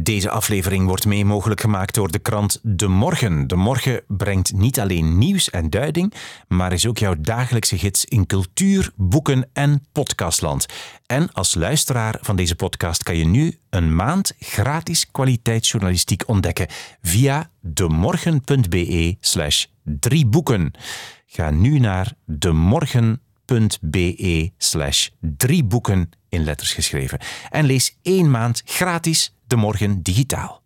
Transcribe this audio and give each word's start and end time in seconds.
Deze 0.00 0.30
aflevering 0.30 0.86
wordt 0.86 1.06
mee 1.06 1.24
mogelijk 1.24 1.60
gemaakt 1.60 1.94
door 1.94 2.10
de 2.10 2.18
krant 2.18 2.60
De 2.62 2.88
Morgen. 2.88 3.46
De 3.46 3.56
Morgen 3.56 4.02
brengt 4.06 4.52
niet 4.52 4.80
alleen 4.80 5.18
nieuws 5.18 5.50
en 5.50 5.70
duiding, 5.70 6.14
maar 6.48 6.72
is 6.72 6.86
ook 6.86 6.98
jouw 6.98 7.14
dagelijkse 7.20 7.78
gids 7.78 8.04
in 8.04 8.26
cultuur, 8.26 8.90
boeken 8.96 9.48
en 9.52 9.86
podcastland. 9.92 10.66
En 11.06 11.32
als 11.32 11.54
luisteraar 11.54 12.18
van 12.20 12.36
deze 12.36 12.54
podcast 12.56 13.02
kan 13.02 13.16
je 13.16 13.26
nu 13.26 13.58
een 13.70 13.94
maand 13.94 14.32
gratis 14.38 15.10
kwaliteitsjournalistiek 15.10 16.28
ontdekken 16.28 16.66
via 17.02 17.50
demorgen.be 17.60 19.16
slash 19.20 19.64
drie 19.82 20.26
boeken. 20.26 20.72
Ga 21.26 21.50
nu 21.50 21.78
naar 21.78 22.12
demorgen.be 22.26 23.20
slash 24.58 25.08
drie 25.20 25.64
boeken 25.64 26.10
in 26.28 26.44
letters 26.44 26.72
geschreven 26.72 27.18
en 27.50 27.64
lees 27.64 27.96
één 28.02 28.30
maand 28.30 28.62
gratis 28.64 29.32
De 29.48 29.56
Morgen 29.56 30.02
digitaal. 30.02 30.62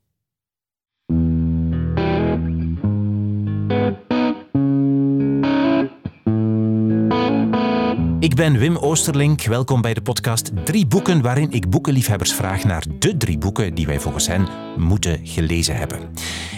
Ik 8.22 8.34
ben 8.34 8.58
Wim 8.58 8.76
Oosterlink. 8.76 9.42
Welkom 9.42 9.80
bij 9.80 9.94
de 9.94 10.02
podcast 10.02 10.50
Drie 10.64 10.86
Boeken, 10.86 11.22
waarin 11.22 11.50
ik 11.50 11.70
boekenliefhebbers 11.70 12.32
vraag 12.32 12.64
naar 12.64 12.84
de 12.98 13.16
drie 13.16 13.38
boeken 13.38 13.74
die 13.74 13.86
wij 13.86 14.00
volgens 14.00 14.26
hen 14.26 14.48
moeten 14.76 15.20
gelezen 15.26 15.76
hebben. 15.76 16.10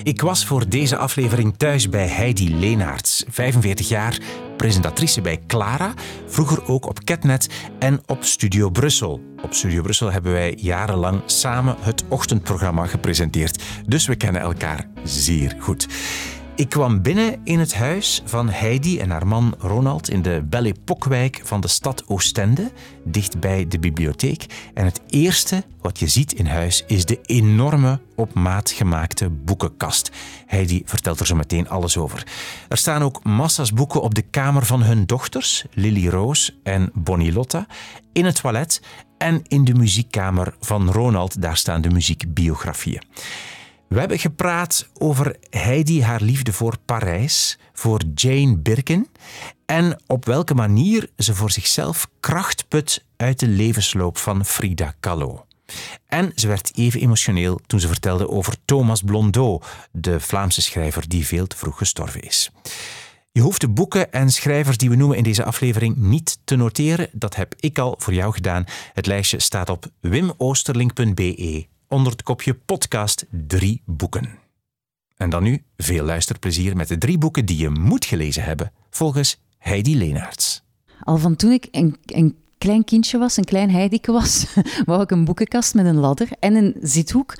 Ik 0.03 0.21
was 0.21 0.47
voor 0.47 0.69
deze 0.69 0.97
aflevering 0.97 1.57
thuis 1.57 1.89
bij 1.89 2.07
Heidi 2.07 2.57
Leenaerts, 2.57 3.25
45 3.29 3.89
jaar, 3.89 4.19
presentatrice 4.57 5.21
bij 5.21 5.41
Clara, 5.47 5.95
vroeger 6.27 6.69
ook 6.69 6.87
op 6.87 7.05
Ketnet 7.05 7.49
en 7.79 8.01
op 8.07 8.25
Studio 8.25 8.71
Brussel. 8.71 9.21
Op 9.43 9.55
Studio 9.55 9.83
Brussel 9.83 10.13
hebben 10.13 10.33
wij 10.33 10.59
jarenlang 10.61 11.23
samen 11.27 11.77
het 11.81 12.05
ochtendprogramma 12.09 12.87
gepresenteerd, 12.87 13.63
dus 13.87 14.07
we 14.07 14.17
kennen 14.17 14.41
elkaar 14.41 14.89
zeer 15.05 15.57
goed. 15.59 15.87
Ik 16.57 16.69
kwam 16.69 17.03
binnen 17.03 17.41
in 17.45 17.59
het 17.59 17.75
huis 17.75 18.23
van 18.25 18.49
Heidi 18.49 18.99
en 18.99 19.11
haar 19.11 19.27
man 19.27 19.55
Ronald 19.59 20.11
in 20.11 20.23
de 20.23 20.45
Belle 20.49 20.69
Époque-wijk 20.69 21.41
van 21.45 21.61
de 21.61 21.69
stad 21.69 22.05
Oostende, 22.07 22.73
dichtbij 23.05 23.69
de 23.69 23.79
bibliotheek. 23.79 24.47
En 24.75 24.85
het 24.85 25.01
eerste 25.09 25.65
wat 25.81 25.99
je 25.99 26.09
ziet 26.09 26.33
in 26.33 26.47
huis 26.47 26.85
is 26.87 27.05
de 27.05 27.21
enorme 27.23 28.01
op 28.15 28.35
maat 28.35 28.71
gemaakte 28.71 29.31
boekenkast. 29.31 30.11
Heidi 30.47 30.83
vertelt 30.85 31.21
er 31.21 31.27
zo 31.27 31.35
meteen 31.35 31.69
alles 31.69 31.97
over. 31.97 32.27
Er 32.69 32.77
staan 32.77 33.03
ook 33.03 33.25
massa's 33.25 33.73
boeken 33.73 34.03
op 34.03 34.15
de 34.15 34.23
kamer 34.23 34.67
van 34.67 34.83
hun 34.83 35.07
dochters, 35.07 35.65
Lily 35.73 36.09
Roos 36.09 36.59
en 36.63 36.91
Bonnie 36.93 37.33
Lotta, 37.33 37.67
in 38.13 38.25
het 38.25 38.41
toilet 38.41 38.83
en 39.19 39.43
in 39.49 39.65
de 39.65 39.75
muziekkamer 39.75 40.55
van 40.61 40.91
Ronald. 40.91 41.43
Daar 41.43 41.57
staan 41.57 41.81
de 41.81 41.91
muziekbiografieën. 41.91 43.03
We 43.95 44.01
hebben 44.01 44.19
gepraat 44.19 44.89
over 44.99 45.37
Heidi, 45.51 46.03
haar 46.03 46.23
liefde 46.23 46.53
voor 46.53 46.77
Parijs, 46.85 47.59
voor 47.73 48.01
Jane 48.15 48.57
Birkin 48.57 49.09
en 49.67 50.01
op 50.07 50.25
welke 50.25 50.55
manier 50.55 51.11
ze 51.17 51.35
voor 51.35 51.51
zichzelf 51.51 52.09
kracht 52.21 52.69
put 52.69 53.05
uit 53.17 53.39
de 53.39 53.47
levensloop 53.47 54.19
van 54.19 54.45
Frida 54.45 54.95
Kahlo. 55.01 55.47
En 56.07 56.33
ze 56.35 56.49
werd 56.49 56.77
even 56.77 57.01
emotioneel 57.01 57.61
toen 57.67 57.81
ze 57.81 57.89
vertelde 57.89 58.29
over 58.29 58.57
Thomas 58.65 59.03
Blondeau, 59.03 59.63
de 59.93 60.21
Vlaamse 60.21 60.63
schrijver 60.63 61.09
die 61.09 61.27
veel 61.27 61.47
te 61.47 61.57
vroeg 61.57 61.79
gestorven 61.79 62.21
is. 62.21 62.51
Je 63.33 63.41
hoeft 63.41 63.61
de 63.61 63.69
boeken 63.69 64.13
en 64.13 64.31
schrijvers 64.31 64.77
die 64.77 64.91
we 64.91 64.97
noemen 64.97 65.17
in 65.17 65.25
deze 65.25 65.45
aflevering 65.45 65.97
niet 65.97 66.39
te 66.45 66.57
noteren. 66.57 67.09
Dat 67.13 67.37
heb 67.37 67.55
ik 67.61 67.79
al 67.79 67.95
voor 67.99 68.15
jou 68.15 68.33
gedaan. 68.33 68.65
Het 68.93 69.07
lijstje 69.07 69.41
staat 69.41 69.69
op 69.69 69.87
wimoosterlink.be 70.01 71.73
onder 71.95 72.13
het 72.13 72.23
kopje 72.23 72.55
podcast 72.55 73.27
drie 73.31 73.83
boeken. 73.85 74.39
En 75.17 75.31
dan 75.31 75.43
nu 75.43 75.65
veel 75.77 76.05
luisterplezier 76.05 76.77
met 76.77 76.89
de 76.89 76.99
drie 76.99 77.19
boeken 77.19 77.47
die 77.47 77.59
je 77.59 77.71
moet 77.71 78.05
gelezen 78.05 78.45
hebben, 78.45 78.73
volgens 78.91 79.41
Heidi 79.59 79.97
Leenaerts. 79.97 80.63
Al 81.01 81.19
van 81.19 81.37
toen 81.37 81.53
ik 81.53 81.69
een, 81.71 81.97
een 82.05 82.37
klein 82.65 82.85
kindje 82.85 83.19
was, 83.19 83.37
een 83.37 83.45
klein 83.45 83.71
Heidike 83.71 84.13
was, 84.13 84.47
wou 84.87 85.03
ik 85.03 85.11
een 85.11 85.25
boekenkast 85.25 85.75
met 85.75 85.87
een 85.87 85.97
ladder 85.97 86.29
en 86.41 86.55
een 86.55 86.75
zithoek. 86.81 87.35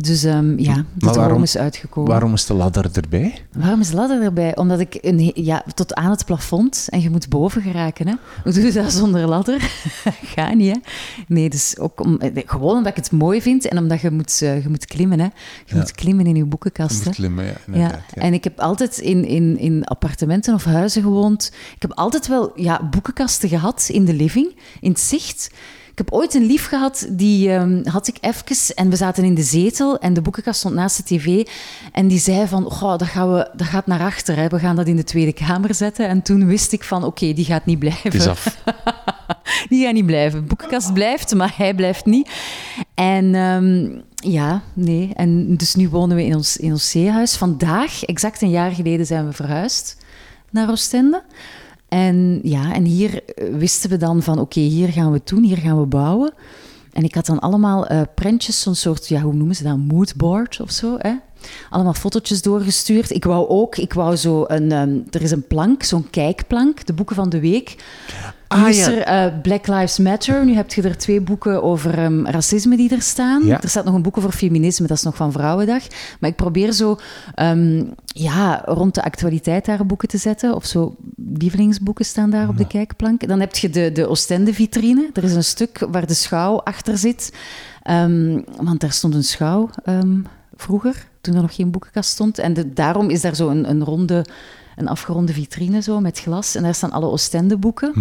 Dus 0.00 0.24
um, 0.24 0.58
ja, 0.58 0.84
de 0.94 1.10
droom 1.10 1.42
is 1.42 1.56
uitgekomen. 1.56 2.10
Waarom 2.10 2.32
is 2.32 2.46
de 2.46 2.54
ladder 2.54 2.88
erbij? 2.92 3.42
Waarom 3.52 3.80
is 3.80 3.88
de 3.88 3.94
ladder 3.94 4.22
erbij? 4.22 4.56
Omdat 4.56 4.80
ik 4.80 4.98
een, 5.00 5.32
ja, 5.34 5.64
tot 5.74 5.94
aan 5.94 6.10
het 6.10 6.24
plafond 6.24 6.86
en 6.88 7.00
je 7.00 7.10
moet 7.10 7.28
boven 7.28 7.62
geraken. 7.62 8.08
Hè? 8.08 8.14
Hoe 8.42 8.52
doe 8.52 8.62
je 8.62 8.72
dat 8.72 8.92
zonder 8.92 9.26
ladder? 9.26 9.60
Ga 10.34 10.54
niet, 10.54 10.74
hè? 10.74 10.80
Nee, 11.28 11.50
dus 11.50 11.78
ook 11.78 12.00
om, 12.00 12.20
eh, 12.20 12.42
gewoon 12.46 12.76
omdat 12.76 12.96
ik 12.96 12.96
het 12.96 13.12
mooi 13.12 13.42
vind 13.42 13.68
en 13.68 13.78
omdat 13.78 14.00
je 14.00 14.10
moet, 14.10 14.40
uh, 14.42 14.62
je 14.62 14.68
moet 14.68 14.84
klimmen. 14.84 15.18
Hè? 15.18 15.24
Je 15.24 15.30
ja. 15.64 15.76
moet 15.76 15.92
klimmen 15.92 16.26
in 16.26 16.36
je 16.36 16.44
boekenkast. 16.44 16.98
Je 16.98 17.04
moet 17.04 17.14
klimmen, 17.14 17.44
ja, 17.44 17.56
ja. 17.72 17.78
ja. 17.78 18.02
En 18.14 18.32
ik 18.32 18.44
heb 18.44 18.60
altijd 18.60 18.98
in, 18.98 19.24
in, 19.24 19.58
in 19.58 19.84
appartementen 19.84 20.54
of 20.54 20.64
huizen 20.64 21.02
gewoond. 21.02 21.52
Ik 21.74 21.82
heb 21.82 21.92
altijd 21.92 22.26
wel 22.26 22.52
ja, 22.54 22.88
boekenkasten 22.90 23.48
gehad 23.48 23.88
in 23.92 24.04
de 24.04 24.14
living, 24.14 24.54
in 24.80 24.90
het 24.90 25.00
zicht. 25.00 25.50
Ik 25.98 26.04
heb 26.04 26.12
ooit 26.12 26.34
een 26.34 26.46
lief 26.46 26.66
gehad, 26.66 27.06
die 27.10 27.50
um, 27.50 27.86
had 27.86 28.08
ik 28.08 28.16
even 28.20 28.76
en 28.76 28.90
we 28.90 28.96
zaten 28.96 29.24
in 29.24 29.34
de 29.34 29.42
zetel 29.42 29.98
en 29.98 30.14
de 30.14 30.20
boekenkast 30.20 30.58
stond 30.58 30.74
naast 30.74 30.96
de 30.96 31.02
tv 31.02 31.46
en 31.92 32.08
die 32.08 32.18
zei 32.18 32.46
van, 32.46 32.66
oh, 32.66 32.98
dat, 32.98 33.02
gaan 33.02 33.32
we, 33.32 33.50
dat 33.56 33.66
gaat 33.66 33.86
naar 33.86 34.00
achter, 34.00 34.36
hè. 34.36 34.48
we 34.48 34.58
gaan 34.58 34.76
dat 34.76 34.86
in 34.86 34.96
de 34.96 35.04
Tweede 35.04 35.32
Kamer 35.32 35.74
zetten. 35.74 36.08
En 36.08 36.22
toen 36.22 36.46
wist 36.46 36.72
ik 36.72 36.84
van, 36.84 36.98
oké, 36.98 37.06
okay, 37.06 37.34
die 37.34 37.44
gaat 37.44 37.66
niet 37.66 37.78
blijven. 37.78 38.12
is 38.12 38.26
af. 38.26 38.62
die 39.68 39.84
gaat 39.84 39.92
niet 39.92 40.06
blijven. 40.06 40.40
De 40.40 40.46
boekenkast 40.46 40.92
blijft, 40.92 41.34
maar 41.34 41.54
hij 41.56 41.74
blijft 41.74 42.06
niet. 42.06 42.30
En 42.94 43.34
um, 43.34 44.02
ja, 44.14 44.62
nee. 44.72 45.10
En 45.14 45.56
dus 45.56 45.74
nu 45.74 45.88
wonen 45.88 46.16
we 46.16 46.24
in 46.24 46.34
ons, 46.34 46.56
in 46.56 46.70
ons 46.70 46.90
zeehuis. 46.90 47.36
Vandaag, 47.36 48.04
exact 48.04 48.42
een 48.42 48.50
jaar 48.50 48.70
geleden, 48.70 49.06
zijn 49.06 49.26
we 49.26 49.32
verhuisd 49.32 49.96
naar 50.50 50.70
Oostende. 50.70 51.22
En 51.88 52.40
ja, 52.42 52.74
en 52.74 52.84
hier 52.84 53.22
wisten 53.52 53.90
we 53.90 53.96
dan 53.96 54.22
van 54.22 54.38
oké, 54.38 54.60
hier 54.60 54.88
gaan 54.88 55.12
we 55.12 55.20
doen, 55.24 55.42
hier 55.42 55.56
gaan 55.56 55.80
we 55.80 55.86
bouwen. 55.86 56.32
En 56.92 57.04
ik 57.04 57.14
had 57.14 57.26
dan 57.26 57.38
allemaal 57.38 57.92
uh, 57.92 58.00
prentjes, 58.14 58.60
zo'n 58.60 58.74
soort, 58.74 59.08
ja, 59.08 59.20
hoe 59.20 59.34
noemen 59.34 59.56
ze 59.56 59.62
dat, 59.62 59.76
moodboard 59.76 60.60
of 60.60 60.70
zo, 60.70 60.96
hè? 60.98 61.14
Allemaal 61.70 61.94
fotootjes 61.94 62.42
doorgestuurd. 62.42 63.10
Ik 63.10 63.24
wou 63.24 63.48
ook, 63.48 63.76
ik 63.76 63.92
wou 63.92 64.16
zo 64.16 64.44
een, 64.46 64.72
um, 64.72 65.04
er 65.10 65.22
is 65.22 65.30
een 65.30 65.46
plank, 65.46 65.82
zo'n 65.82 66.10
kijkplank, 66.10 66.86
de 66.86 66.92
boeken 66.92 67.16
van 67.16 67.28
de 67.28 67.40
week. 67.40 67.76
Ah, 68.48 68.62
nu 68.62 68.68
is 68.68 68.86
ja. 68.86 69.04
er 69.04 69.32
uh, 69.32 69.40
Black 69.42 69.66
Lives 69.66 69.98
Matter. 69.98 70.44
Nu 70.44 70.54
heb 70.54 70.72
je 70.72 70.82
er 70.82 70.96
twee 70.96 71.20
boeken 71.20 71.62
over 71.62 71.98
um, 71.98 72.26
racisme 72.26 72.76
die 72.76 72.94
er 72.94 73.02
staan. 73.02 73.46
Ja. 73.46 73.62
Er 73.62 73.68
staat 73.68 73.84
nog 73.84 73.94
een 73.94 74.02
boek 74.02 74.18
over 74.18 74.32
feminisme, 74.32 74.86
dat 74.86 74.96
is 74.96 75.02
nog 75.02 75.16
van 75.16 75.32
Vrouwendag. 75.32 75.82
Maar 76.20 76.30
ik 76.30 76.36
probeer 76.36 76.72
zo 76.72 76.98
um, 77.36 77.94
ja, 78.04 78.62
rond 78.64 78.94
de 78.94 79.02
actualiteit 79.02 79.64
daar 79.64 79.86
boeken 79.86 80.08
te 80.08 80.18
zetten. 80.18 80.54
Of 80.54 80.64
zo 80.64 80.96
lievelingsboeken 81.16 82.04
staan 82.04 82.30
daar 82.30 82.48
op 82.48 82.56
de 82.56 82.66
kijkplank. 82.66 83.28
Dan 83.28 83.40
heb 83.40 83.56
je 83.56 83.70
de, 83.70 83.92
de 83.92 84.08
Oostende-vitrine. 84.08 85.10
Er 85.12 85.24
is 85.24 85.34
een 85.34 85.44
stuk 85.44 85.86
waar 85.90 86.06
de 86.06 86.14
schouw 86.14 86.60
achter 86.60 86.98
zit. 86.98 87.32
Um, 87.90 88.44
want 88.60 88.80
daar 88.80 88.92
stond 88.92 89.14
een 89.14 89.24
schouw 89.24 89.70
vroeger, 90.62 91.08
toen 91.20 91.34
er 91.34 91.42
nog 91.42 91.54
geen 91.54 91.70
boekenkast 91.70 92.10
stond. 92.10 92.38
En 92.38 92.54
de, 92.54 92.72
daarom 92.72 93.10
is 93.10 93.20
daar 93.20 93.34
zo 93.34 93.48
een, 93.48 93.70
een 93.70 93.84
ronde, 93.84 94.24
een 94.76 94.88
afgeronde 94.88 95.32
vitrine 95.32 95.82
zo 95.82 96.00
met 96.00 96.18
glas. 96.18 96.54
En 96.54 96.62
daar 96.62 96.74
staan 96.74 96.90
alle 96.90 97.06
Oostende-boeken. 97.06 97.92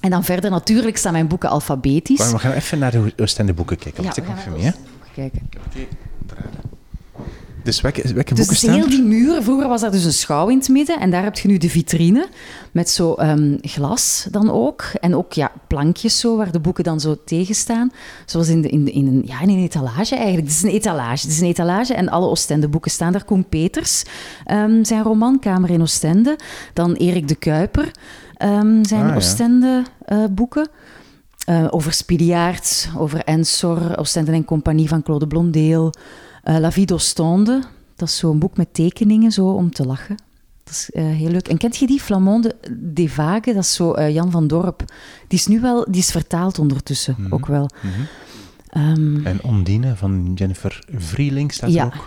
En 0.00 0.10
dan 0.10 0.24
verder, 0.24 0.50
natuurlijk 0.50 0.96
staan 0.96 1.12
mijn 1.12 1.28
boeken 1.28 1.48
alfabetisch. 1.48 2.18
Maar 2.18 2.30
we 2.30 2.38
gaan 2.38 2.52
even 2.52 2.78
naar 2.78 2.90
de 2.90 3.12
Oostende-boeken 3.16 3.78
kijken. 3.78 4.02
Ja, 4.02 4.12
we 4.14 4.22
gaan 4.22 4.38
even 4.38 4.52
mee, 4.52 4.72
kijken. 5.14 5.48
Dus 7.64 7.80
welke, 7.80 8.14
welke 8.14 8.34
dus 8.34 8.62
heel 8.62 8.88
die 8.88 9.02
muren, 9.02 9.42
vroeger 9.42 9.68
was 9.68 9.80
daar 9.80 9.90
dus 9.90 10.04
een 10.04 10.12
schouw 10.12 10.48
in 10.48 10.58
het 10.58 10.68
midden 10.68 11.00
en 11.00 11.10
daar 11.10 11.22
heb 11.22 11.38
je 11.38 11.48
nu 11.48 11.58
de 11.58 11.70
vitrine 11.70 12.28
met 12.72 12.90
zo 12.90 13.14
um, 13.18 13.58
glas 13.60 14.26
dan 14.30 14.50
ook. 14.50 14.84
En 15.00 15.16
ook 15.16 15.32
ja, 15.32 15.52
plankjes 15.68 16.20
zo, 16.20 16.36
waar 16.36 16.52
de 16.52 16.60
boeken 16.60 16.84
dan 16.84 17.00
zo 17.00 17.16
tegen 17.24 17.54
staan. 17.54 17.92
Zoals 18.26 18.48
in, 18.48 18.62
de, 18.62 18.68
in, 18.68 18.84
de, 18.84 18.90
in, 18.90 19.06
een, 19.06 19.22
ja, 19.26 19.40
in 19.40 19.48
een 19.48 19.62
etalage 19.62 20.14
eigenlijk. 20.14 20.46
Het 20.46 20.56
is 20.56 20.62
een 20.62 20.70
etalage. 20.70 21.26
Het 21.26 21.34
is 21.34 21.40
een 21.40 21.46
etalage 21.46 21.94
en 21.94 22.08
alle 22.08 22.26
Oostende 22.26 22.68
boeken 22.68 22.90
staan 22.90 23.12
daar. 23.12 23.24
Koen 23.24 23.48
Peters, 23.48 24.02
um, 24.52 24.84
zijn 24.84 25.02
roman 25.02 25.38
Kamer 25.38 25.70
in 25.70 25.82
Oostende. 25.82 26.38
Dan 26.72 26.94
Erik 26.94 27.28
de 27.28 27.34
Kuiper, 27.34 27.90
um, 28.42 28.84
zijn 28.84 29.10
ah, 29.10 29.16
Oostende 29.16 29.82
uh, 30.08 30.24
boeken. 30.30 30.68
Uh, 31.48 31.66
over 31.70 31.92
Spiliaert, 31.92 32.88
over 32.96 33.20
Ensor, 33.24 33.98
Oostende 33.98 34.32
en 34.32 34.44
Compagnie 34.44 34.88
van 34.88 35.02
Claude 35.02 35.26
Blondeel... 35.26 35.92
Uh, 36.44 36.58
La 36.58 36.72
Vie 36.72 36.86
d'Ostende, 36.86 37.62
dat 37.96 38.08
is 38.08 38.16
zo'n 38.16 38.38
boek 38.38 38.56
met 38.56 38.74
tekeningen 38.74 39.32
zo 39.32 39.48
om 39.48 39.70
te 39.70 39.86
lachen. 39.86 40.16
Dat 40.64 40.74
is 40.74 40.90
uh, 40.92 41.02
heel 41.02 41.28
leuk. 41.30 41.48
En 41.48 41.56
kent 41.56 41.76
je 41.76 41.86
die 41.86 42.00
Flamonde 42.00 42.56
des 42.70 43.12
Vagues? 43.12 43.54
Dat 43.54 43.64
is 43.64 43.74
zo 43.74 43.96
uh, 43.96 44.14
Jan 44.14 44.30
van 44.30 44.46
Dorp. 44.46 44.84
Die 45.28 45.38
is 45.38 45.46
nu 45.46 45.60
wel, 45.60 45.86
die 45.90 46.00
is 46.00 46.10
vertaald 46.10 46.58
ondertussen 46.58 47.14
Mhm. 47.18 47.34
ook 47.34 47.46
wel. 47.46 47.70
Mm 47.82 47.90
-hmm. 47.90 48.06
um, 49.16 49.26
en 49.26 49.42
Ondine 49.42 49.96
van 49.96 50.32
Jennifer 50.34 50.84
Vrieling 50.96 51.52
staat 51.52 51.72
ja. 51.72 51.84
er 51.84 52.00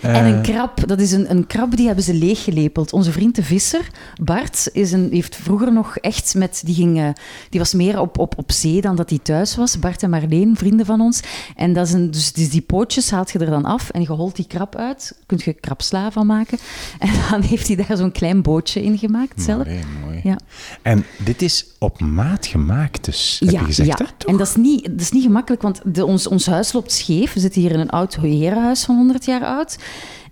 En 0.00 0.24
een 0.24 0.34
Eh, 0.34 0.40
krab, 0.42 0.88
dat 0.88 1.00
is 1.00 1.12
een, 1.12 1.30
een 1.30 1.46
krab 1.46 1.76
die 1.76 1.86
hebben 1.86 2.04
ze 2.04 2.14
leeggelepeld. 2.14 2.92
Onze 2.92 3.12
vriend 3.12 3.34
de 3.34 3.42
visser, 3.42 3.90
Bart, 4.22 4.68
is 4.72 4.92
een, 4.92 5.08
heeft 5.10 5.36
vroeger 5.36 5.72
nog 5.72 5.96
echt 5.96 6.34
met... 6.34 6.62
Die, 6.64 6.74
ging, 6.74 6.98
eh, 6.98 7.08
die 7.48 7.60
was 7.60 7.74
meer 7.74 8.00
op, 8.00 8.18
op, 8.18 8.38
op 8.38 8.52
zee 8.52 8.80
dan 8.80 8.96
dat 8.96 9.10
hij 9.10 9.18
thuis 9.18 9.56
was. 9.56 9.78
Bart 9.78 10.02
en 10.02 10.10
Marleen, 10.10 10.56
vrienden 10.56 10.86
van 10.86 11.00
ons. 11.00 11.20
En 11.56 11.72
dat 11.72 11.86
is 11.86 11.92
een, 11.92 12.10
dus 12.10 12.32
die, 12.32 12.48
die 12.48 12.60
pootjes 12.60 13.10
haalt 13.10 13.30
je 13.30 13.38
er 13.38 13.50
dan 13.50 13.64
af 13.64 13.90
en 13.90 14.00
je 14.00 14.12
holt 14.12 14.36
die 14.36 14.46
krab 14.46 14.76
uit. 14.76 15.18
Kun 15.26 15.40
je 15.44 15.52
krabsla 15.52 16.10
van 16.10 16.26
maken. 16.26 16.58
En 16.98 17.10
dan 17.30 17.42
heeft 17.42 17.66
hij 17.66 17.76
daar 17.76 17.96
zo'n 17.96 18.12
klein 18.12 18.42
bootje 18.42 18.82
in 18.82 18.98
gemaakt 18.98 19.42
zelf. 19.42 19.64
mooi, 19.64 19.84
mooi. 20.04 20.20
Ja. 20.22 20.38
En 20.82 21.04
dit 21.24 21.42
is 21.42 21.66
op 21.78 22.00
maat 22.00 22.46
gemaakt, 22.46 23.04
dus, 23.04 23.36
heb 23.40 23.50
ja, 23.50 23.60
je 23.60 23.66
gezegd, 23.66 23.98
ja. 23.98 24.06
hè? 24.18 24.26
En 24.26 24.36
dat 24.36 24.48
is 24.48 24.56
niet, 24.56 24.84
dat 24.84 25.00
is 25.00 25.10
niet 25.10 25.22
gemakkelijk, 25.22 25.62
want 25.62 25.80
de, 25.84 26.04
ons, 26.04 26.26
ons 26.26 26.46
huis 26.46 26.72
loopt 26.72 26.92
scheef. 26.92 27.32
We 27.32 27.40
zitten 27.40 27.60
hier 27.60 27.70
in 27.70 27.80
een 27.80 27.90
oud 27.90 28.14
herenhuis 28.14 28.84
van 28.84 28.96
100 28.96 29.24
jaar 29.24 29.44
oud. 29.44 29.78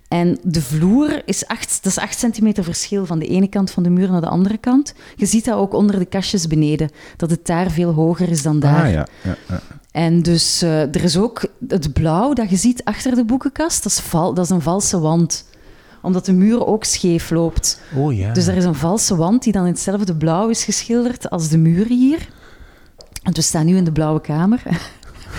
En 0.07 0.37
de 0.43 0.61
vloer 0.61 1.21
is 1.25 1.47
8, 1.47 1.83
dat 1.83 1.91
is 1.91 1.97
8 1.97 2.19
centimeter 2.19 2.63
verschil 2.63 3.05
van 3.05 3.19
de 3.19 3.27
ene 3.27 3.47
kant 3.47 3.71
van 3.71 3.83
de 3.83 3.89
muur 3.89 4.11
naar 4.11 4.21
de 4.21 4.27
andere 4.27 4.57
kant. 4.57 4.93
Je 5.15 5.25
ziet 5.25 5.45
dat 5.45 5.57
ook 5.57 5.73
onder 5.73 5.99
de 5.99 6.05
kastjes 6.05 6.47
beneden, 6.47 6.89
dat 7.17 7.29
het 7.29 7.45
daar 7.45 7.71
veel 7.71 7.91
hoger 7.91 8.29
is 8.29 8.41
dan 8.41 8.59
daar. 8.59 8.85
Ah, 8.85 8.91
ja. 8.91 9.07
ja, 9.21 9.35
ja. 9.47 9.61
En 9.91 10.21
dus 10.21 10.61
eh, 10.61 10.81
er 10.81 11.03
is 11.03 11.17
ook 11.17 11.45
het 11.67 11.93
blauw 11.93 12.33
dat 12.33 12.49
je 12.49 12.55
ziet 12.55 12.83
achter 12.83 13.15
de 13.15 13.25
boekenkast, 13.25 13.83
dat 13.83 13.91
is, 13.91 13.99
val, 13.99 14.33
dat 14.33 14.45
is 14.45 14.51
een 14.51 14.61
valse 14.61 14.99
wand 14.99 15.49
omdat 16.01 16.25
de 16.25 16.33
muur 16.33 16.65
ook 16.65 16.83
scheef 16.83 17.29
loopt. 17.29 17.81
Oh 17.95 18.13
ja. 18.13 18.33
Dus 18.33 18.47
er 18.47 18.55
is 18.55 18.63
een 18.63 18.75
valse 18.75 19.15
wand 19.15 19.43
die 19.43 19.53
dan 19.53 19.65
in 19.65 19.71
hetzelfde 19.71 20.15
blauw 20.15 20.49
is 20.49 20.63
geschilderd 20.63 21.29
als 21.29 21.49
de 21.49 21.57
muur 21.57 21.85
hier. 21.87 22.27
Want 23.23 23.35
we 23.35 23.41
staan 23.41 23.65
nu 23.65 23.75
in 23.77 23.83
de 23.83 23.91
blauwe 23.91 24.21
kamer. 24.21 24.63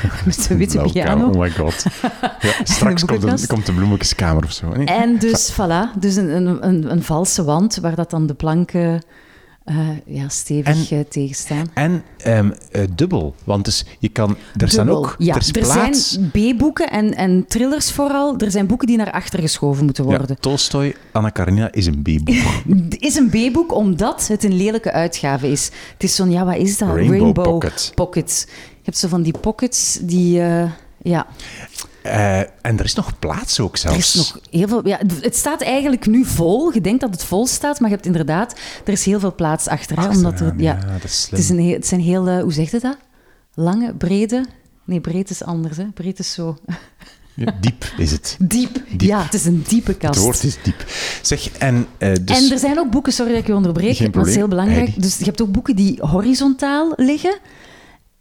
Met 0.25 0.47
de 0.49 0.57
witte 0.57 0.79
piano. 0.93 1.27
Oh 1.27 1.39
my 1.39 1.51
god. 1.51 1.85
Ja, 2.41 2.53
straks 2.63 3.05
komt, 3.05 3.23
een, 3.23 3.47
komt 3.47 3.67
de 3.67 3.73
bloemetjeskamer 3.73 4.45
of 4.45 4.53
zo. 4.53 4.69
Nee? 4.69 4.87
En 4.87 5.19
dus, 5.19 5.53
voilà, 5.53 5.99
dus 5.99 6.17
een, 6.17 6.37
een, 6.37 6.67
een, 6.67 6.91
een 6.91 7.03
valse 7.03 7.45
wand 7.45 7.77
waar 7.77 7.95
dat 7.95 8.11
dan 8.11 8.27
de 8.27 8.35
planken 8.35 9.03
eh, 9.65 9.89
ja, 10.05 10.29
stevig 10.29 10.91
eh, 10.91 11.01
tegen 11.09 11.35
staan. 11.35 11.71
En 11.75 12.03
ehm, 12.17 12.51
eh, 12.71 12.83
dubbel, 12.95 13.35
want 13.45 13.65
dus 13.65 13.85
je 13.99 14.09
kan, 14.09 14.37
er 14.57 14.69
staan 14.69 14.91
ook, 14.91 15.15
Ja, 15.19 15.35
er 15.35 15.59
er 15.59 15.65
zijn 15.65 16.31
B-boeken 16.31 16.91
en, 16.91 17.15
en 17.15 17.45
thrillers 17.49 17.93
vooral. 17.93 18.39
Er 18.39 18.51
zijn 18.51 18.67
boeken 18.67 18.87
die 18.87 18.97
naar 18.97 19.11
achter 19.11 19.39
geschoven 19.39 19.85
moeten 19.85 20.09
Ja, 20.09 20.17
worden. 20.17 20.41
Tolstoy, 20.41 20.95
Anna 21.13 21.29
Karenina 21.29 21.73
is 21.73 21.87
een 21.87 22.03
B-boek. 22.03 22.37
Is 23.03 23.17
een 23.17 23.29
B-boek 23.29 23.75
omdat 23.75 24.27
het 24.29 24.45
een 24.45 24.57
lelijke 24.57 24.93
uitgave 24.93 25.51
is. 25.51 25.71
Het 25.93 26.03
is 26.03 26.15
zo'n, 26.15 26.31
ja, 26.31 26.45
wat 26.45 26.57
is 26.57 26.79
dat? 26.79 26.89
Rainbow 26.89 27.33
pocket. 27.33 27.93
pocket. 27.95 28.47
Je 28.49 28.83
hebt 28.83 28.97
zo 28.97 29.09
van 29.09 29.23
die 29.23 29.39
pockets 29.39 29.99
die, 30.03 30.41
ja, 31.03 31.27
Eh, 32.03 32.39
en 32.39 32.79
er 32.79 32.85
is 32.85 32.95
nog 32.95 33.19
plaats 33.19 33.61
ook 33.61 33.73
er 33.73 33.79
zelfs. 33.79 33.99
is 33.99 34.15
nog 34.15 34.41
heel 34.51 34.69
veel. 34.69 34.89
Ja, 34.89 35.01
het 35.21 35.37
staat 35.37 35.63
eigenlijk 35.63 36.07
nu 36.07 36.25
vol. 36.25 36.73
Je 36.73 36.81
denkt 36.81 37.01
dat 37.01 37.11
het 37.11 37.25
vol 37.25 37.47
staat, 37.47 37.81
maar 37.81 37.89
je 37.89 37.95
hebt 37.95 38.07
inderdaad, 38.07 38.55
er 38.85 38.93
is 38.93 39.05
heel 39.05 39.21
veel 39.21 39.35
plaats 39.35 39.69
achter. 39.69 40.01
Hè, 40.01 40.09
omdat 40.09 40.41
er, 40.41 40.55
ja, 40.57 40.79
ja, 40.81 40.93
dat 40.93 41.05
is 41.05 41.23
slim. 41.23 41.41
het, 41.41 41.51
is 41.51 41.57
een, 41.57 41.73
het 41.73 41.87
zijn 41.87 42.01
heel, 42.01 42.41
hoe 42.41 42.53
zeg 42.53 42.71
je 42.71 42.81
dat? 42.81 42.97
Lange, 43.55 43.95
brede. 43.95 44.47
Nee, 44.85 45.01
breed 45.01 45.31
is 45.31 45.45
anders. 45.45 45.77
Hè. 45.77 45.85
Breed 45.85 46.19
is 46.19 46.33
zo. 46.33 46.59
Ja, 47.35 47.55
diep 47.61 47.85
is 47.97 48.11
het. 48.11 48.37
Diep. 48.49 48.83
Diep. 48.89 49.01
Ja, 49.01 49.23
het 49.23 49.35
is 49.35 49.45
een 49.45 49.65
diepe 49.69 49.95
kast. 49.95 50.15
Het 50.15 50.25
woord 50.25 50.45
is 50.45 50.57
diep. 50.63 50.85
Zeg, 51.23 51.51
en 51.51 51.87
eh, 51.99 52.13
dus... 52.23 52.45
En 52.45 52.53
er 52.53 52.59
zijn 52.59 52.79
ook 52.79 52.91
boeken, 52.91 53.13
sorry 53.13 53.33
dat 53.33 53.41
ik 53.41 53.47
je 53.47 53.55
onderbreek, 53.55 53.97
Geen 53.97 54.11
maar 54.11 54.19
dat 54.19 54.27
is 54.27 54.37
heel 54.37 54.49
belangrijk. 54.49 54.85
Heidi. 54.87 55.01
Dus 55.01 55.19
je 55.19 55.25
hebt 55.25 55.43
ook 55.43 55.53
boeken 55.53 55.77
die 55.77 55.99
horizontaal 56.01 56.93
liggen. 56.97 57.39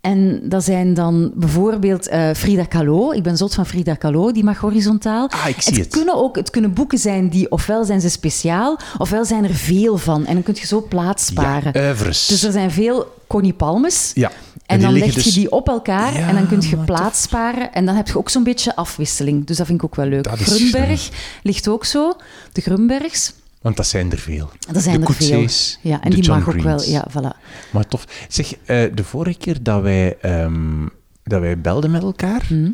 En 0.01 0.41
dat 0.43 0.63
zijn 0.63 0.93
dan 0.93 1.31
bijvoorbeeld 1.35 2.07
eh, 2.07 2.29
Frida 2.35 2.63
Kahlo. 2.63 3.11
Ik 3.11 3.23
ben 3.23 3.37
zot 3.37 3.53
van 3.53 3.65
Frida 3.65 3.95
Kahlo, 3.95 4.31
die 4.31 4.43
mag 4.43 4.57
horizontaal. 4.57 5.29
Ah, 5.29 5.47
ik 5.47 5.61
zie 5.61 5.79
het. 5.79 5.87
Kunnen 5.87 6.15
ook, 6.15 6.35
het 6.35 6.49
kunnen 6.49 6.73
boeken 6.73 6.97
zijn 6.97 7.29
die, 7.29 7.51
ofwel 7.51 7.85
zijn 7.85 8.01
ze 8.01 8.09
speciaal, 8.09 8.79
ofwel 8.97 9.25
zijn 9.25 9.43
er 9.43 9.53
veel 9.53 9.97
van. 9.97 10.25
En 10.25 10.33
dan 10.33 10.43
kun 10.43 10.55
je 10.57 10.65
zo 10.65 10.85
plaats 10.89 11.25
sparen. 11.25 11.81
Ja, 11.81 11.93
dus 11.93 12.43
er 12.43 12.51
zijn 12.51 12.71
veel 12.71 13.13
Connie 13.27 13.53
Palmes. 13.53 14.11
Ja. 14.13 14.31
En, 14.65 14.77
die 14.77 14.87
dan 14.87 14.97
leg 14.97 15.13
je 15.15 15.21
dus- 15.21 15.33
die 15.33 15.51
op 15.51 15.67
elkaar 15.67 16.17
Ja, 16.17 16.27
en 16.27 16.35
dan 16.35 16.47
kun 16.47 16.61
je 16.61 16.77
plaats 16.77 17.21
sparen. 17.21 17.73
En 17.73 17.85
dan 17.85 17.95
heb 17.95 18.07
je 18.07 18.17
ook 18.17 18.29
zo'n 18.29 18.43
beetje 18.43 18.75
afwisseling. 18.75 19.45
Dus 19.45 19.57
dat 19.57 19.65
vind 19.65 19.77
ik 19.77 19.85
ook 19.85 19.95
wel 19.95 20.05
leuk. 20.05 20.27
Grunberg 20.31 21.09
ligt 21.43 21.67
ook 21.67 21.85
zo. 21.85 22.13
De 22.51 22.61
Grunbergs. 22.61 23.33
Want 23.61 23.77
dat 23.77 23.87
zijn 23.87 24.11
er 24.11 24.17
veel. 24.17 24.49
Er 24.73 24.81
zijn 24.81 25.01
de 25.01 25.07
er 25.07 25.13
veel. 25.13 25.47
Ja, 25.81 26.01
en 26.01 26.09
die 26.11 26.23
John 26.23 26.39
mag 26.39 26.55
ook 26.55 26.61
wel. 26.61 26.81
Ja, 26.83 27.07
voilà. 27.09 27.37
Maar 27.71 27.87
tof. 27.87 28.05
Zeg, 28.27 28.53
eh, 28.65 28.83
de 28.95 29.03
vorige 29.03 29.37
keer 29.37 29.63
dat 29.63 29.81
wij, 29.81 30.17
ehm, 30.21 30.85
dat 31.23 31.41
wij 31.41 31.61
belden 31.61 31.91
met 31.91 32.01
elkaar, 32.01 32.45
Hm. 32.47 32.69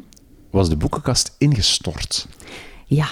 was 0.51 0.69
de 0.69 0.75
boekenkast 0.75 1.35
ingestort. 1.37 2.27
Ja. 2.85 3.07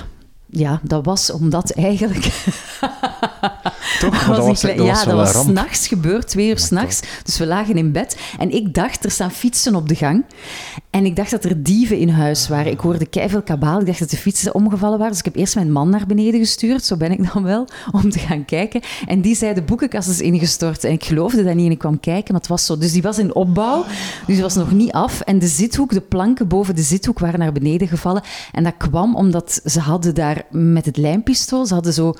Ja, 0.49 0.79
dat 0.83 1.05
was 1.05 1.31
omdat 1.31 1.71
eigenlijk... 1.71 2.25
Toch? 3.99 4.25
Was 4.25 4.37
was, 4.37 4.59
klein- 4.59 4.77
dat 4.77 4.85
ja, 4.85 4.93
was 4.93 5.03
dat 5.03 5.13
was 5.13 5.43
s'nachts 5.43 5.87
gebeurd, 5.87 6.27
twee 6.27 6.49
uur 6.49 6.59
s'nachts. 6.59 7.01
Dus 7.23 7.37
we 7.37 7.45
lagen 7.45 7.77
in 7.77 7.91
bed 7.91 8.17
en 8.39 8.51
ik 8.51 8.73
dacht, 8.73 9.05
er 9.05 9.11
staan 9.11 9.31
fietsen 9.31 9.75
op 9.75 9.89
de 9.89 9.95
gang. 9.95 10.25
En 10.89 11.05
ik 11.05 11.15
dacht 11.15 11.31
dat 11.31 11.43
er 11.43 11.63
dieven 11.63 11.97
in 11.97 12.09
huis 12.09 12.47
waren. 12.47 12.71
Ik 12.71 12.79
hoorde 12.79 13.05
keiveel 13.05 13.41
kabaal. 13.41 13.79
Ik 13.79 13.85
dacht 13.85 13.99
dat 13.99 14.09
de 14.09 14.17
fietsen 14.17 14.55
omgevallen 14.55 14.97
waren. 14.97 15.11
Dus 15.11 15.19
ik 15.19 15.25
heb 15.25 15.35
eerst 15.35 15.55
mijn 15.55 15.71
man 15.71 15.89
naar 15.89 16.05
beneden 16.05 16.39
gestuurd, 16.39 16.83
zo 16.83 16.97
ben 16.97 17.11
ik 17.11 17.33
dan 17.33 17.43
wel, 17.43 17.67
om 17.91 18.09
te 18.09 18.19
gaan 18.19 18.45
kijken. 18.45 18.81
En 19.05 19.21
die 19.21 19.35
zei, 19.35 19.53
de 19.53 19.61
boekenkast 19.61 20.09
is 20.09 20.21
ingestort. 20.21 20.83
En 20.83 20.91
ik 20.91 21.03
geloofde 21.03 21.43
dat 21.43 21.55
niet 21.55 21.65
en 21.65 21.71
ik 21.71 21.77
kwam 21.77 21.99
kijken, 21.99 22.31
maar 22.31 22.41
het 22.41 22.49
was 22.49 22.65
zo. 22.65 22.77
Dus 22.77 22.91
die 22.91 23.01
was 23.01 23.17
in 23.17 23.35
opbouw, 23.35 23.83
dus 24.25 24.35
die 24.35 24.41
was 24.41 24.55
nog 24.55 24.71
niet 24.71 24.91
af. 24.91 25.21
En 25.21 25.39
de 25.39 25.47
zithoek, 25.47 25.91
de 25.91 26.01
planken 26.01 26.47
boven 26.47 26.75
de 26.75 26.81
zithoek 26.81 27.19
waren 27.19 27.39
naar 27.39 27.51
beneden 27.51 27.87
gevallen. 27.87 28.21
En 28.51 28.63
dat 28.63 28.73
kwam 28.77 29.15
omdat 29.15 29.61
ze 29.65 29.79
hadden 29.79 30.15
daar 30.15 30.43
met 30.51 30.85
het 30.85 30.97
lijmpistool, 30.97 31.65
ze 31.65 31.73
hadden 31.73 31.93
zo 31.93 32.13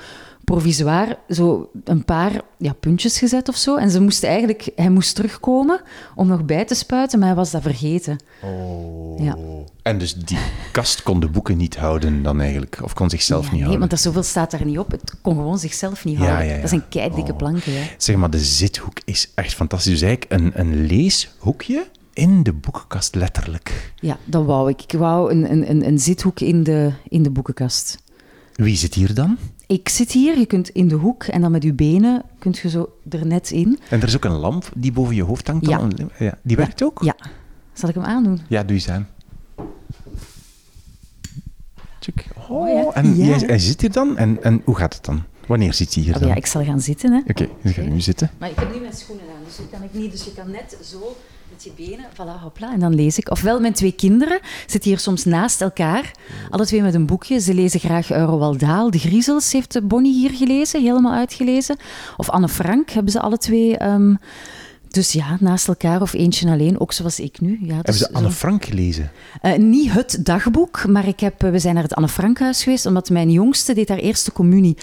provisoir 0.46 1.18
zo 1.28 1.70
een 1.84 2.04
paar 2.04 2.40
ja, 2.58 2.72
puntjes 2.72 3.18
gezet 3.18 3.48
of 3.48 3.56
zo. 3.56 3.76
En 3.76 3.90
ze 3.90 4.00
moesten 4.00 4.28
eigenlijk, 4.28 4.68
hij 4.76 4.90
moest 4.90 5.14
terugkomen 5.14 5.80
om 6.14 6.26
nog 6.26 6.44
bij 6.44 6.64
te 6.64 6.74
spuiten, 6.74 7.18
maar 7.18 7.28
hij 7.28 7.36
was 7.36 7.50
dat 7.50 7.62
vergeten. 7.62 8.16
Oh. 8.42 9.22
Ja. 9.24 9.36
En 9.82 9.98
dus 9.98 10.14
die 10.14 10.38
kast 10.72 11.02
kon 11.02 11.20
de 11.20 11.28
boeken 11.28 11.56
niet 11.56 11.76
houden 11.76 12.22
dan 12.22 12.40
eigenlijk? 12.40 12.78
Of 12.82 12.92
kon 12.92 13.10
zichzelf 13.10 13.44
Ja, 13.44 13.50
niet 13.50 13.52
nee, 13.52 13.60
houden? 13.68 13.80
want 13.80 13.92
er 13.92 13.98
zoveel 14.06 14.22
staat 14.22 14.50
daar 14.50 14.64
niet 14.64 14.78
op. 14.78 14.90
Het 14.90 15.14
kon 15.22 15.34
gewoon 15.34 15.58
zichzelf 15.58 16.04
niet 16.04 16.18
Ja, 16.18 16.24
houden. 16.24 16.46
ja, 16.46 16.54
ja. 16.54 16.60
Dat 16.60 16.68
zijn 16.68 16.88
keidikke 16.88 17.30
Oh. 17.32 17.36
planken. 17.38 17.72
Ja. 17.72 17.82
Zeg 17.98 18.16
maar, 18.16 18.30
de 18.30 18.38
zithoek 18.44 18.98
is 19.04 19.30
echt 19.34 19.54
fantastisch. 19.54 19.92
Dus 19.92 20.02
eigenlijk 20.02 20.32
een, 20.42 20.60
een 20.60 20.86
leeshoekje 20.86 21.86
in 22.12 22.42
de 22.42 22.52
boekenkast, 22.52 23.14
letterlijk. 23.14 23.92
ja, 24.00 24.16
dat 24.24 24.44
wou 24.44 24.70
ik. 24.70 24.82
Ik 24.82 24.98
wou 24.98 25.30
een, 25.30 25.50
een, 25.50 25.70
een, 25.70 25.86
een 25.86 25.98
zithoek 25.98 26.40
in 26.40 26.62
de, 26.62 26.92
in 27.08 27.22
de 27.22 27.30
boekenkast. 27.30 27.98
Wie 28.54 28.76
zit 28.76 28.94
hier 28.94 29.14
dan? 29.14 29.38
Ik 29.66 29.88
zit 29.88 30.12
hier, 30.12 30.38
je 30.38 30.46
kunt 30.46 30.68
in 30.68 30.88
de 30.88 30.94
hoek 30.94 31.24
en 31.24 31.40
dan 31.40 31.50
met 31.50 31.62
je 31.62 31.72
benen 31.72 32.22
kunt 32.38 32.58
je 32.58 32.68
zo 32.68 32.98
er 33.10 33.26
net 33.26 33.50
in. 33.50 33.78
En 33.90 34.00
er 34.00 34.06
is 34.08 34.16
ook 34.16 34.24
een 34.24 34.30
lamp 34.32 34.70
die 34.76 34.92
boven 34.92 35.14
je 35.14 35.22
hoofd 35.22 35.46
hangt. 35.46 35.66
Ja. 35.66 35.78
dan? 35.78 36.10
Ja. 36.18 36.38
Die 36.42 36.56
werkt 36.56 36.82
ook? 36.82 37.02
Ja. 37.02 37.16
Zal 37.72 37.88
ik 37.88 37.94
hem 37.94 38.04
aandoen? 38.04 38.40
Ja, 38.48 38.62
doe 38.62 38.76
eens 38.76 38.88
aan. 38.88 39.08
Tjuk. 41.98 42.26
Oh, 42.36 42.50
Oh, 42.50 42.68
ja. 42.68 42.92
En 42.92 43.16
Ja. 43.16 43.24
jij, 43.26 43.38
hij 43.46 43.58
zit 43.58 43.80
hier 43.80 43.92
dan? 43.92 44.16
En, 44.16 44.42
en 44.42 44.62
hoe 44.64 44.76
gaat 44.76 44.94
het 44.94 45.04
dan? 45.04 45.22
Wanneer 45.46 45.74
zit 45.74 45.94
hij 45.94 46.02
hier 46.02 46.14
Oh, 46.14 46.20
dan? 46.20 46.28
ja, 46.28 46.34
ik 46.34 46.46
zal 46.46 46.64
gaan 46.64 46.80
zitten. 46.80 47.12
Hè. 47.12 47.18
Oké, 47.26 47.48
dan 47.62 47.72
ga 47.72 47.82
je 47.82 47.88
nu 47.90 48.00
zitten. 48.00 48.30
Maar 48.38 48.50
ik 48.50 48.56
heb 48.58 48.74
nu 48.74 48.80
mijn 48.80 48.92
schoenen 48.92 49.24
aan, 49.24 49.44
dus 49.46 49.56
dat 49.56 49.66
kan 49.70 49.82
ik 49.82 49.92
niet. 49.94 50.10
Dus 50.10 50.24
je 50.24 50.32
kan 50.34 50.50
net 50.50 50.76
zo 50.84 51.16
met 51.50 51.64
je 51.64 51.70
benen, 51.76 52.04
voilà, 52.12 52.42
hopla, 52.42 52.72
en 52.72 52.80
dan 52.80 52.94
lees 52.94 53.18
ik. 53.18 53.30
Ofwel, 53.30 53.60
mijn 53.60 53.72
twee 53.72 53.92
kinderen 53.92 54.38
zitten 54.66 54.90
hier 54.90 54.98
soms 54.98 55.24
naast 55.24 55.60
elkaar, 55.60 56.10
alle 56.50 56.66
twee 56.66 56.82
met 56.82 56.94
een 56.94 57.06
boekje. 57.06 57.40
Ze 57.40 57.54
lezen 57.54 57.80
graag 57.80 58.10
uh, 58.10 58.22
Roald 58.24 58.60
Dahl. 58.60 58.90
De 58.90 58.98
Griezels 58.98 59.52
heeft 59.52 59.88
Bonnie 59.88 60.14
hier 60.14 60.30
gelezen, 60.30 60.82
helemaal 60.82 61.14
uitgelezen. 61.14 61.76
Of 62.16 62.30
Anne 62.30 62.48
Frank 62.48 62.90
hebben 62.90 63.12
ze 63.12 63.20
alle 63.20 63.38
twee... 63.38 63.76
ehm, 63.76 64.14
dus 64.96 65.12
ja, 65.12 65.36
naast 65.40 65.68
elkaar 65.68 66.02
of 66.02 66.12
eentje 66.12 66.50
alleen, 66.50 66.80
ook 66.80 66.92
zoals 66.92 67.20
ik 67.20 67.40
nu. 67.40 67.58
Ja, 67.62 67.74
Hebben 67.74 67.84
dus 67.92 67.98
ze 67.98 68.12
Anne 68.12 68.30
Frank 68.30 68.64
gelezen? 68.64 69.10
eh, 69.40 69.56
niet 69.58 69.92
het 69.92 70.18
dagboek, 70.20 70.86
maar 70.86 71.08
ik 71.08 71.20
heb, 71.20 71.42
eh, 71.42 71.50
we 71.50 71.58
zijn 71.58 71.74
naar 71.74 71.82
het 71.82 71.94
Anne 71.94 72.08
Frankhuis 72.08 72.62
geweest, 72.62 72.86
omdat 72.86 73.10
mijn 73.10 73.30
jongste 73.30 73.74
deed 73.74 73.88
haar 73.88 73.98
eerste 73.98 74.32
communie. 74.32 74.76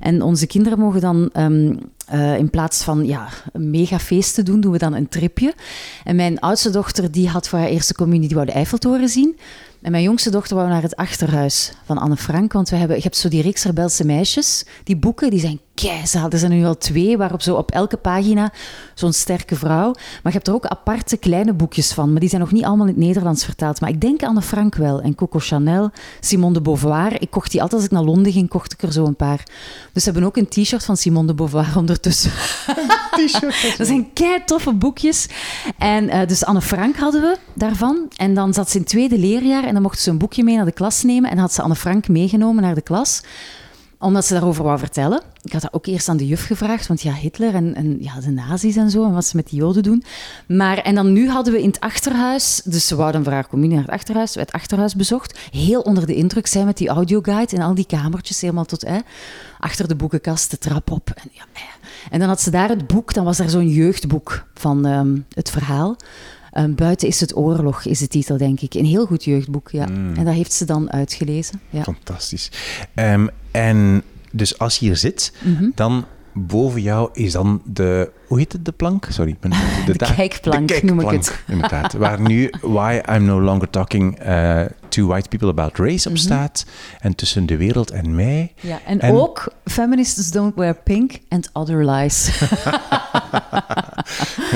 En 0.00 0.22
onze 0.22 0.46
kinderen 0.46 0.78
mogen 0.78 1.00
dan, 1.00 1.30
ehm, 1.32 1.74
eh, 2.06 2.36
in 2.38 2.50
plaats 2.50 2.82
van 2.82 3.06
ja, 3.06 3.28
een 3.52 3.70
megafeesten 3.70 4.44
doen, 4.44 4.60
doen 4.60 4.72
we 4.72 4.78
dan 4.78 4.94
een 4.94 5.08
tripje. 5.08 5.54
En 6.04 6.16
mijn 6.16 6.40
oudste 6.40 6.70
dochter 6.70 7.10
die 7.12 7.28
had 7.28 7.48
voor 7.48 7.58
haar 7.58 7.68
eerste 7.68 7.94
communie, 7.94 8.26
die 8.26 8.36
wou 8.36 8.46
de 8.48 8.52
Eiffeltoren 8.52 9.08
zien. 9.08 9.38
En 9.82 9.90
mijn 9.90 10.02
jongste 10.02 10.30
dochter 10.30 10.56
wou 10.56 10.68
naar 10.68 10.82
het 10.82 10.96
achterhuis 10.96 11.72
van 11.84 11.98
Anne 11.98 12.16
Frank, 12.16 12.52
want 12.52 12.68
we 12.68 12.76
hebben, 12.76 12.96
je 12.96 13.02
hebt 13.02 13.16
zo 13.16 13.28
die 13.28 13.42
reeks 13.42 13.64
Rebelse 13.64 14.04
meisjes. 14.04 14.64
Die 14.84 14.96
boeken, 14.96 15.30
die 15.30 15.40
zijn 15.40 15.60
keizaal. 15.80 16.30
Er 16.30 16.38
zijn 16.38 16.50
er 16.50 16.58
nu 16.58 16.64
al 16.64 16.78
twee, 16.78 17.16
waarop 17.16 17.42
zo 17.42 17.56
op 17.56 17.70
elke 17.70 17.96
pagina 17.96 18.52
zo'n 18.94 19.12
sterke 19.12 19.56
vrouw. 19.56 19.92
Maar 19.92 20.20
je 20.22 20.30
hebt 20.30 20.48
er 20.48 20.54
ook 20.54 20.66
aparte 20.66 21.16
kleine 21.16 21.52
boekjes 21.52 21.92
van, 21.92 22.10
maar 22.10 22.20
die 22.20 22.28
zijn 22.28 22.40
nog 22.40 22.52
niet 22.52 22.64
allemaal 22.64 22.86
in 22.86 22.92
het 22.92 23.02
Nederlands 23.02 23.44
vertaald. 23.44 23.80
Maar 23.80 23.90
ik 23.90 24.00
denk 24.00 24.22
Anne 24.22 24.42
Frank 24.42 24.74
wel. 24.74 25.00
En 25.00 25.14
Coco 25.14 25.38
Chanel, 25.38 25.90
Simone 26.20 26.52
de 26.52 26.60
Beauvoir. 26.60 27.22
Ik 27.22 27.30
kocht 27.30 27.50
die 27.50 27.62
altijd 27.62 27.80
als 27.80 27.90
ik 27.90 27.96
naar 27.96 28.04
Londen 28.04 28.32
ging, 28.32 28.48
kocht 28.48 28.72
ik 28.72 28.82
er 28.82 28.92
zo 28.92 29.04
een 29.04 29.16
paar. 29.16 29.46
Dus 29.92 30.02
ze 30.02 30.10
hebben 30.10 30.28
ook 30.28 30.36
een 30.36 30.48
t-shirt 30.48 30.84
van 30.84 30.96
Simone 30.96 31.26
de 31.26 31.34
Beauvoir 31.34 31.76
ondertussen. 31.76 32.30
T-shirt. 33.16 33.74
Dat 33.78 33.86
zijn 33.86 34.12
kei 34.12 34.44
toffe 34.44 34.72
boekjes. 34.72 35.28
En 35.78 36.08
eh, 36.08 36.28
dus 36.28 36.44
Anne 36.44 36.60
Frank 36.60 36.96
hadden 36.96 37.20
we 37.20 37.36
daarvan. 37.54 38.08
En 38.16 38.34
dan 38.34 38.54
zat 38.54 38.70
ze 38.70 38.74
in 38.74 38.80
het 38.80 38.90
tweede 38.90 39.18
leerjaar 39.18 39.64
en 39.64 39.72
dan 39.72 39.82
mochten 39.82 40.02
ze 40.02 40.10
een 40.10 40.18
boekje 40.18 40.44
mee 40.44 40.56
naar 40.56 40.64
de 40.64 40.72
klas 40.72 41.02
nemen. 41.02 41.30
En 41.30 41.38
had 41.38 41.52
ze 41.52 41.62
Anne 41.62 41.74
Frank 41.74 42.08
meegenomen 42.08 42.62
naar 42.62 42.74
de 42.74 42.82
klas 42.82 43.22
omdat 44.00 44.24
ze 44.24 44.32
daarover 44.32 44.64
wou 44.64 44.78
vertellen. 44.78 45.22
Ik 45.42 45.52
had 45.52 45.62
dat 45.62 45.72
ook 45.72 45.86
eerst 45.86 46.08
aan 46.08 46.16
de 46.16 46.26
juf 46.26 46.46
gevraagd, 46.46 46.86
want 46.86 47.02
ja, 47.02 47.12
Hitler 47.12 47.54
en, 47.54 47.74
en 47.74 47.96
ja, 48.02 48.20
de 48.20 48.30
nazi's 48.30 48.76
en 48.76 48.90
zo, 48.90 49.04
en 49.04 49.12
wat 49.12 49.24
ze 49.24 49.36
met 49.36 49.48
die 49.48 49.58
joden 49.58 49.82
doen. 49.82 50.04
Maar, 50.46 50.78
en 50.78 50.94
dan 50.94 51.12
nu 51.12 51.28
hadden 51.28 51.52
we 51.52 51.62
in 51.62 51.68
het 51.68 51.80
achterhuis, 51.80 52.60
dus 52.64 52.86
ze 52.86 52.96
wouden 52.96 53.24
voor 53.24 53.32
haar 53.32 53.48
communie 53.48 53.74
naar 53.74 53.84
het 53.84 53.94
achterhuis, 53.94 54.34
het 54.34 54.52
achterhuis 54.52 54.94
bezocht. 54.94 55.38
Heel 55.50 55.80
onder 55.80 56.06
de 56.06 56.14
indruk 56.14 56.46
zijn 56.46 56.66
met 56.66 56.76
die 56.76 56.88
audioguide 56.88 57.56
en 57.56 57.62
al 57.62 57.74
die 57.74 57.86
kamertjes, 57.86 58.40
helemaal 58.40 58.64
tot 58.64 58.82
hè, 58.82 58.98
achter 59.58 59.88
de 59.88 59.96
boekenkast, 59.96 60.50
de 60.50 60.58
trap 60.58 60.90
op. 60.90 61.10
En, 61.14 61.30
ja, 61.32 61.44
en 62.10 62.18
dan 62.18 62.28
had 62.28 62.40
ze 62.40 62.50
daar 62.50 62.68
het 62.68 62.86
boek, 62.86 63.14
dan 63.14 63.24
was 63.24 63.38
er 63.38 63.50
zo'n 63.50 63.68
jeugdboek 63.68 64.46
van 64.54 64.86
um, 64.86 65.26
het 65.34 65.50
verhaal. 65.50 65.96
Um, 66.54 66.74
Buiten 66.74 67.08
is 67.08 67.20
het 67.20 67.36
oorlog, 67.36 67.84
is 67.84 67.98
de 67.98 68.08
titel, 68.08 68.36
denk 68.36 68.60
ik. 68.60 68.74
Een 68.74 68.84
heel 68.84 69.06
goed 69.06 69.24
jeugdboek, 69.24 69.70
ja. 69.70 69.86
Mm. 69.86 70.14
En 70.14 70.24
dat 70.24 70.34
heeft 70.34 70.52
ze 70.52 70.64
dan 70.64 70.92
uitgelezen. 70.92 71.60
Ja. 71.70 71.82
Fantastisch. 71.82 72.50
Um, 72.94 73.28
en 73.50 74.02
dus 74.32 74.58
als 74.58 74.78
je 74.78 74.86
hier 74.86 74.96
zit, 74.96 75.32
mm 75.42 75.56
-hmm. 75.56 75.72
dan 75.74 76.04
boven 76.32 76.82
jou 76.82 77.10
is 77.12 77.32
dan 77.32 77.62
de... 77.64 78.10
Hoe 78.30 78.38
heet 78.38 78.52
het, 78.52 78.64
de 78.64 78.72
plank? 78.72 79.06
Sorry. 79.08 79.36
De, 79.40 79.48
de, 79.86 79.98
de 79.98 80.14
kijkplank, 80.14 80.68
de 80.68 80.74
kijkplank, 80.74 80.82
noem 80.82 81.00
ik 81.00 81.10
het. 81.10 81.42
Inderdaad. 81.46 81.92
Waar 81.92 82.20
nu 82.20 82.50
Why 82.60 83.00
I'm 83.08 83.24
No 83.24 83.40
Longer 83.40 83.70
Talking 83.70 84.26
uh, 84.26 84.62
to 84.88 85.06
White 85.06 85.28
People 85.28 85.48
About 85.48 85.78
Race 85.78 86.08
op 86.08 86.14
mm 86.14 86.20
-hmm. 86.20 86.26
staat. 86.26 86.64
En 87.00 87.14
tussen 87.14 87.46
de 87.46 87.56
wereld 87.56 87.90
en 87.90 88.14
mij. 88.14 88.52
Ja, 88.60 88.78
en, 88.86 89.00
en... 89.00 89.14
ook 89.14 89.52
Feminists 89.64 90.30
Don't 90.30 90.54
Wear 90.54 90.74
Pink 90.74 91.18
and 91.28 91.50
Other 91.52 91.90
Lies. 91.90 92.30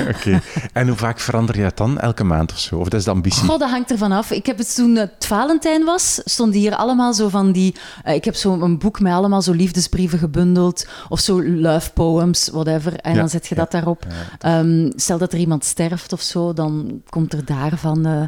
Oké. 0.09 0.14
Okay. 0.16 0.40
En 0.73 0.88
hoe 0.88 0.97
vaak 0.97 1.21
verander 1.21 1.57
je 1.57 1.62
dat 1.62 1.76
dan? 1.76 2.00
Elke 2.00 2.25
maand 2.25 2.52
of 2.52 2.59
zo? 2.59 2.76
Of 2.76 2.88
dat 2.88 2.99
is 2.99 3.04
de 3.04 3.11
ambitie? 3.11 3.50
Oh, 3.50 3.59
dat 3.59 3.71
hangt 3.71 3.90
ervan 3.90 4.12
af. 4.12 4.31
Ik 4.31 4.47
heb 4.47 4.59
het 4.59 4.75
toen 4.75 4.97
het 4.97 5.26
Valentijn 5.26 5.85
was, 5.85 6.21
stonden 6.25 6.61
hier 6.61 6.75
allemaal 6.75 7.12
zo 7.12 7.28
van 7.28 7.52
die... 7.52 7.75
Uh, 8.07 8.14
ik 8.14 8.25
heb 8.25 8.35
zo 8.35 8.61
een 8.61 8.78
boek 8.78 9.00
met 9.00 9.12
allemaal 9.12 9.43
zo 9.43 9.52
liefdesbrieven 9.52 10.19
gebundeld. 10.19 10.87
Of 11.09 11.21
zo 11.21 11.43
love 11.45 11.90
poems, 11.93 12.49
whatever. 12.49 12.97
En 12.97 13.12
ja, 13.12 13.19
dan 13.19 13.28
zet 13.28 13.47
je 13.47 13.54
ja, 13.54 13.61
dat 13.71 13.83
daarop. 13.83 14.06
Um, 14.47 14.92
stel 14.97 15.18
dat 15.18 15.33
er 15.33 15.38
iemand 15.38 15.64
sterft 15.64 16.12
of 16.12 16.21
zo, 16.21 16.52
dan 16.52 17.02
komt 17.09 17.33
er 17.33 17.44
daarvan... 17.44 18.06
Uh, 18.06 18.23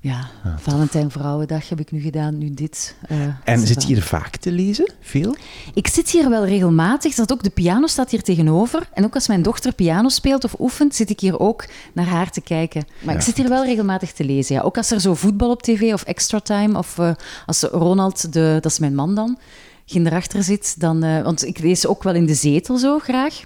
ja, 0.00 0.28
ja, 0.44 0.56
Valentijn 0.58 1.10
Vrouwendag 1.10 1.68
heb 1.68 1.80
ik 1.80 1.90
nu 1.90 2.00
gedaan, 2.00 2.38
nu 2.38 2.54
dit. 2.54 2.96
Uh, 3.12 3.18
en 3.44 3.66
zit 3.66 3.82
je 3.82 3.88
hier 3.88 4.02
vaak 4.02 4.36
te 4.36 4.52
lezen? 4.52 4.92
Veel? 5.00 5.36
Ik 5.74 5.86
zit 5.86 6.10
hier 6.10 6.28
wel 6.28 6.44
regelmatig. 6.44 7.14
Dat 7.14 7.32
ook 7.32 7.42
de 7.42 7.50
piano 7.50 7.86
staat 7.86 8.10
hier 8.10 8.22
tegenover. 8.22 8.88
En 8.92 9.04
ook 9.04 9.14
als 9.14 9.28
mijn 9.28 9.42
dochter 9.42 9.72
piano 9.72 10.08
speelt 10.08 10.44
of 10.44 10.54
oefent, 10.58 10.94
zit 10.94 11.10
ik 11.10 11.20
hier 11.20 11.40
ook 11.40 11.64
naar 11.92 12.06
haar 12.06 12.30
te 12.30 12.40
kijken. 12.40 12.86
Maar 13.00 13.14
ja. 13.14 13.20
ik 13.20 13.26
zit 13.26 13.36
hier 13.36 13.48
wel 13.48 13.64
regelmatig 13.64 14.12
te 14.12 14.24
lezen. 14.24 14.54
Ja. 14.54 14.60
Ook 14.60 14.76
als 14.76 14.90
er 14.90 15.00
zo 15.00 15.14
voetbal 15.14 15.50
op 15.50 15.62
tv 15.62 15.92
of 15.92 16.02
extra 16.02 16.40
time, 16.40 16.78
of 16.78 16.98
uh, 16.98 17.10
als 17.46 17.62
Ronald, 17.62 18.32
de, 18.32 18.58
dat 18.60 18.72
is 18.72 18.78
mijn 18.78 18.94
man 18.94 19.14
dan, 19.14 19.38
ging 19.86 20.06
erachter 20.06 20.42
zit, 20.42 20.80
dan... 20.80 21.04
Uh, 21.04 21.22
want 21.22 21.44
ik 21.44 21.58
lees 21.58 21.86
ook 21.86 22.02
wel 22.02 22.14
in 22.14 22.26
de 22.26 22.34
zetel 22.34 22.76
zo 22.76 22.98
graag. 22.98 23.44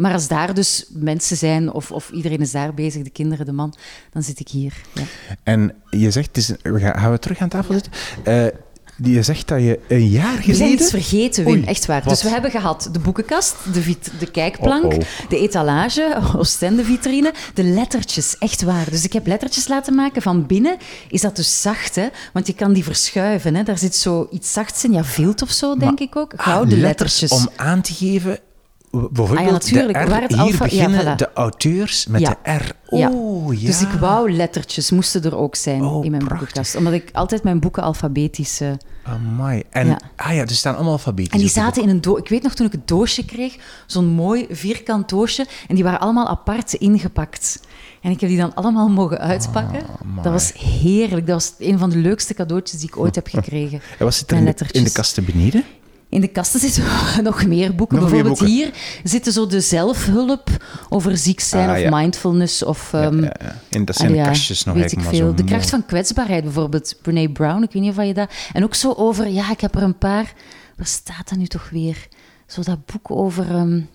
Maar 0.00 0.12
als 0.12 0.28
daar 0.28 0.54
dus 0.54 0.86
mensen 0.92 1.36
zijn, 1.36 1.72
of, 1.72 1.92
of 1.92 2.10
iedereen 2.10 2.40
is 2.40 2.50
daar 2.50 2.74
bezig, 2.74 3.02
de 3.02 3.10
kinderen, 3.10 3.46
de 3.46 3.52
man, 3.52 3.74
dan 4.12 4.22
zit 4.22 4.40
ik 4.40 4.48
hier. 4.48 4.74
Ja. 4.92 5.02
En 5.42 5.74
je 5.90 6.10
zegt, 6.10 6.26
het 6.26 6.36
is, 6.36 6.52
gaan 6.62 7.10
we 7.10 7.18
terug 7.18 7.38
aan 7.38 7.48
tafel 7.48 7.74
zitten? 7.74 7.92
Uh, 8.26 8.46
je 9.02 9.22
zegt 9.22 9.48
dat 9.48 9.60
je 9.60 9.80
een 9.88 10.08
jaar 10.08 10.36
geleden... 10.36 10.46
We 10.46 10.54
zijn 10.54 10.72
iets 10.72 10.90
vergeten, 10.90 11.44
Wim, 11.44 11.52
Oei, 11.52 11.64
echt 11.64 11.86
waar. 11.86 12.02
Wat? 12.02 12.08
Dus 12.08 12.22
we 12.22 12.28
hebben 12.28 12.50
gehad 12.50 12.88
de 12.92 12.98
boekenkast, 12.98 13.56
de, 13.72 13.82
vit, 13.82 14.10
de 14.18 14.30
kijkplank, 14.30 14.84
oh, 14.84 14.98
oh. 14.98 15.04
de 15.28 15.38
etalage, 15.38 16.18
Oostende-vitrine, 16.36 17.32
de 17.54 17.62
lettertjes, 17.62 18.38
echt 18.38 18.62
waar. 18.62 18.90
Dus 18.90 19.04
ik 19.04 19.12
heb 19.12 19.26
lettertjes 19.26 19.68
laten 19.68 19.94
maken. 19.94 20.22
Van 20.22 20.46
binnen 20.46 20.76
is 21.08 21.20
dat 21.20 21.36
dus 21.36 21.60
zacht, 21.60 21.94
hè? 21.94 22.08
want 22.32 22.46
je 22.46 22.54
kan 22.54 22.72
die 22.72 22.84
verschuiven. 22.84 23.54
Hè? 23.54 23.62
Daar 23.62 23.78
zit 23.78 23.96
zo 23.96 24.28
iets 24.30 24.52
zachts 24.52 24.84
in, 24.84 24.92
ja, 24.92 25.04
vilt 25.04 25.42
of 25.42 25.50
zo, 25.50 25.76
denk 25.76 25.98
maar, 25.98 26.08
ik 26.08 26.16
ook. 26.16 26.32
Gouden 26.36 26.74
ah, 26.74 26.80
lettertjes. 26.80 27.30
Om 27.30 27.48
aan 27.56 27.80
te 27.80 27.94
geven 27.94 28.38
Bijvoorbeeld 28.90 29.38
ah, 29.38 29.44
ja, 29.44 29.50
natuurlijk. 29.50 29.98
de 29.98 30.04
R, 30.04 30.08
Waar 30.08 30.22
het 30.22 30.32
hier 30.32 30.40
alfa, 30.40 30.64
beginnen 30.64 31.04
ja, 31.04 31.14
voilà. 31.14 31.16
de 31.16 31.30
auteurs 31.34 32.06
met 32.06 32.20
ja. 32.20 32.36
de 32.42 32.50
R. 32.50 32.72
Oh, 32.86 33.60
ja. 33.60 33.66
Dus 33.66 33.82
ik 33.82 33.88
wou 33.88 34.32
lettertjes, 34.32 34.90
moesten 34.90 35.22
er 35.22 35.36
ook 35.36 35.54
zijn 35.54 35.82
oh, 35.82 36.04
in 36.04 36.10
mijn 36.10 36.24
prachtig. 36.24 36.38
boekenkast. 36.38 36.76
Omdat 36.76 36.92
ik 36.92 37.10
altijd 37.12 37.42
mijn 37.42 37.60
boeken 37.60 37.82
alfabetisch... 37.82 38.60
Uh, 38.60 38.70
Amai. 39.02 39.62
En, 39.70 39.86
ja. 39.86 40.00
Ah 40.16 40.34
ja, 40.34 40.44
die 40.44 40.56
staan 40.56 40.74
allemaal 40.74 40.92
alfabetisch. 40.92 41.32
En 41.32 41.38
die 41.38 41.48
zaten 41.48 41.82
in 41.82 41.88
een 41.88 42.00
doosje. 42.00 42.22
Ik 42.22 42.28
weet 42.28 42.42
nog 42.42 42.54
toen 42.54 42.66
ik 42.66 42.72
het 42.72 42.88
doosje 42.88 43.24
kreeg, 43.24 43.56
zo'n 43.86 44.06
mooi 44.06 44.46
vierkant 44.50 45.08
doosje. 45.08 45.46
En 45.68 45.74
die 45.74 45.84
waren 45.84 46.00
allemaal 46.00 46.28
apart 46.28 46.72
ingepakt. 46.72 47.60
En 48.00 48.10
ik 48.10 48.20
heb 48.20 48.28
die 48.28 48.38
dan 48.38 48.54
allemaal 48.54 48.88
mogen 48.88 49.18
uitpakken. 49.18 49.80
Oh, 49.80 50.22
dat 50.22 50.32
was 50.32 50.52
heerlijk. 50.52 51.26
Dat 51.26 51.34
was 51.34 51.68
een 51.68 51.78
van 51.78 51.90
de 51.90 51.96
leukste 51.96 52.34
cadeautjes 52.34 52.80
die 52.80 52.88
ik 52.88 52.96
ooit 52.96 53.14
heb 53.14 53.26
gekregen. 53.26 53.80
En 53.98 54.04
was 54.04 54.20
het 54.20 54.30
er 54.30 54.36
in 54.36 54.44
de, 54.44 54.54
in 54.70 54.84
de 54.84 54.92
kasten 54.92 55.24
beneden? 55.24 55.64
In 56.10 56.20
de 56.20 56.28
kasten 56.28 56.60
zitten 56.60 56.84
nog 57.22 57.46
meer 57.46 57.74
boeken. 57.74 57.98
Nog 57.98 58.08
Bijvoorbeeld 58.08 58.40
meer 58.40 58.48
boeken. 58.48 58.74
hier 58.74 59.02
zitten 59.10 59.32
zo 59.32 59.46
de 59.46 59.60
zelfhulp 59.60 60.48
over 60.88 61.16
ziek 61.16 61.40
zijn 61.40 61.68
ah, 61.68 61.74
of 61.74 61.80
ja. 61.80 61.96
mindfulness. 61.96 62.62
Of, 62.62 62.92
um, 62.92 63.22
ja, 63.22 63.34
ja, 63.40 63.56
En 63.70 63.84
dat 63.84 63.96
zijn 63.96 64.12
de 64.12 64.22
kastjes 64.22 64.64
nog 64.64 64.74
weet 64.74 64.92
ik 64.92 65.00
veel. 65.00 65.34
De 65.34 65.44
kracht 65.44 65.70
van 65.70 65.86
kwetsbaarheid 65.86 66.42
bijvoorbeeld. 66.42 66.96
Brene 67.02 67.30
Brown, 67.32 67.62
ik 67.62 67.72
weet 67.72 67.82
niet 67.82 67.98
of 67.98 68.04
je 68.04 68.14
dat... 68.14 68.30
En 68.52 68.64
ook 68.64 68.74
zo 68.74 68.92
over... 68.92 69.28
Ja, 69.28 69.50
ik 69.50 69.60
heb 69.60 69.74
er 69.74 69.82
een 69.82 69.98
paar... 69.98 70.32
Waar 70.76 70.86
staat 70.86 71.28
dat 71.28 71.38
nu 71.38 71.46
toch 71.46 71.70
weer? 71.70 72.08
Zo 72.46 72.62
dat 72.62 72.86
boek 72.86 73.10
over... 73.10 73.50
Um, 73.54 73.88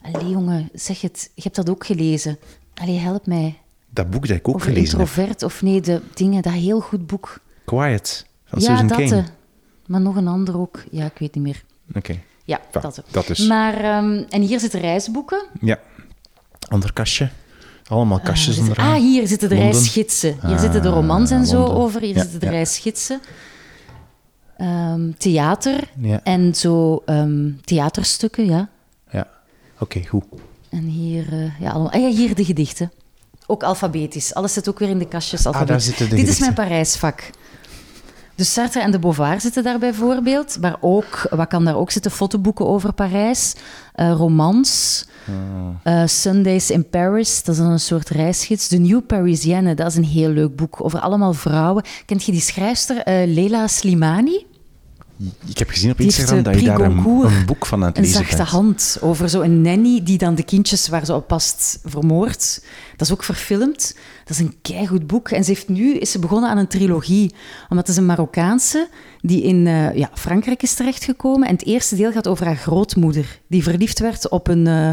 allee, 0.00 0.30
jongen, 0.30 0.70
zeg 0.74 1.00
het. 1.00 1.30
Je 1.34 1.42
hebt 1.42 1.56
dat 1.56 1.70
ook 1.70 1.86
gelezen. 1.86 2.38
Allee, 2.74 2.98
help 2.98 3.26
mij. 3.26 3.58
Dat 3.90 4.10
boek 4.10 4.26
dat 4.26 4.36
ik 4.36 4.48
ook 4.48 4.54
over 4.54 4.68
gelezen 4.68 4.98
introvert, 4.98 5.42
of 5.42 5.62
nee, 5.62 5.80
de 5.80 6.00
dingen. 6.14 6.42
Dat 6.42 6.52
heel 6.52 6.80
goed 6.80 7.06
boek. 7.06 7.40
Quiet, 7.64 8.26
van 8.44 8.60
ja, 8.60 8.66
Susan 8.66 8.86
dat 8.86 8.96
Cain. 8.96 9.26
Maar 9.90 10.00
nog 10.00 10.16
een 10.16 10.28
ander 10.28 10.58
ook. 10.58 10.82
Ja, 10.90 11.04
ik 11.04 11.18
weet 11.18 11.34
niet 11.34 11.44
meer. 11.44 11.62
Oké. 11.88 11.98
Okay. 11.98 12.24
Ja, 12.44 12.60
Va, 12.70 12.80
dat, 12.80 13.02
dat 13.10 13.30
is. 13.30 13.46
Maar, 13.46 14.04
um, 14.04 14.26
en 14.28 14.42
hier 14.42 14.60
zitten 14.60 14.80
reisboeken. 14.80 15.46
Ja. 15.60 15.78
Ander 16.68 16.92
kastje. 16.92 17.28
Allemaal 17.86 18.20
kastjes 18.20 18.58
uh. 18.58 18.70
Ah, 18.76 18.94
hier 18.94 19.26
zitten 19.26 19.48
de 19.48 19.54
Londen. 19.54 19.72
reisgidsen. 19.72 20.38
Hier 20.42 20.54
ah, 20.54 20.60
zitten 20.60 20.82
de 20.82 20.88
romans 20.88 21.30
en 21.30 21.46
zo 21.46 21.58
Londen. 21.58 21.76
over. 21.76 22.00
Hier 22.00 22.14
ja, 22.14 22.20
zitten 22.20 22.40
de 22.40 22.46
ja. 22.46 22.52
reisgidsen. 22.52 23.20
Um, 24.60 25.16
theater 25.18 25.90
ja. 26.00 26.20
en 26.24 26.54
zo 26.54 27.02
um, 27.06 27.60
theaterstukken, 27.64 28.44
ja. 28.44 28.68
Ja, 29.10 29.28
oké, 29.74 29.82
okay, 29.82 30.04
goed. 30.04 30.24
En 30.68 30.82
hier, 30.82 31.32
uh, 31.32 31.60
ja, 31.60 31.70
allemaal, 31.70 31.92
ah, 31.92 32.00
ja, 32.00 32.08
hier 32.08 32.34
de 32.34 32.44
gedichten. 32.44 32.92
Ook 33.46 33.62
alfabetisch. 33.62 34.34
Alles 34.34 34.52
zit 34.52 34.68
ook 34.68 34.78
weer 34.78 34.88
in 34.88 34.98
de 34.98 35.08
kastjes 35.08 35.46
Ah, 35.46 35.66
daar 35.66 35.80
zitten 35.80 36.08
de 36.08 36.14
Dit 36.14 36.20
gedichten. 36.20 36.32
is 36.32 36.38
mijn 36.38 36.68
Parijsvak. 36.68 37.30
Dus 38.40 38.52
Sartre 38.52 38.80
en 38.80 38.90
de 38.90 38.98
Beauvoir 38.98 39.40
zitten 39.40 39.62
daar 39.62 39.78
bijvoorbeeld. 39.78 40.58
Maar 40.60 40.76
ook, 40.80 41.26
wat 41.30 41.48
kan 41.48 41.64
daar 41.64 41.76
ook 41.76 41.90
zitten? 41.90 42.10
Fotoboeken 42.10 42.66
over 42.66 42.92
Parijs, 42.92 43.54
uh, 43.96 44.12
romans, 44.12 45.04
Oh. 45.28 45.92
uh, 45.92 46.06
Sundays 46.06 46.70
in 46.70 46.88
Paris, 46.88 47.42
dat 47.44 47.54
is 47.54 47.60
een 47.60 47.80
soort 47.80 48.08
reisgids. 48.08 48.68
De 48.68 48.78
New 48.78 49.06
Parisienne, 49.06 49.74
dat 49.74 49.86
is 49.86 49.96
een 49.96 50.04
heel 50.04 50.28
leuk 50.28 50.56
boek 50.56 50.84
over 50.84 51.00
allemaal 51.00 51.32
vrouwen. 51.32 51.84
Kent 52.06 52.24
je 52.24 52.32
die 52.32 52.40
schrijfster 52.40 52.96
uh, 52.96 53.34
Leila 53.34 53.66
Slimani? 53.66 54.46
Ik 55.46 55.58
heb 55.58 55.68
gezien 55.70 55.90
op 55.90 55.98
heeft, 55.98 56.18
Instagram 56.18 56.38
eh, 56.38 56.44
dat 56.44 56.60
je 56.60 56.66
daar 56.66 56.80
een, 56.80 57.06
een 57.06 57.46
boek 57.46 57.66
van 57.66 57.80
aan 57.80 57.86
het 57.86 57.96
Een 57.96 58.02
lezen 58.02 58.18
zachte 58.18 58.36
bent. 58.36 58.48
hand 58.48 58.98
over 59.00 59.28
zo'n 59.28 59.60
nanny 59.60 60.00
die 60.02 60.18
dan 60.18 60.34
de 60.34 60.42
kindjes 60.42 60.88
waar 60.88 61.04
ze 61.04 61.14
op 61.14 61.26
past 61.26 61.78
vermoordt. 61.84 62.64
Dat 62.96 63.06
is 63.06 63.12
ook 63.12 63.22
verfilmd. 63.22 63.96
Dat 64.24 64.36
is 64.36 64.38
een 64.38 64.56
keigoed 64.62 65.06
boek. 65.06 65.30
En 65.30 65.44
ze 65.44 65.50
heeft 65.50 65.68
nu 65.68 65.94
is 65.94 66.10
ze 66.10 66.18
begonnen 66.18 66.50
aan 66.50 66.58
een 66.58 66.66
trilogie. 66.66 67.34
Omdat 67.68 67.86
het 67.86 67.88
is 67.88 67.96
een 67.96 68.06
Marokkaanse 68.06 68.88
die 69.20 69.42
in 69.42 69.66
uh, 69.66 69.94
ja, 69.94 70.10
Frankrijk 70.14 70.62
is 70.62 70.74
terechtgekomen. 70.74 71.48
En 71.48 71.54
het 71.54 71.66
eerste 71.66 71.96
deel 71.96 72.12
gaat 72.12 72.28
over 72.28 72.46
haar 72.46 72.56
grootmoeder. 72.56 73.40
Die 73.46 73.62
verliefd 73.62 73.98
werd 73.98 74.28
op 74.28 74.48
een 74.48 74.66
uh, 74.66 74.90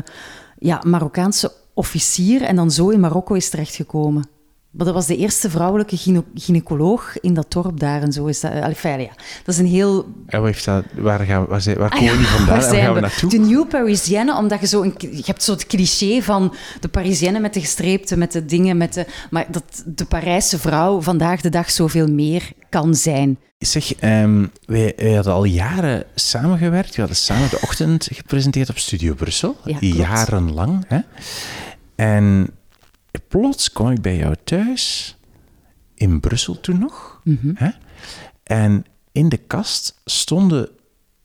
ja, 0.59 0.81
Marokkaanse 0.85 1.51
officier 1.73 2.41
en 2.41 2.55
dan 2.55 2.71
zo 2.71 2.89
in 2.89 2.99
Marokko 2.99 3.33
is 3.33 3.49
terechtgekomen. 3.49 4.36
Maar 4.77 4.85
dat 4.85 4.95
was 4.95 5.05
de 5.05 5.17
eerste 5.17 5.49
vrouwelijke 5.49 5.97
gyne 5.97 6.23
gynaecoloog 6.35 7.19
in 7.19 7.33
dat 7.33 7.51
dorp 7.51 7.79
daar 7.79 8.01
en 8.01 8.11
zo. 8.11 8.25
Is 8.25 8.39
dat, 8.39 8.51
enfin, 8.51 8.99
ja. 8.99 9.11
dat 9.43 9.55
is 9.55 9.57
een 9.57 9.65
heel... 9.65 10.05
En 10.25 10.39
wat 10.39 10.49
heeft 10.49 10.65
dat, 10.65 10.83
waar, 10.95 11.19
gaan, 11.19 11.45
waar, 11.45 11.61
zijn, 11.61 11.77
waar 11.77 11.89
komen 11.89 12.09
ah, 12.09 12.17
die 12.17 12.27
vandaan? 12.27 12.59
Waar, 12.59 12.73
gaan 12.73 12.93
we 12.93 12.99
naartoe? 12.99 13.29
De 13.29 13.37
New 13.37 13.67
Parisienne, 13.67 14.37
omdat 14.37 14.59
je 14.59 14.67
zo 14.67 14.81
een, 14.81 14.93
je 14.97 15.23
hebt 15.25 15.43
zo 15.43 15.51
het 15.51 15.67
cliché 15.67 16.21
van 16.21 16.55
de 16.79 16.87
Parisienne 16.87 17.39
met 17.39 17.53
de 17.53 17.59
gestreepte, 17.59 18.17
met 18.17 18.31
de 18.31 18.45
dingen, 18.45 18.77
met 18.77 18.93
de, 18.93 19.05
maar 19.29 19.45
dat 19.51 19.83
de 19.85 20.05
Parijse 20.05 20.59
vrouw 20.59 21.01
vandaag 21.01 21.41
de 21.41 21.49
dag 21.49 21.71
zoveel 21.71 22.07
meer 22.07 22.51
kan 22.69 22.95
zijn. 22.95 23.37
Zeg, 23.57 24.03
um, 24.03 24.51
wij, 24.65 24.93
wij, 24.97 25.13
hadden 25.13 25.33
al 25.33 25.43
jaren 25.43 26.03
samengewerkt. 26.15 26.95
We 26.95 26.99
hadden 26.99 27.17
samen 27.17 27.49
de 27.49 27.59
ochtend 27.61 28.07
gepresenteerd 28.13 28.69
op 28.69 28.77
Studio 28.77 29.13
Brussel. 29.13 29.55
Ja, 29.63 29.77
jarenlang. 29.79 30.85
Hè? 30.87 30.99
En 31.95 32.49
plots 33.19 33.71
kwam 33.71 33.91
ik 33.91 34.01
bij 34.01 34.17
jou 34.17 34.35
thuis, 34.43 35.15
in 35.93 36.19
Brussel 36.19 36.59
toen 36.59 36.79
nog. 36.79 37.21
Mhm. 37.23 37.51
hè? 37.53 37.69
En 38.43 38.85
in 39.11 39.29
de 39.29 39.37
kast 39.37 40.01
stonden 40.05 40.69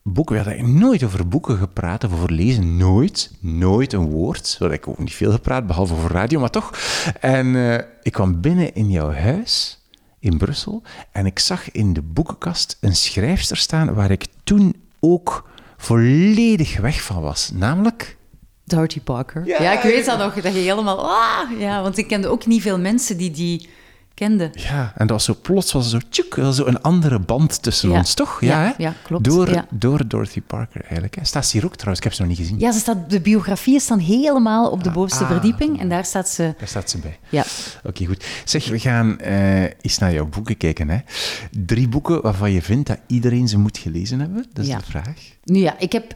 boeken. 0.02 0.37
We 0.37 0.42
hadden 0.42 0.78
nooit 0.78 1.02
over 1.02 1.28
boeken 1.28 1.56
gepraat 1.56 2.04
of 2.04 2.12
over 2.12 2.32
lezen. 2.32 2.76
Nooit. 2.76 3.32
Nooit 3.40 3.92
een 3.92 4.11
woord. 4.11 4.56
We 4.58 4.68
ik 4.68 4.88
ook 4.88 4.99
niet 4.99 5.14
veel 5.14 5.32
gepraat, 5.32 5.66
behalve 5.66 5.94
over 5.94 6.11
radio, 6.11 6.40
maar 6.40 6.50
toch. 6.50 6.70
En 7.20 7.46
uh, 7.46 7.75
ik 8.02 8.12
kwam 8.12 8.40
binnen 8.40 8.75
in 8.75 8.90
jouw 8.90 9.12
huis 9.12 9.80
in 10.18 10.38
Brussel 10.38 10.82
en 11.12 11.26
ik 11.26 11.38
zag 11.38 11.70
in 11.70 11.92
de 11.92 12.02
boekenkast 12.02 12.76
een 12.80 12.96
schrijfster 12.96 13.56
staan 13.56 13.94
waar 13.94 14.11
ik 14.11 14.26
toen 14.44 14.75
ook 15.00 15.49
volledig 15.76 16.80
weg 16.80 17.02
van 17.02 17.22
was. 17.22 17.50
Namelijk 17.54 18.16
Dorothy 18.74 19.00
Parker. 19.00 19.46
Ja, 19.46 19.72
ik 19.72 19.82
weet 19.82 20.04
dat 20.04 20.18
nog, 20.18 20.34
dat 20.34 20.52
je 20.52 20.58
helemaal... 20.58 21.10
Ah, 21.10 21.58
ja, 21.58 21.82
want 21.82 21.98
ik 21.98 22.06
kende 22.06 22.28
ook 22.28 22.46
niet 22.46 22.62
veel 22.62 22.78
mensen 22.78 23.16
die 23.16 23.30
die 23.30 23.68
kenden. 24.14 24.50
Ja, 24.54 24.92
en 24.96 25.06
dat 25.06 25.10
was 25.10 25.24
zo 25.24 25.36
plots 25.42 25.72
was 25.72 25.90
zo, 25.90 25.98
tjuk, 26.08 26.34
zo 26.52 26.64
een 26.66 26.82
andere 26.82 27.18
band 27.18 27.62
tussen 27.62 27.90
ons, 27.90 28.14
toch? 28.14 28.40
Ja, 28.40 28.64
ja, 28.64 28.74
ja 28.78 28.94
klopt. 29.02 29.24
Door, 29.24 29.64
door 29.70 30.08
Dorothy 30.08 30.40
Parker 30.40 30.80
eigenlijk. 30.80 31.14
Hè. 31.14 31.24
Staat 31.24 31.46
ze 31.46 31.56
hier 31.56 31.66
ook 31.66 31.72
trouwens? 31.72 31.98
Ik 31.98 32.04
heb 32.04 32.12
ze 32.12 32.20
nog 32.20 32.30
niet 32.30 32.38
gezien. 32.38 32.58
Ja, 32.58 32.72
ze 32.72 32.78
staat, 32.78 33.10
de 33.10 33.20
biografieën 33.20 33.80
staan 33.80 33.98
helemaal 33.98 34.70
op 34.70 34.82
de 34.82 34.88
ah, 34.88 34.94
bovenste 34.94 35.24
ah. 35.24 35.30
verdieping 35.30 35.80
en 35.80 35.88
daar 35.88 36.04
staat 36.04 36.28
ze... 36.28 36.54
Daar 36.58 36.68
staat 36.68 36.90
ze 36.90 36.98
bij. 36.98 37.18
Ja. 37.28 37.44
Oké, 37.84 38.06
goed. 38.06 38.24
Zeg, 38.44 38.68
we 38.68 38.78
gaan 38.78 39.18
uh, 39.20 39.62
eens 39.62 39.98
naar 39.98 40.12
jouw 40.12 40.26
boeken 40.26 40.56
kijken. 40.56 40.88
Hè. 40.88 40.98
Drie 41.50 41.88
boeken 41.88 42.22
waarvan 42.22 42.52
je 42.52 42.62
vindt 42.62 42.88
dat 42.88 42.98
iedereen 43.06 43.48
ze 43.48 43.58
moet 43.58 43.78
gelezen 43.78 44.20
hebben? 44.20 44.46
Dat 44.52 44.64
is 44.64 44.70
de 44.70 44.82
vraag. 44.84 45.18
Nu 45.44 45.58
ja, 45.58 45.78
ik 45.78 45.92
heb 45.92 46.14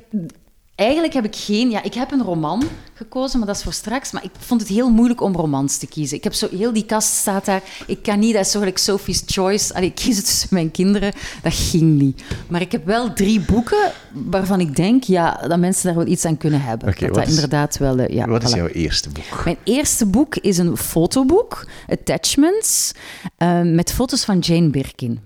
Eigenlijk 0.76 1.12
heb 1.12 1.24
ik 1.24 1.36
geen... 1.36 1.70
Ja, 1.70 1.82
ik 1.82 1.94
heb 1.94 2.12
een 2.12 2.22
roman 2.22 2.62
gekozen, 2.94 3.38
maar 3.38 3.46
dat 3.46 3.56
is 3.56 3.62
voor 3.62 3.72
straks. 3.72 4.12
Maar 4.12 4.24
ik 4.24 4.30
vond 4.38 4.60
het 4.60 4.70
heel 4.70 4.90
moeilijk 4.90 5.20
om 5.20 5.34
romans 5.34 5.76
te 5.76 5.86
kiezen. 5.86 6.16
Ik 6.16 6.24
heb 6.24 6.34
zo... 6.34 6.48
Heel 6.50 6.72
die 6.72 6.84
kast 6.84 7.14
staat 7.14 7.44
daar. 7.44 7.62
Ik 7.86 8.02
kan 8.02 8.18
niet... 8.18 8.34
Dat 8.34 8.56
is 8.56 8.82
Sophie's 8.84 9.22
Choice. 9.26 9.74
Allee, 9.74 9.88
ik 9.88 9.94
kies 9.94 10.16
het 10.16 10.24
tussen 10.24 10.48
mijn 10.50 10.70
kinderen. 10.70 11.12
Dat 11.42 11.54
ging 11.54 12.00
niet. 12.00 12.22
Maar 12.48 12.60
ik 12.60 12.72
heb 12.72 12.86
wel 12.86 13.12
drie 13.12 13.40
boeken 13.40 13.92
waarvan 14.12 14.60
ik 14.60 14.76
denk 14.76 15.04
ja, 15.04 15.40
dat 15.48 15.58
mensen 15.58 15.86
daar 15.86 16.04
wel 16.04 16.12
iets 16.12 16.24
aan 16.24 16.36
kunnen 16.36 16.62
hebben. 16.62 16.88
Okay, 16.88 17.08
dat, 17.08 17.16
dat 17.16 17.28
inderdaad 17.28 17.78
wel... 17.78 17.98
Uh, 17.98 18.08
ja, 18.08 18.28
wat 18.28 18.42
is 18.42 18.52
jouw 18.52 18.66
eerste 18.66 19.08
boek? 19.08 19.44
Mijn 19.44 19.58
eerste 19.64 20.06
boek 20.06 20.36
is 20.36 20.58
een 20.58 20.76
fotoboek, 20.76 21.66
Attachments, 21.88 22.92
uh, 23.38 23.62
met 23.62 23.92
foto's 23.92 24.24
van 24.24 24.38
Jane 24.38 24.68
Birkin. 24.68 25.20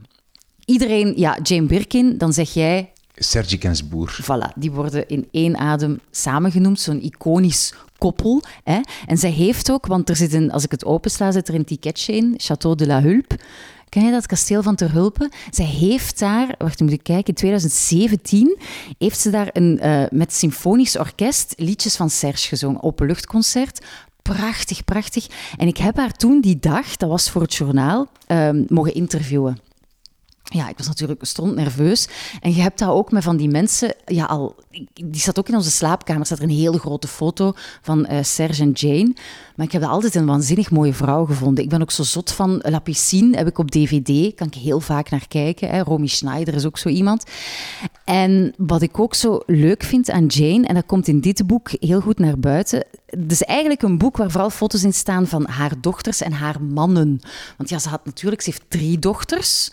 Iedereen... 0.64 1.12
Ja, 1.16 1.38
Jane 1.42 1.66
Birkin, 1.66 2.19
dan 2.19 2.33
zeg 2.33 2.54
jij 2.54 2.90
Sergi 3.23 3.57
Gainsbourg. 3.61 4.21
Voilà, 4.23 4.55
die 4.57 4.71
worden 4.71 5.09
in 5.09 5.29
één 5.31 5.57
adem 5.57 6.00
samengenoemd, 6.11 6.81
zo'n 6.81 7.03
iconisch 7.03 7.75
koppel. 7.99 8.43
Hè. 8.65 8.81
En 9.07 9.19
zij 9.19 9.31
heeft 9.31 9.71
ook, 9.71 9.87
want 9.87 10.09
er 10.09 10.17
zit 10.17 10.33
een, 10.33 10.50
als 10.50 10.65
ik 10.65 10.71
het 10.71 10.85
opensla, 10.85 11.33
zit 11.33 11.49
er 11.49 11.55
een 11.55 11.65
ticketje 11.65 12.17
in, 12.17 12.41
Château 12.43 12.75
de 12.75 12.87
la 12.87 13.03
Hulpe. 13.03 13.39
Ken 13.89 14.05
je 14.05 14.11
dat 14.11 14.27
kasteel 14.27 14.62
van 14.62 14.75
Ter 14.75 14.93
Hulpe? 14.93 15.31
Zij 15.50 15.65
heeft 15.65 16.19
daar, 16.19 16.55
wacht, 16.59 16.81
moet 16.81 16.93
ik 16.93 17.03
kijken, 17.03 17.27
in 17.27 17.35
2017 17.35 18.59
heeft 18.99 19.19
ze 19.19 19.31
daar 19.31 19.49
een, 19.53 19.79
uh, 19.83 20.03
met 20.11 20.33
symfonisch 20.33 20.99
orkest 20.99 21.55
liedjes 21.57 21.97
van 21.97 22.11
Serge 22.11 22.49
gezongen, 22.49 22.83
openluchtconcert. 22.83 23.87
Prachtig, 24.23 24.85
prachtig. 24.85 25.27
En 25.57 25.67
ik 25.67 25.77
heb 25.77 25.97
haar 25.97 26.12
toen 26.12 26.41
die 26.41 26.59
dag, 26.59 26.97
dat 26.97 27.09
was 27.09 27.31
voor 27.31 27.43
het 27.43 27.55
journaal, 27.55 28.07
uh, 28.29 28.50
mogen 28.69 28.95
interviewen. 28.95 29.59
Ja, 30.52 30.69
ik 30.69 30.76
was 30.76 30.87
natuurlijk 30.87 31.25
stront 31.25 31.54
nerveus. 31.54 32.09
En 32.40 32.54
je 32.54 32.61
hebt 32.61 32.78
dat 32.78 32.88
ook 32.88 33.12
met 33.12 33.23
van 33.23 33.37
die 33.37 33.49
mensen, 33.49 33.95
ja, 34.07 34.25
al, 34.25 34.57
die 34.95 35.21
zat 35.21 35.38
ook 35.38 35.49
in 35.49 35.54
onze 35.54 35.71
slaapkamer, 35.71 36.26
staat 36.26 36.38
er 36.38 36.45
een 36.45 36.50
hele 36.50 36.78
grote 36.78 37.09
foto 37.09 37.52
van 37.83 38.07
uh, 38.11 38.19
Serge 38.23 38.62
en 38.62 38.71
Jane. 38.71 39.12
Maar 39.57 39.66
ik 39.66 39.73
heb 39.73 39.83
dat 39.83 39.90
altijd 39.90 40.14
een 40.14 40.26
waanzinnig 40.26 40.71
mooie 40.71 40.92
vrouw 40.92 41.25
gevonden. 41.25 41.64
Ik 41.64 41.71
ben 41.71 41.83
ook 41.83 41.90
zo 41.90 42.02
zot 42.02 42.33
van 42.33 42.61
La 42.62 42.78
Piscine, 42.78 43.37
heb 43.37 43.47
ik 43.47 43.59
op 43.59 43.71
DVD, 43.71 44.35
kan 44.35 44.47
ik 44.47 44.54
heel 44.54 44.80
vaak 44.80 45.11
naar 45.11 45.28
kijken. 45.28 45.69
Hè. 45.69 45.80
Romy 45.80 46.07
Schneider 46.07 46.54
is 46.54 46.66
ook 46.66 46.78
zo 46.78 46.88
iemand. 46.88 47.25
En 48.04 48.54
wat 48.57 48.83
ik 48.83 48.99
ook 48.99 49.14
zo 49.14 49.40
leuk 49.47 49.83
vind 49.83 50.11
aan 50.11 50.26
Jane, 50.26 50.66
en 50.66 50.75
dat 50.75 50.87
komt 50.87 51.09
in 51.09 51.21
dit 51.21 51.47
boek 51.47 51.71
heel 51.80 52.00
goed 52.00 52.19
naar 52.19 52.38
buiten, 52.38 52.85
het 53.07 53.33
is 53.33 53.42
eigenlijk 53.42 53.83
een 53.83 53.99
boek 53.99 54.16
waar 54.16 54.30
vooral 54.30 54.50
foto's 54.50 54.85
in 54.85 54.95
staan 54.95 55.26
van 55.26 55.47
haar 55.49 55.73
dochters 55.80 56.21
en 56.21 56.33
haar 56.33 56.62
mannen. 56.62 57.21
Want 57.57 57.69
ja, 57.69 57.78
ze 57.78 57.88
had 57.88 58.04
natuurlijk, 58.04 58.42
ze 58.42 58.50
heeft 58.50 58.64
drie 58.69 58.99
dochters. 58.99 59.71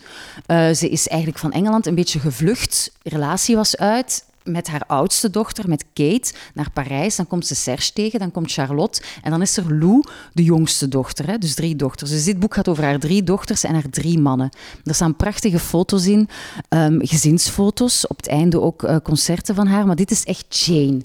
Uh, 0.48 0.67
ze 0.76 0.90
is 0.90 1.08
eigenlijk 1.08 1.40
van 1.40 1.52
Engeland 1.52 1.86
een 1.86 1.96
beetje 1.96 2.20
gevlucht. 2.20 2.92
Relatie 3.04 3.56
was 3.56 3.78
uit 3.78 4.26
met 4.48 4.68
haar 4.68 4.84
oudste 4.88 5.30
dochter, 5.30 5.70
met 5.70 5.86
Kate, 5.94 6.34
naar 6.54 6.72
Parijs. 6.72 7.16
Dan 7.16 7.28
komt 7.28 7.48
ze 7.48 7.56
Serge 7.56 7.94
tegen, 7.94 8.20
dan 8.20 8.32
komt 8.32 8.52
Charlotte. 8.52 9.02
En 9.22 9.32
dan 9.32 9.42
is 9.42 9.58
er 9.58 9.74
Lou, 9.74 10.04
de 10.34 10.44
jongste 10.44 10.88
dochter. 10.88 11.28
Hè? 11.28 11.38
Dus 11.38 11.56
drie 11.56 11.76
dochters. 11.76 12.12
Dus 12.12 12.24
dit 12.24 12.40
boek 12.40 12.54
gaat 12.54 12.68
over 12.68 12.84
haar 12.84 13.00
drie 13.00 13.24
dochters 13.24 13.64
en 13.64 13.74
haar 13.74 13.90
drie 13.90 14.20
mannen. 14.20 14.50
Er 14.84 14.96
staan 14.96 15.16
prachtige 15.16 15.60
foto's 15.60 16.06
in, 16.06 16.30
um, 16.70 17.00
gezinsfoto's. 17.04 18.08
Op 18.08 18.18
het 18.18 18.28
einde 18.28 18.62
ook 18.62 18.84
uh, 18.84 18.96
concerten 19.04 19.56
van 19.56 19.68
haar. 19.68 19.86
Maar 19.86 19.96
dit 19.96 20.12
is 20.12 20.24
echt 20.24 20.58
Jane. 20.58 21.02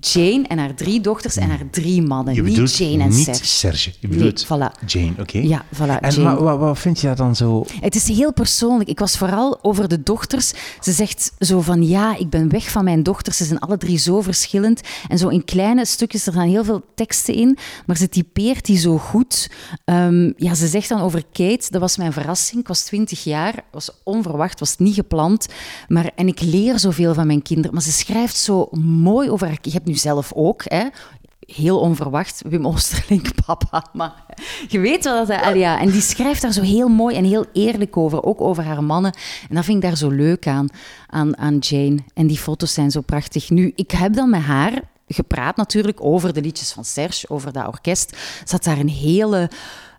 Jane 0.00 0.44
en 0.46 0.58
haar 0.58 0.74
drie 0.74 1.00
dochters 1.00 1.36
en 1.36 1.48
haar 1.48 1.70
drie 1.70 2.02
mannen. 2.02 2.34
Je 2.34 2.42
niet 2.42 2.76
Jane 2.76 3.02
en 3.02 3.08
niet 3.08 3.24
Serge. 3.24 3.44
Serge. 3.44 3.92
Je 4.00 4.08
bedoelt 4.08 4.48
nee, 4.48 4.58
voilà. 4.58 4.86
Jane, 4.86 5.14
oké. 5.18 5.38
Ja, 5.38 5.64
voilà. 5.74 6.00
En 6.00 6.10
Jane. 6.10 6.42
wat, 6.42 6.58
wat 6.58 6.78
vind 6.78 7.00
je 7.00 7.14
dan 7.14 7.36
zo... 7.36 7.64
Het 7.80 7.94
is 7.94 8.08
heel 8.08 8.32
persoonlijk. 8.32 8.88
Ik 8.88 8.98
was 8.98 9.16
vooral 9.16 9.58
over 9.62 9.88
de 9.88 10.02
dochters. 10.02 10.52
Ze 10.80 10.92
zegt 10.92 11.32
zo 11.38 11.60
van, 11.60 11.86
ja, 11.86 12.16
ik 12.16 12.30
ben 12.30 12.48
weg 12.48 12.70
van 12.70 12.84
mijn 12.84 13.02
dochters. 13.02 13.36
Ze 13.36 13.44
zijn 13.44 13.58
alle 13.58 13.76
drie 13.76 13.98
zo 13.98 14.20
verschillend. 14.20 14.80
En 15.08 15.18
zo 15.18 15.28
in 15.28 15.44
kleine 15.44 15.86
stukjes, 15.86 16.26
er 16.26 16.32
staan 16.32 16.48
heel 16.48 16.64
veel 16.64 16.84
teksten 16.94 17.34
in, 17.34 17.58
maar 17.86 17.96
ze 17.96 18.08
typeert 18.08 18.64
die 18.64 18.78
zo 18.78 18.98
goed. 18.98 19.50
Um, 19.84 20.34
ja, 20.36 20.54
ze 20.54 20.66
zegt 20.66 20.88
dan 20.88 21.00
over 21.00 21.22
Kate, 21.32 21.66
dat 21.70 21.80
was 21.80 21.96
mijn 21.96 22.12
verrassing. 22.12 22.60
Ik 22.60 22.68
was 22.68 22.84
twintig 22.84 23.24
jaar, 23.24 23.64
was 23.72 23.90
onverwacht, 24.04 24.60
was 24.60 24.76
niet 24.78 24.94
gepland. 24.94 25.46
Maar, 25.88 26.10
en 26.14 26.28
ik 26.28 26.40
leer 26.40 26.78
zoveel 26.78 27.14
van 27.14 27.26
mijn 27.26 27.42
kinderen. 27.42 27.72
Maar 27.72 27.82
ze 27.82 27.92
schrijft 27.92 28.36
zo 28.36 28.68
mooi 28.80 29.30
over 29.30 29.46
haar... 29.46 29.58
Je 29.62 29.70
hebt 29.70 29.85
nu 29.86 29.94
zelf 29.94 30.32
ook, 30.32 30.62
hè, 30.64 30.86
heel 31.46 31.80
onverwacht, 31.80 32.42
Wim 32.48 32.66
Oosterlink, 32.66 33.28
papa. 33.46 33.86
Maar 33.92 34.24
je 34.68 34.78
weet 34.78 35.04
wel 35.04 35.26
dat 35.26 35.40
hij... 35.40 35.58
Ja, 35.58 35.80
en 35.80 35.90
die 35.90 36.00
schrijft 36.00 36.42
daar 36.42 36.52
zo 36.52 36.62
heel 36.62 36.88
mooi 36.88 37.16
en 37.16 37.24
heel 37.24 37.44
eerlijk 37.52 37.96
over. 37.96 38.22
Ook 38.22 38.40
over 38.40 38.64
haar 38.64 38.84
mannen. 38.84 39.12
En 39.48 39.54
dat 39.54 39.64
vind 39.64 39.76
ik 39.76 39.88
daar 39.88 39.96
zo 39.96 40.08
leuk 40.08 40.46
aan, 40.46 40.68
aan, 41.06 41.38
aan 41.38 41.58
Jane. 41.58 41.98
En 42.14 42.26
die 42.26 42.38
foto's 42.38 42.72
zijn 42.72 42.90
zo 42.90 43.00
prachtig. 43.00 43.50
Nu, 43.50 43.72
ik 43.74 43.90
heb 43.90 44.14
dan 44.14 44.30
met 44.30 44.40
haar 44.40 44.82
gepraat 45.08 45.56
natuurlijk 45.56 46.04
over 46.04 46.32
de 46.32 46.40
liedjes 46.40 46.72
van 46.72 46.84
Serge, 46.84 47.28
over 47.28 47.52
dat 47.52 47.66
orkest. 47.66 48.16
Zat 48.44 48.64
daar 48.64 48.78
een 48.78 48.88
hele 48.88 49.50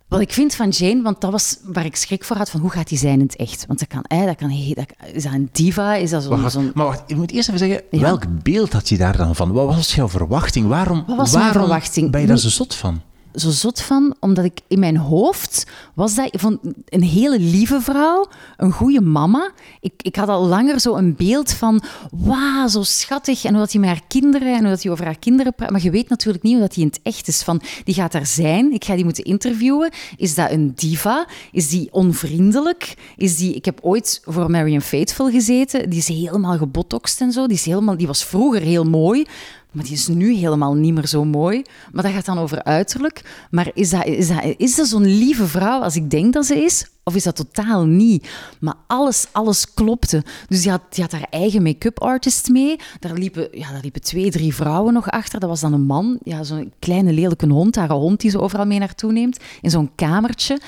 wat 0.08 0.22
ik 0.22 0.34
vind 0.34 0.56
van 0.56 0.70
Jane, 0.70 1.02
want 1.02 1.22
dat 1.22 1.32
was 1.32 1.58
waar 1.64 1.86
ik 1.86 1.96
schrik 1.96 2.24
voor 2.24 2.38
had, 2.38 2.50
van 2.50 2.60
hoe 2.60 2.70
gaat 2.70 2.90
hij 2.90 2.98
zijn 2.98 3.20
in 3.20 3.26
het 3.26 3.36
echt? 3.36 3.66
Want 3.68 3.80
dat 3.80 3.88
kan, 3.88 4.04
hè, 4.08 4.26
dat 4.26 4.36
kan, 4.36 4.50
dat, 4.74 4.86
is 5.14 5.24
dat 5.24 5.34
een 5.34 5.50
diva? 5.52 5.96
Is 5.96 6.10
dat 6.10 6.24
zo'n... 6.24 6.50
Zo 6.50 6.62
maar 6.74 6.86
wacht, 6.86 7.04
je 7.08 7.16
moet 7.16 7.32
eerst 7.32 7.48
even 7.50 7.60
zeggen, 7.60 8.02
welk 8.02 8.24
beeld 8.44 8.74
had 8.74 8.90
je 8.90 8.98
daar 8.98 9.18
dan 9.18 9.36
van? 9.36 9.52
Wat 9.52 9.76
was 9.76 9.96
jouw 9.96 10.10
verwachting? 10.10 10.68
Waarom, 10.68 11.04
waarom 11.08 11.52
verwachting? 11.52 12.12
ben 12.12 12.22
je 12.22 12.28
daar 12.28 12.38
zo 12.38 12.50
zot 12.50 12.76
van? 12.76 13.02
Zo 13.34 13.50
zot 13.50 13.82
van, 13.82 14.16
omdat 14.20 14.46
ik 14.46 14.60
in 14.68 14.80
mijn 14.80 14.98
hoofd 14.98 15.68
was 15.94 16.16
dat 16.16 16.30
van 16.32 16.60
een 16.86 17.04
hele 17.04 17.40
lieve 17.40 17.82
vrouw, 17.82 18.28
een 18.58 18.72
goede 18.72 19.02
mama. 19.02 19.52
Ik, 19.80 19.94
ik 19.98 20.16
had 20.16 20.28
al 20.28 20.46
langer 20.46 20.80
zo 20.80 20.96
een 20.96 21.16
beeld 21.16 21.52
van, 21.52 21.82
wauw, 22.12 22.68
zo 22.68 22.84
schattig. 22.84 23.44
En 23.44 23.50
hoe 23.52 23.60
dat 23.60 23.72
hij 23.72 23.82
met 23.82 23.90
haar 23.90 24.02
kinderen 24.08 24.54
en 24.54 24.60
hoe 24.60 24.70
dat 24.70 24.84
hij 24.84 24.92
over 24.92 25.06
haar 25.06 25.20
kinderen 25.20 25.54
praat. 25.54 25.70
Maar 25.70 25.84
je 25.84 25.92
weet 25.92 26.10
natuurlijk 26.10 26.44
niet 26.44 26.54
hoe 26.54 26.62
dat 26.62 26.74
hij 26.76 26.84
in 26.84 26.90
het 26.90 27.00
echt 27.04 27.28
is. 27.28 27.44
Van, 27.44 27.62
die 27.84 27.94
gaat 27.94 28.12
daar 28.12 28.26
zijn, 28.26 28.72
ik 28.72 28.86
ga 28.86 28.96
die 28.96 29.04
moeten 29.04 29.24
interviewen. 29.24 29.92
Is 30.18 30.36
dat 30.36 30.52
een 30.52 30.72
diva? 30.76 31.28
Is 31.52 31.70
die 31.70 31.88
onvriendelijk? 31.92 32.94
Is 33.16 33.38
die, 33.38 33.54
ik 33.54 33.66
heb 33.66 33.80
ooit 33.82 34.22
voor 34.26 34.52
Marion 34.52 34.82
Faithful 34.82 35.30
gezeten. 35.30 35.90
Die 35.90 36.00
is 36.00 36.08
helemaal 36.08 36.58
gebotoxt 36.58 37.22
en 37.22 37.32
zo. 37.32 37.48
Die, 37.48 37.58
is 37.58 37.66
helemaal, 37.66 37.98
die 37.98 38.08
was 38.08 38.24
vroeger 38.24 38.62
heel 38.62 38.84
mooi. 38.84 39.26
Maar 39.72 39.84
die 39.84 39.94
is 39.94 40.08
nu 40.08 40.34
helemaal 40.34 40.74
niet 40.74 40.94
meer 40.94 41.08
zo 41.08 41.26
mooi. 41.26 41.62
Maar 41.92 42.04
dat 42.04 42.12
gaat 42.12 42.26
dan 42.26 42.38
over 42.38 42.64
uiterlijk. 42.64 43.48
Maar 43.52 43.72
is 43.74 43.90
dat, 43.90 44.06
is 44.06 44.28
dat, 44.28 44.54
is 44.58 44.76
dat 44.76 44.88
zo'n 44.88 45.18
lieve 45.18 45.48
vrouw 45.48 45.82
als 45.82 45.96
ik 45.96 46.10
denk 46.10 46.34
dat 46.34 46.46
ze 46.46 46.64
is? 46.64 46.88
Of 47.04 47.16
is 47.16 47.24
dat 47.24 47.36
totaal 47.36 47.86
niet? 47.86 48.30
Maar 48.60 48.74
alles, 48.88 49.28
alles 49.32 49.74
klopte. 49.74 50.24
Dus 50.48 50.62
die 50.62 50.72
had, 50.72 50.82
die 50.90 51.04
had 51.04 51.12
haar 51.12 51.28
eigen 51.30 51.64
make-up 51.64 52.00
artist 52.00 52.50
mee. 52.50 52.76
Daar 53.00 53.14
liepen, 53.14 53.48
ja, 53.52 53.72
daar 53.72 53.82
liepen 53.82 54.02
twee, 54.02 54.32
drie 54.32 54.56
vrouwen 54.56 54.94
nog 54.94 55.10
achter. 55.10 55.40
Dat 55.40 55.50
was 55.50 55.62
dan 55.62 55.74
een 55.74 55.86
man, 55.86 56.18
ja, 56.24 56.44
zo'n 56.44 56.72
kleine 56.80 57.14
lelijke 57.14 57.48
hond. 57.48 57.76
Haar 57.76 57.92
hond 57.92 58.22
die 58.22 58.32
ze 58.32 58.40
overal 58.40 58.66
mee 58.66 58.80
naartoe 58.80 59.12
neemt. 59.12 59.40
In 59.62 59.70
zo'n 59.70 59.92
kamertje. 59.96 60.60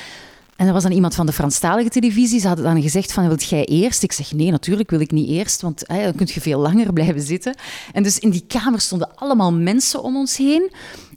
En 0.60 0.68
er 0.68 0.74
was 0.74 0.84
dan 0.84 0.92
iemand 0.92 1.16
van 1.16 1.26
de 1.26 1.32
Franstalige 1.32 1.90
televisie. 1.90 2.40
Ze 2.40 2.48
hadden 2.48 2.66
dan 2.66 2.82
gezegd 2.82 3.14
van, 3.14 3.28
wilt 3.28 3.50
jij 3.50 3.66
eerst? 3.66 4.04
Ik 4.04 4.12
zeg, 4.12 4.32
nee, 4.32 4.52
natuurlijk 4.52 4.90
wil 4.90 5.00
ik 5.00 5.12
niet 5.12 5.30
eerst, 5.30 5.62
want 5.62 5.84
hè, 5.86 6.04
dan 6.04 6.16
kun 6.16 6.28
je 6.34 6.42
veel 6.42 6.60
langer 6.60 6.94
blijven 6.94 7.22
zitten. 7.22 7.56
En 7.94 8.04
dus 8.04 8.20
in 8.20 8.30
die 8.30 8.44
kamer 8.48 8.80
stonden 8.80 9.16
allemaal 9.16 9.54
mensen 9.54 10.04
om 10.04 10.16
ons 10.16 10.38
heen. 10.38 10.72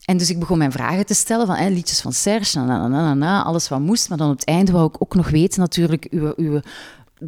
En 0.04 0.16
dus 0.16 0.30
ik 0.30 0.38
begon 0.38 0.58
mijn 0.58 0.72
vragen 0.72 1.06
te 1.06 1.14
stellen 1.14 1.46
van 1.46 1.56
hè, 1.56 1.68
liedjes 1.68 2.00
van 2.00 2.12
Serge, 2.12 2.58
na, 2.58 2.64
na, 2.64 2.88
na, 2.88 3.14
na, 3.14 3.42
alles 3.42 3.68
wat 3.68 3.80
moest. 3.80 4.08
Maar 4.08 4.18
dan 4.18 4.30
op 4.30 4.38
het 4.38 4.46
einde 4.46 4.72
wou 4.72 4.86
ik 4.86 5.02
ook 5.02 5.14
nog 5.14 5.30
weten 5.30 5.60
natuurlijk 5.60 6.06
uw, 6.10 6.32
uw 6.36 6.60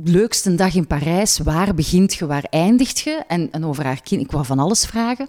leukste 0.05 0.55
dag 0.55 0.75
in 0.75 0.87
Parijs. 0.87 1.39
Waar 1.39 1.75
begint 1.75 2.15
je, 2.15 2.27
waar 2.27 2.47
eindigt 2.51 2.99
je? 2.99 3.23
En, 3.29 3.65
over 3.65 3.85
haar 3.85 4.03
kind, 4.03 4.21
ik 4.21 4.31
wou 4.31 4.45
van 4.45 4.59
alles 4.59 4.87
vragen. 4.87 5.29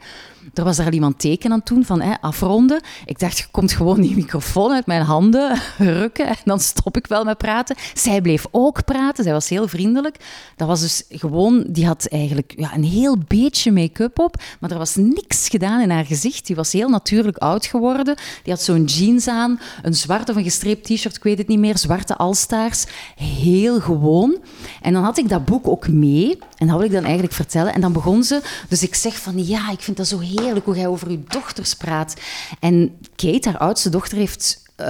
Er 0.53 0.63
was 0.63 0.77
daar 0.77 0.85
al 0.85 0.91
iemand 0.91 1.19
teken 1.19 1.51
aan 1.51 1.63
toen 1.63 1.85
van 1.85 2.01
hè, 2.01 2.13
afronden. 2.21 2.81
Ik 3.05 3.19
dacht, 3.19 3.37
je 3.37 3.45
komt 3.51 3.71
gewoon 3.71 4.01
die 4.01 4.15
microfoon 4.15 4.71
uit 4.71 4.85
mijn 4.85 5.01
handen 5.01 5.61
rukken 5.77 6.27
en 6.27 6.35
dan 6.43 6.59
stop 6.59 6.97
ik 6.97 7.07
wel 7.07 7.23
met 7.23 7.37
praten. 7.37 7.75
Zij 7.93 8.21
bleef 8.21 8.45
ook 8.51 8.85
praten, 8.85 9.23
zij 9.23 9.33
was 9.33 9.49
heel 9.49 9.67
vriendelijk. 9.67 10.17
Dat 10.55 10.67
was 10.67 10.81
dus 10.81 11.03
gewoon, 11.09 11.63
die 11.67 11.85
had 11.85 12.05
eigenlijk 12.05 12.53
ja, 12.57 12.73
een 12.73 12.83
heel 12.83 13.17
beetje 13.27 13.71
make-up 13.71 14.19
op, 14.19 14.41
maar 14.59 14.71
er 14.71 14.77
was 14.77 14.95
niks 14.95 15.49
gedaan 15.49 15.81
in 15.81 15.89
haar 15.89 16.05
gezicht. 16.05 16.45
Die 16.47 16.55
was 16.55 16.71
heel 16.71 16.89
natuurlijk 16.89 17.37
oud 17.37 17.65
geworden. 17.65 18.15
Die 18.43 18.53
had 18.53 18.61
zo'n 18.61 18.83
jeans 18.83 19.27
aan, 19.27 19.59
een 19.81 19.93
zwart 19.93 20.29
of 20.29 20.35
een 20.35 20.43
gestreept 20.43 20.83
t-shirt, 20.83 21.15
ik 21.15 21.23
weet 21.23 21.37
het 21.37 21.47
niet 21.47 21.59
meer, 21.59 21.77
zwarte 21.77 22.15
alstaars. 22.15 22.85
Heel 23.15 23.79
gewoon. 23.79 24.37
En 24.81 24.93
dan 24.93 25.03
had 25.03 25.17
ik 25.17 25.29
dat 25.29 25.45
boek 25.45 25.67
ook 25.67 25.87
mee 25.87 26.37
en 26.57 26.67
dat 26.67 26.77
wil 26.77 26.85
ik 26.85 26.91
dan 26.91 27.03
eigenlijk 27.03 27.33
vertellen. 27.33 27.73
En 27.73 27.81
dan 27.81 27.93
begon 27.93 28.23
ze, 28.23 28.41
dus 28.69 28.83
ik 28.83 28.95
zeg 28.95 29.15
van 29.19 29.45
ja, 29.45 29.71
ik 29.71 29.79
vind 29.79 29.97
dat 29.97 30.07
zo 30.07 30.19
heerlijk 30.19 30.65
hoe 30.65 30.75
jij 30.75 30.87
over 30.87 31.11
je 31.11 31.23
dochters 31.27 31.73
praat. 31.73 32.13
En 32.59 32.91
Kate, 33.15 33.49
haar 33.49 33.57
oudste 33.57 33.89
dochter, 33.89 34.17
heeft 34.17 34.63
um, 34.77 34.87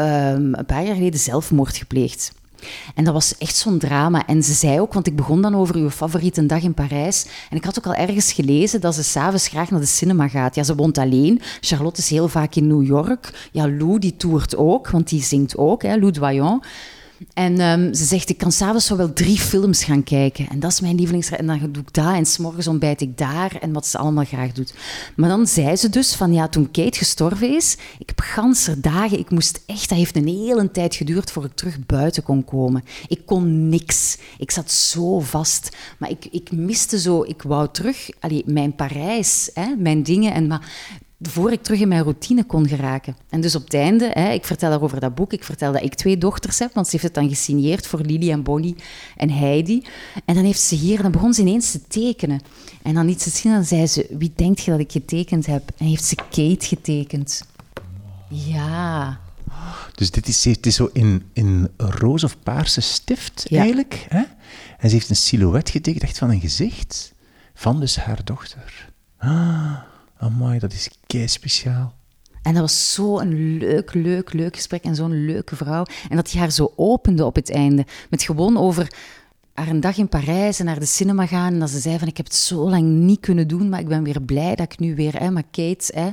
een 0.53 0.65
paar 0.65 0.85
jaar 0.85 0.95
geleden 0.95 1.19
zelfmoord 1.19 1.77
gepleegd. 1.77 2.31
En 2.95 3.03
dat 3.03 3.13
was 3.13 3.37
echt 3.37 3.55
zo'n 3.55 3.79
drama. 3.79 4.25
En 4.25 4.43
ze 4.43 4.53
zei 4.53 4.79
ook, 4.79 4.93
want 4.93 5.07
ik 5.07 5.15
begon 5.15 5.41
dan 5.41 5.55
over 5.55 5.75
uw 5.75 5.89
favoriete 5.89 6.45
dag 6.45 6.61
in 6.61 6.73
Parijs. 6.73 7.25
En 7.49 7.57
ik 7.57 7.63
had 7.63 7.77
ook 7.77 7.85
al 7.85 7.93
ergens 7.93 8.33
gelezen 8.33 8.81
dat 8.81 8.95
ze 8.95 9.03
s'avonds 9.03 9.47
graag 9.47 9.69
naar 9.71 9.79
de 9.79 9.85
cinema 9.85 10.27
gaat. 10.27 10.55
Ja, 10.55 10.63
ze 10.63 10.75
woont 10.75 10.97
alleen. 10.97 11.41
Charlotte 11.61 12.01
is 12.01 12.09
heel 12.09 12.27
vaak 12.27 12.55
in 12.55 12.67
New 12.67 12.85
York. 12.85 13.49
Ja, 13.51 13.69
Lou, 13.69 13.99
die 13.99 14.17
toert 14.17 14.55
ook, 14.55 14.89
want 14.89 15.09
die 15.09 15.23
zingt 15.23 15.57
ook, 15.57 15.83
hè, 15.83 15.95
Lou 15.95 16.11
Doyon. 16.11 16.63
En 17.33 17.61
um, 17.61 17.93
ze 17.93 18.05
zegt, 18.05 18.29
ik 18.29 18.37
kan 18.37 18.51
s'avonds 18.51 18.89
wel 18.89 19.13
drie 19.13 19.39
films 19.39 19.83
gaan 19.83 20.03
kijken. 20.03 20.47
En 20.49 20.59
dat 20.59 20.71
is 20.71 20.79
mijn 20.81 20.95
lievelings... 20.95 21.29
En 21.29 21.45
dan 21.47 21.59
doe 21.59 21.83
ik 21.83 21.93
dat 21.93 22.13
en 22.13 22.25
s'morgens 22.25 22.67
ontbijt 22.67 23.01
ik 23.01 23.17
daar. 23.17 23.55
En 23.61 23.73
wat 23.73 23.87
ze 23.87 23.97
allemaal 23.97 24.25
graag 24.25 24.51
doet. 24.51 24.73
Maar 25.15 25.29
dan 25.29 25.47
zei 25.47 25.75
ze 25.75 25.89
dus 25.89 26.15
van, 26.15 26.33
ja, 26.33 26.47
toen 26.47 26.71
Kate 26.71 26.97
gestorven 26.97 27.55
is... 27.55 27.77
Ik 27.97 28.07
heb 28.07 28.19
ganse 28.19 28.79
dagen... 28.79 29.19
Ik 29.19 29.29
moest 29.29 29.63
echt... 29.65 29.89
Dat 29.89 29.97
heeft 29.97 30.15
een 30.15 30.27
hele 30.27 30.71
tijd 30.71 30.95
geduurd 30.95 31.31
voor 31.31 31.45
ik 31.45 31.55
terug 31.55 31.85
buiten 31.85 32.23
kon 32.23 32.43
komen. 32.43 32.83
Ik 33.07 33.25
kon 33.25 33.69
niks. 33.69 34.17
Ik 34.37 34.51
zat 34.51 34.71
zo 34.71 35.19
vast. 35.19 35.69
Maar 35.99 36.09
ik, 36.09 36.25
ik 36.25 36.51
miste 36.51 36.99
zo... 36.99 37.23
Ik 37.23 37.41
wou 37.41 37.67
terug... 37.71 38.09
Allee, 38.19 38.43
mijn 38.45 38.75
Parijs, 38.75 39.49
hè, 39.53 39.75
mijn 39.77 40.03
dingen. 40.03 40.33
En, 40.33 40.47
maar 40.47 40.69
voor 41.21 41.51
ik 41.51 41.63
terug 41.63 41.79
in 41.79 41.87
mijn 41.87 42.03
routine 42.03 42.43
kon 42.43 42.67
geraken. 42.67 43.17
En 43.29 43.41
dus 43.41 43.55
op 43.55 43.63
het 43.63 43.73
einde, 43.73 44.11
hè, 44.13 44.31
ik 44.31 44.45
vertel 44.45 44.81
over 44.81 44.99
dat 44.99 45.15
boek, 45.15 45.33
ik 45.33 45.43
vertel 45.43 45.71
dat 45.71 45.81
ik 45.81 45.93
twee 45.93 46.17
dochters 46.17 46.59
heb, 46.59 46.73
want 46.73 46.85
ze 46.85 46.91
heeft 46.91 47.03
het 47.03 47.13
dan 47.13 47.29
gesigneerd 47.29 47.87
voor 47.87 47.99
Lily 47.99 48.31
en 48.31 48.43
Bonnie 48.43 48.75
en 49.17 49.29
Heidi. 49.29 49.83
En 50.25 50.35
dan 50.35 50.43
heeft 50.43 50.61
ze 50.61 50.75
hier, 50.75 51.01
dan 51.01 51.11
begon 51.11 51.33
ze 51.33 51.41
ineens 51.41 51.71
te 51.71 51.81
tekenen. 51.87 52.41
En 52.83 52.93
dan 52.93 53.09
iets 53.09 53.23
te 53.23 53.29
zien, 53.29 53.51
dan 53.51 53.63
zei 53.63 53.87
ze, 53.87 54.07
wie 54.17 54.33
denkt 54.35 54.61
je 54.61 54.71
dat 54.71 54.79
ik 54.79 54.91
getekend 54.91 55.45
heb? 55.45 55.71
En 55.77 55.85
heeft 55.85 56.05
ze 56.05 56.15
Kate 56.15 56.65
getekend. 56.65 57.45
Ja. 58.29 59.19
Dus 59.95 60.11
dit 60.11 60.27
is, 60.27 60.45
het 60.45 60.65
is 60.65 60.75
zo 60.75 60.89
in, 60.93 61.23
in 61.33 61.69
roze 61.77 62.25
of 62.25 62.39
paarse 62.39 62.81
stift 62.81 63.45
eigenlijk. 63.49 64.05
Hè? 64.09 64.23
En 64.77 64.89
ze 64.89 64.95
heeft 64.95 65.09
een 65.09 65.15
silhouet 65.15 65.69
getekend, 65.69 66.03
echt 66.03 66.17
van 66.17 66.29
een 66.29 66.39
gezicht, 66.39 67.13
van 67.53 67.79
dus 67.79 67.95
haar 67.95 68.23
dochter. 68.23 68.89
Ah. 69.17 69.93
Amai, 70.17 70.59
dat 70.59 70.73
is 70.73 70.89
kei 71.07 71.27
speciaal. 71.27 71.93
En 72.41 72.53
dat 72.53 72.61
was 72.61 72.93
zo'n 72.93 73.57
leuk, 73.57 73.93
leuk, 73.93 74.33
leuk 74.33 74.55
gesprek 74.55 74.83
en 74.83 74.95
zo'n 74.95 75.25
leuke 75.25 75.55
vrouw. 75.55 75.85
En 76.09 76.15
dat 76.15 76.31
hij 76.31 76.39
haar 76.39 76.51
zo 76.51 76.73
opende 76.75 77.25
op 77.25 77.35
het 77.35 77.51
einde. 77.51 77.85
Met 78.09 78.23
gewoon 78.23 78.57
over 78.57 78.93
haar 79.53 79.67
een 79.67 79.79
dag 79.79 79.97
in 79.97 80.09
Parijs 80.09 80.59
en 80.59 80.65
naar 80.65 80.79
de 80.79 80.85
cinema 80.85 81.25
gaan. 81.25 81.53
En 81.53 81.59
dat 81.59 81.69
ze 81.69 81.79
zei 81.79 81.99
van, 81.99 82.07
ik 82.07 82.17
heb 82.17 82.25
het 82.25 82.35
zo 82.35 82.69
lang 82.69 82.83
niet 82.83 83.19
kunnen 83.19 83.47
doen, 83.47 83.69
maar 83.69 83.79
ik 83.79 83.87
ben 83.87 84.03
weer 84.03 84.21
blij 84.21 84.55
dat 84.55 84.71
ik 84.71 84.79
nu 84.79 84.95
weer... 84.95 85.19
Hè, 85.19 85.31
maar 85.31 85.43
Kate, 85.51 85.99
hè, 85.99 86.09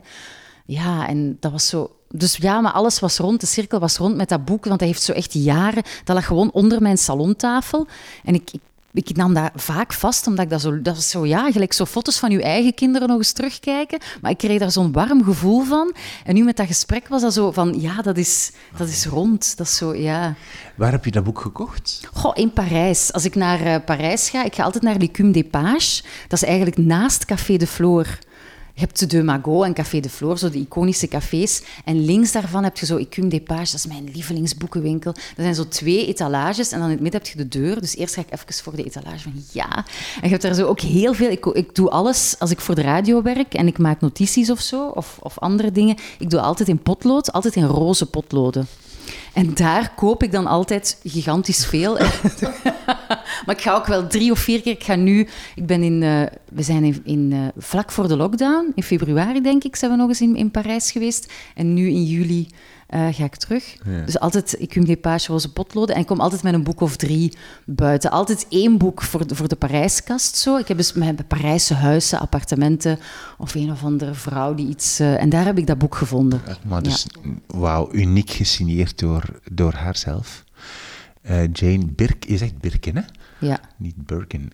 ja, 0.67 1.09
en 1.09 1.37
dat 1.41 1.53
was 1.53 1.67
zo... 1.67 1.97
Dus 2.09 2.37
ja, 2.37 2.61
maar 2.61 2.73
alles 2.73 3.01
was 3.01 3.19
rond, 3.19 3.41
de 3.41 3.47
cirkel 3.47 3.79
was 3.79 3.97
rond 3.97 4.17
met 4.17 4.29
dat 4.29 4.45
boek, 4.45 4.65
want 4.65 4.79
dat 4.79 4.89
heeft 4.89 5.03
zo 5.03 5.13
echt 5.13 5.33
jaren... 5.33 5.83
Dat 6.05 6.17
lag 6.17 6.27
gewoon 6.27 6.53
onder 6.53 6.83
mijn 6.83 6.99
salontafel. 6.99 7.87
En 8.25 8.35
ik 8.35 8.51
ik 8.93 9.17
nam 9.17 9.35
dat 9.35 9.51
vaak 9.55 9.93
vast, 9.93 10.27
omdat 10.27 10.45
ik 10.45 10.51
dat 10.51 10.61
zo... 10.61 10.83
Dat 10.83 10.97
is 10.97 11.11
zo, 11.11 11.27
ja, 11.27 11.51
gelijk 11.51 11.73
zo 11.73 11.85
foto's 11.85 12.19
van 12.19 12.31
je 12.31 12.43
eigen 12.43 12.75
kinderen 12.75 13.09
nog 13.09 13.17
eens 13.19 13.33
terugkijken. 13.33 13.99
Maar 14.21 14.31
ik 14.31 14.39
kreeg 14.39 14.59
daar 14.59 14.71
zo'n 14.71 14.93
warm 14.93 15.25
gevoel 15.25 15.63
van. 15.63 15.95
En 16.25 16.35
nu 16.35 16.45
met 16.45 16.57
dat 16.57 16.67
gesprek 16.67 17.09
was 17.09 17.23
dat 17.23 17.33
zo 17.33 17.51
van, 17.51 17.81
ja, 17.81 18.03
dat 18.03 18.17
is, 18.17 18.53
dat 18.77 18.89
is 18.89 19.07
rond. 19.07 19.57
Dat 19.57 19.67
is 19.67 19.77
zo, 19.77 19.95
ja... 19.95 20.35
Waar 20.75 20.93
heb 20.93 21.05
je 21.05 21.11
dat 21.11 21.25
boek 21.25 21.41
gekocht? 21.41 22.01
Goh, 22.13 22.33
in 22.35 22.53
Parijs. 22.53 23.13
Als 23.13 23.25
ik 23.25 23.35
naar 23.35 23.67
uh, 23.67 23.77
Parijs 23.85 24.31
ga, 24.31 24.45
ik 24.45 24.55
ga 24.55 24.63
altijd 24.63 24.83
naar 24.83 24.97
L'Écume 24.97 25.31
des 25.31 25.45
Pages. 25.51 26.05
Dat 26.29 26.43
is 26.43 26.49
eigenlijk 26.49 26.77
naast 26.77 27.25
Café 27.25 27.57
de 27.57 27.67
Flore. 27.67 28.09
Je 28.75 28.81
hebt 28.81 29.11
De 29.11 29.23
Mago 29.23 29.63
en 29.63 29.75
Café 29.75 30.01
de 30.01 30.09
Flore, 30.09 30.39
zo 30.39 30.51
de 30.51 30.59
iconische 30.59 31.09
cafés. 31.09 31.63
En 31.85 32.05
links 32.05 32.33
daarvan 32.33 32.65
heb 32.65 32.79
je 32.79 32.87
zo 32.87 32.97
Ecume 32.97 33.29
des 33.29 33.43
Pages, 33.43 33.71
dat 33.71 33.81
is 33.81 33.87
mijn 33.87 34.11
lievelingsboekenwinkel. 34.13 35.13
Dat 35.13 35.23
zijn 35.37 35.55
zo 35.55 35.69
twee 35.69 36.07
etalages 36.07 36.73
en 36.73 36.79
dan 36.79 36.87
in 36.87 36.93
het 36.93 37.03
midden 37.03 37.21
heb 37.21 37.31
je 37.31 37.39
de 37.39 37.49
deur. 37.49 37.81
Dus 37.81 37.97
eerst 37.97 38.15
ga 38.15 38.21
ik 38.21 38.33
even 38.33 38.63
voor 38.63 38.77
de 38.77 38.85
etalage 38.85 39.19
van 39.19 39.33
ja. 39.53 39.77
En 39.77 40.23
je 40.23 40.29
hebt 40.29 40.43
daar 40.43 40.55
zo 40.55 40.67
ook 40.67 40.81
heel 40.81 41.15
veel... 41.15 41.31
Ik, 41.31 41.47
ik 41.47 41.75
doe 41.75 41.91
alles 41.91 42.37
als 42.39 42.51
ik 42.51 42.61
voor 42.61 42.75
de 42.75 42.83
radio 42.83 43.23
werk 43.23 43.55
en 43.55 43.67
ik 43.67 43.79
maak 43.79 44.01
notities 44.01 44.51
of 44.51 44.61
zo, 44.61 44.89
of, 44.89 45.19
of 45.21 45.39
andere 45.39 45.73
dingen. 45.73 45.97
Ik 46.19 46.31
doe 46.31 46.41
altijd 46.41 46.69
in 46.69 46.79
potlood, 46.79 47.33
altijd 47.33 47.57
in 47.57 47.65
roze 47.65 48.07
potloden. 48.07 48.67
En 49.33 49.55
daar 49.55 49.93
koop 49.95 50.23
ik 50.23 50.33
dan 50.33 50.47
altijd 50.47 51.01
gigantisch 51.05 51.67
veel. 51.67 51.99
maar 53.47 53.55
ik 53.55 53.61
ga 53.61 53.75
ook 53.75 53.87
wel 53.87 54.07
drie 54.07 54.31
of 54.31 54.39
vier 54.39 54.63
keer. 54.63 54.73
Ik 54.73 54.85
ga 54.85 54.95
nu, 54.95 55.29
ik 55.55 55.67
ben 55.67 55.83
in, 55.83 56.03
uh, 56.03 56.23
we 56.53 56.63
zijn 56.63 56.85
in, 56.85 57.01
in 57.05 57.31
uh, 57.33 57.47
vlak 57.57 57.93
voor 57.93 58.09
de 58.09 58.17
lockdown, 58.17 58.73
in 58.75 58.83
februari 58.83 59.41
denk 59.41 59.65
ik, 59.65 59.77
zijn 59.77 59.91
we 59.91 59.97
nog 59.97 60.09
eens 60.09 60.21
in, 60.21 60.37
in 60.37 60.51
Parijs 60.51 60.91
geweest. 60.91 61.33
En 61.55 61.75
nu 61.75 61.89
in 61.89 62.05
juli 62.05 62.49
uh, 62.95 63.07
ga 63.11 63.25
ik 63.25 63.37
terug. 63.37 63.77
Dus 64.05 64.19
altijd, 64.19 64.55
ik 64.59 64.69
kun 64.69 64.85
die 64.85 64.97
page 64.97 65.33
roze 65.33 65.53
potloden 65.53 65.95
en 65.95 66.01
ik 66.01 66.07
kom 66.07 66.21
altijd 66.21 66.43
met 66.43 66.55
een 66.55 66.63
boek 66.63 66.81
of 66.81 66.97
drie 66.97 67.37
buiten. 67.65 68.11
Altijd 68.11 68.47
één 68.49 68.79
boek 68.79 69.03
voor 69.03 69.27
de, 69.27 69.35
voor 69.35 69.49
de 69.49 69.57
Parijskast. 69.57 70.37
Zo. 70.37 70.57
Ik 70.57 70.69
heb 70.69 70.77
dus 70.77 70.93
mijn 70.93 71.19
Parijse 71.27 71.75
huizen, 71.75 72.19
appartementen 72.19 72.99
of 73.39 73.55
een 73.55 73.71
of 73.71 73.85
andere 73.85 74.15
vrouw 74.15 74.55
die 74.55 74.69
iets... 74.69 75.01
Uh, 75.01 75.21
en 75.21 75.29
daar 75.29 75.45
heb 75.45 75.59
ik 75.59 75.67
dat 75.67 75.79
boek 75.79 75.95
gevonden. 75.95 76.41
maar 76.67 76.83
dus, 76.83 77.07
ja. 77.23 77.31
wauw, 77.47 77.93
uniek 77.93 78.31
gesigneerd 78.31 78.99
door, 78.99 79.41
door 79.53 79.73
haarzelf. 79.73 80.45
Uh, 81.31 81.43
Jane 81.53 81.87
Birk, 81.87 82.25
je 82.25 82.37
zegt 82.37 82.59
Birken, 82.59 82.97
hè? 82.97 83.03
Ja. 83.39 83.61
Niet 83.77 84.07
Birkin. 84.07 84.53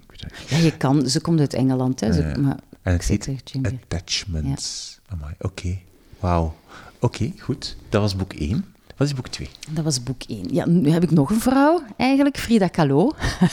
Ja, 0.48 0.56
je 0.56 0.76
kan, 0.76 1.08
ze 1.08 1.20
komt 1.20 1.40
uit 1.40 1.54
Engeland, 1.54 2.00
hè. 2.00 2.12
Ze, 2.12 2.34
maar, 2.40 2.58
en 2.82 2.92
het 2.92 3.04
heet 3.04 3.28
Attachments. 3.62 4.98
Oké, 5.12 5.34
okay. 5.40 5.84
wauw. 6.20 6.56
Oké, 7.00 7.32
goed. 7.38 7.76
Dat 7.88 8.00
was 8.00 8.16
boek 8.16 8.32
1. 8.32 8.64
Wat 8.96 9.06
is 9.06 9.14
boek 9.14 9.28
2? 9.28 9.48
Dat 9.70 9.84
was 9.84 10.02
boek 10.02 10.22
1. 10.28 10.54
Ja, 10.54 10.66
nu 10.66 10.90
heb 10.90 11.02
ik 11.02 11.10
nog 11.10 11.30
een 11.30 11.40
vrouw, 11.40 11.82
eigenlijk, 11.96 12.38
Frida 12.38 12.68
Kahlo. 12.68 13.04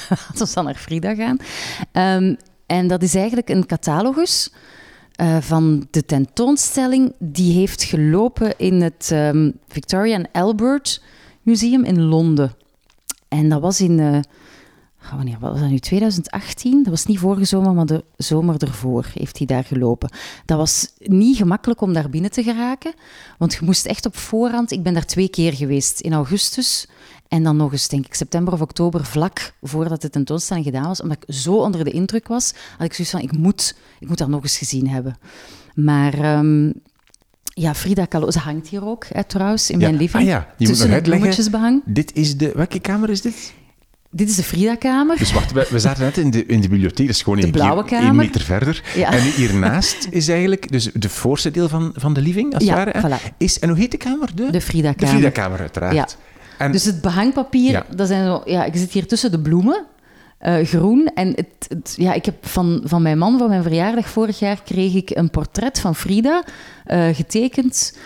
Laten 0.09 0.47
we 0.47 0.53
dan 0.53 0.65
naar 0.65 0.75
Frida 0.75 1.15
gaan. 1.15 1.37
Um, 2.23 2.37
en 2.65 2.87
dat 2.87 3.03
is 3.03 3.15
eigenlijk 3.15 3.49
een 3.49 3.65
catalogus 3.65 4.53
uh, 5.21 5.37
van 5.39 5.87
de 5.91 6.05
tentoonstelling. 6.05 7.13
Die 7.19 7.53
heeft 7.53 7.83
gelopen 7.83 8.57
in 8.57 8.81
het 8.81 9.09
um, 9.13 9.53
Victoria 9.67 10.15
and 10.15 10.27
Albert 10.31 11.01
Museum 11.41 11.83
in 11.83 12.01
Londen. 12.01 12.55
En 13.27 13.49
dat 13.49 13.61
was 13.61 13.81
in... 13.81 13.99
Uh, 13.99 14.19
wanneer 15.15 15.37
was 15.39 15.59
dat 15.59 15.69
nu? 15.69 15.79
2018? 15.79 16.83
Dat 16.83 16.91
was 16.91 17.05
niet 17.05 17.19
vorige 17.19 17.45
zomer, 17.45 17.73
maar 17.73 17.85
de 17.85 18.03
zomer 18.17 18.61
ervoor 18.61 19.05
heeft 19.13 19.37
hij 19.37 19.47
daar 19.47 19.63
gelopen. 19.63 20.09
Dat 20.45 20.57
was 20.57 20.87
niet 20.97 21.37
gemakkelijk 21.37 21.81
om 21.81 21.93
daar 21.93 22.09
binnen 22.09 22.31
te 22.31 22.43
geraken, 22.43 22.93
want 23.37 23.53
je 23.53 23.59
moest 23.63 23.85
echt 23.85 24.05
op 24.05 24.17
voorhand... 24.17 24.71
Ik 24.71 24.83
ben 24.83 24.93
daar 24.93 25.05
twee 25.05 25.29
keer 25.29 25.53
geweest, 25.53 25.99
in 25.99 26.13
augustus 26.13 26.87
en 27.27 27.43
dan 27.43 27.57
nog 27.57 27.71
eens, 27.71 27.87
denk 27.87 28.05
ik, 28.05 28.13
september 28.13 28.53
of 28.53 28.61
oktober, 28.61 29.05
vlak 29.05 29.53
voordat 29.61 30.01
de 30.01 30.09
tentoonstelling 30.09 30.65
gedaan 30.65 30.87
was. 30.87 31.01
Omdat 31.01 31.17
ik 31.17 31.33
zo 31.35 31.55
onder 31.55 31.83
de 31.83 31.91
indruk 31.91 32.27
was, 32.27 32.53
had 32.77 32.87
ik 32.87 32.93
zoiets 32.93 33.13
van, 33.13 33.21
ik 33.21 33.37
moet, 33.37 33.77
ik 33.99 34.07
moet 34.07 34.17
dat 34.17 34.27
nog 34.27 34.43
eens 34.43 34.57
gezien 34.57 34.87
hebben. 34.87 35.17
Maar 35.75 36.13
ehm, 36.13 36.71
ja, 37.43 37.73
Frida 37.73 38.05
Kahlo, 38.05 38.31
ze 38.31 38.39
hangt 38.39 38.67
hier 38.67 38.85
ook 38.85 39.05
hè, 39.09 39.23
trouwens 39.23 39.69
in 39.69 39.77
mijn 39.77 39.95
living. 39.95 40.23
Ah 40.23 40.29
ja, 40.29 40.53
je 40.57 40.67
moet 40.67 40.79
nog 40.79 40.89
uitleggen. 40.89 41.27
Dit 41.85 42.13
is 42.13 42.37
de... 42.37 42.51
Welke 42.55 42.79
kamer 42.79 43.09
is 43.09 43.21
dit? 43.21 43.53
Dit 44.15 44.29
is 44.29 44.35
de 44.35 44.43
Frida-kamer. 44.43 45.17
Dus 45.17 45.33
wacht, 45.33 45.51
we, 45.51 45.67
we 45.69 45.79
zaten 45.79 46.03
net 46.03 46.17
in 46.17 46.31
de, 46.31 46.45
in 46.45 46.61
de 46.61 46.67
bibliotheek, 46.69 47.05
dat 47.07 47.15
is 47.15 47.21
gewoon 47.21 47.39
één 47.39 48.15
meter 48.15 48.41
verder. 48.41 48.83
Ja. 48.95 49.11
En 49.11 49.21
hiernaast 49.21 50.07
is 50.09 50.27
eigenlijk 50.27 50.71
dus 50.71 50.89
de 50.93 51.09
voorste 51.09 51.51
deel 51.51 51.69
van, 51.69 51.91
van 51.95 52.13
de 52.13 52.21
living, 52.21 52.53
als 52.53 52.63
het 52.63 52.71
Ja, 52.77 52.85
ware. 52.85 53.07
voilà. 53.19 53.35
Is, 53.37 53.59
en 53.59 53.69
hoe 53.69 53.77
heet 53.77 53.91
de 53.91 53.97
kamer? 53.97 54.29
De, 54.35 54.49
De 54.51 54.61
Frida-kamer. 54.61 55.13
De 55.13 55.19
Frida-kamer, 55.19 55.59
uiteraard. 55.59 55.93
Ja. 55.95 56.07
En, 56.57 56.71
Dus 56.71 56.85
het 56.85 57.01
behangpapier, 57.01 57.71
Ja. 57.71 57.85
dat 57.95 58.07
zijn 58.07 58.25
zo, 58.25 58.41
ja, 58.45 58.63
ik 58.65 58.75
zit 58.75 58.91
hier 58.91 59.07
tussen 59.07 59.31
de 59.31 59.39
bloemen, 59.39 59.85
eh, 60.37 60.65
groen. 60.65 61.11
En 61.15 61.27
het, 61.27 61.47
het- 61.67 61.93
ja, 61.97 62.13
ik 62.13 62.25
heb 62.25 62.45
van, 62.47 62.81
van 62.83 63.01
mijn 63.01 63.17
man, 63.17 63.37
voor 63.37 63.47
mijn 63.49 63.63
verjaardag 63.63 64.09
vorig 64.09 64.39
jaar, 64.39 64.61
kreeg 64.65 64.93
ik 64.93 65.09
een 65.13 65.29
portret 65.29 65.79
van 65.79 65.95
Frida 65.95 66.43
eh, 66.85 67.07
getekend. 67.13 67.97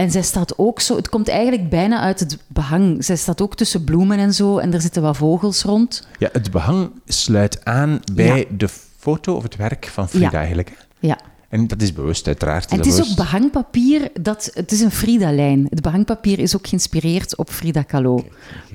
En 0.00 0.10
zij 0.10 0.22
staat 0.22 0.58
ook 0.58 0.80
zo, 0.80 0.96
het 0.96 1.08
komt 1.08 1.28
eigenlijk 1.28 1.68
bijna 1.68 2.00
uit 2.00 2.20
het 2.20 2.38
behang. 2.46 3.04
Zij 3.04 3.16
staat 3.16 3.40
ook 3.40 3.56
tussen 3.56 3.84
bloemen 3.84 4.18
en 4.18 4.34
zo, 4.34 4.58
en 4.58 4.74
er 4.74 4.80
zitten 4.80 5.02
wat 5.02 5.16
vogels 5.16 5.62
rond. 5.62 6.06
ja, 6.18 6.28
het 6.32 6.50
behang 6.50 6.90
sluit 7.04 7.64
aan 7.64 8.00
bij 8.12 8.38
Ja. 8.38 8.44
de 8.56 8.68
foto 8.98 9.34
of 9.34 9.42
het 9.42 9.56
werk 9.56 9.86
van 9.86 10.08
Frida 10.08 10.24
Ja. 10.30 10.38
eigenlijk. 10.38 10.68
hè. 10.68 11.06
Ja. 11.08 11.18
En 11.48 11.66
dat 11.66 11.82
is 11.82 11.92
bewust, 11.92 12.26
uiteraard. 12.26 12.70
En 12.70 12.76
het 12.76 12.86
is 12.86 13.00
ook 13.10 13.16
behangpapier, 13.16 14.10
dat, 14.20 14.50
het 14.54 14.72
is 14.72 14.80
een 14.80 14.90
Frida-lijn. 14.90 15.66
Het 15.70 15.80
behangpapier 15.82 16.38
is 16.38 16.56
ook 16.56 16.66
geïnspireerd 16.66 17.36
op 17.36 17.50
Frida 17.50 17.82
Kahlo. 17.82 18.24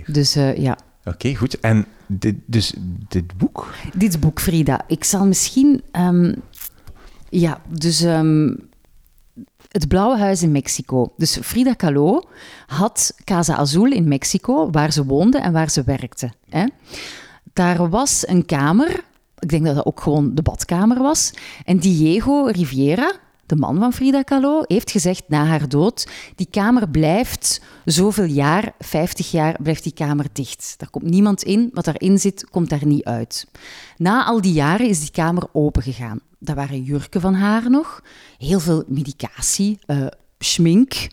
Dus 0.06 0.36
eh, 0.36 0.58
ja. 0.58 0.78
Oké, 1.06 1.36
goed. 1.36 1.60
En 1.60 1.86
dit, 2.08 2.36
dus 2.46 2.74
dit 3.08 3.38
boek... 3.38 3.74
Dit 3.96 4.20
boek, 4.20 4.40
Frida. 4.42 4.82
Ik 4.88 5.04
zal 5.04 5.26
misschien... 5.26 5.82
ehm, 5.92 6.34
ja, 7.30 7.62
dus... 7.70 8.02
ehm, 8.02 8.48
het 9.76 9.88
Blauwe 9.88 10.18
Huis 10.18 10.44
in 10.44 10.52
Mexico. 10.52 11.14
Dus 11.18 11.38
Frida 11.42 11.74
Kahlo 11.74 12.24
had 12.68 13.14
Casa 13.24 13.56
Azul 13.56 13.92
in 13.92 14.08
Mexico, 14.08 14.70
waar 14.72 14.92
ze 14.92 15.06
woonde 15.06 15.38
en 15.38 15.52
waar 15.52 15.70
ze 15.70 15.84
werkte. 15.84 16.32
Hè. 16.50 16.66
Daar 17.54 17.90
was 17.90 18.28
een 18.28 18.46
kamer, 18.46 19.04
ik 19.40 19.50
denk 19.50 19.66
dat 19.66 19.76
dat 19.76 19.86
ook 19.86 20.02
gewoon 20.02 20.36
de 20.36 20.42
badkamer 20.42 21.00
was. 21.00 21.34
En 21.66 21.78
Diego 21.78 22.46
Riviera, 22.46 23.12
de 23.46 23.56
man 23.56 23.80
van 23.80 23.94
Frida 23.94 24.22
Kahlo, 24.22 24.62
heeft 24.66 24.92
gezegd 24.92 25.24
na 25.28 25.46
haar 25.46 25.70
dood: 25.70 26.08
die 26.36 26.48
kamer 26.52 26.90
blijft 26.90 27.62
zoveel 27.86 28.26
jaar, 28.26 28.74
50 28.80 29.32
jaar, 29.32 29.58
blijft 29.62 29.84
die 29.84 29.94
kamer 29.94 30.26
dicht. 30.34 30.76
Daar 30.78 30.90
komt 30.90 31.10
niemand 31.10 31.44
in, 31.44 31.70
wat 31.74 31.86
daarin 31.86 32.20
zit, 32.20 32.50
komt 32.50 32.70
daar 32.70 32.86
niet 32.86 33.04
uit. 33.04 33.48
Na 33.98 34.26
al 34.26 34.42
die 34.42 34.54
jaren 34.54 34.88
is 34.88 35.00
die 35.00 35.12
kamer 35.12 35.48
opengegaan. 35.52 36.20
Daar 36.46 36.56
waren 36.56 36.84
jurken 36.84 37.22
van 37.22 37.34
haar 37.34 37.70
nog, 37.70 38.04
heel 38.38 38.60
veel 38.60 38.84
medicatie, 38.88 39.80
eh, 39.86 40.06
schmink. 40.40 41.08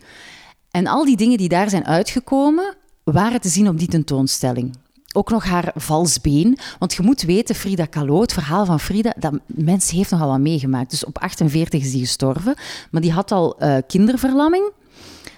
En 0.70 0.86
al 0.86 1.04
die 1.04 1.16
dingen 1.16 1.38
die 1.38 1.48
daar 1.48 1.70
zijn 1.70 1.86
uitgekomen, 1.86 2.74
waren 3.04 3.40
te 3.40 3.48
zien 3.48 3.68
op 3.68 3.78
die 3.78 3.88
tentoonstelling. 3.88 4.76
Ook 5.12 5.30
nog 5.30 5.44
haar 5.44 5.72
vals 5.74 6.20
been. 6.20 6.58
Want 6.78 6.94
je 6.94 7.02
moet 7.02 7.22
weten, 7.22 7.54
Frida 7.54 7.84
Kahlo, 7.84 8.20
het 8.20 8.32
verhaal 8.32 8.64
van 8.64 8.80
Frida, 8.80 9.14
dat 9.18 9.38
mens 9.46 9.90
heeft 9.90 10.10
nogal 10.10 10.28
wat 10.28 10.40
meegemaakt. 10.40 10.90
Dus 10.90 11.04
op 11.04 11.18
48 11.18 11.80
is 11.80 11.90
die 11.90 12.00
gestorven. 12.00 12.54
Maar 12.90 13.00
die 13.00 13.12
had 13.12 13.32
al 13.32 13.58
eh, 13.58 13.76
kinderverlamming. 13.86 14.70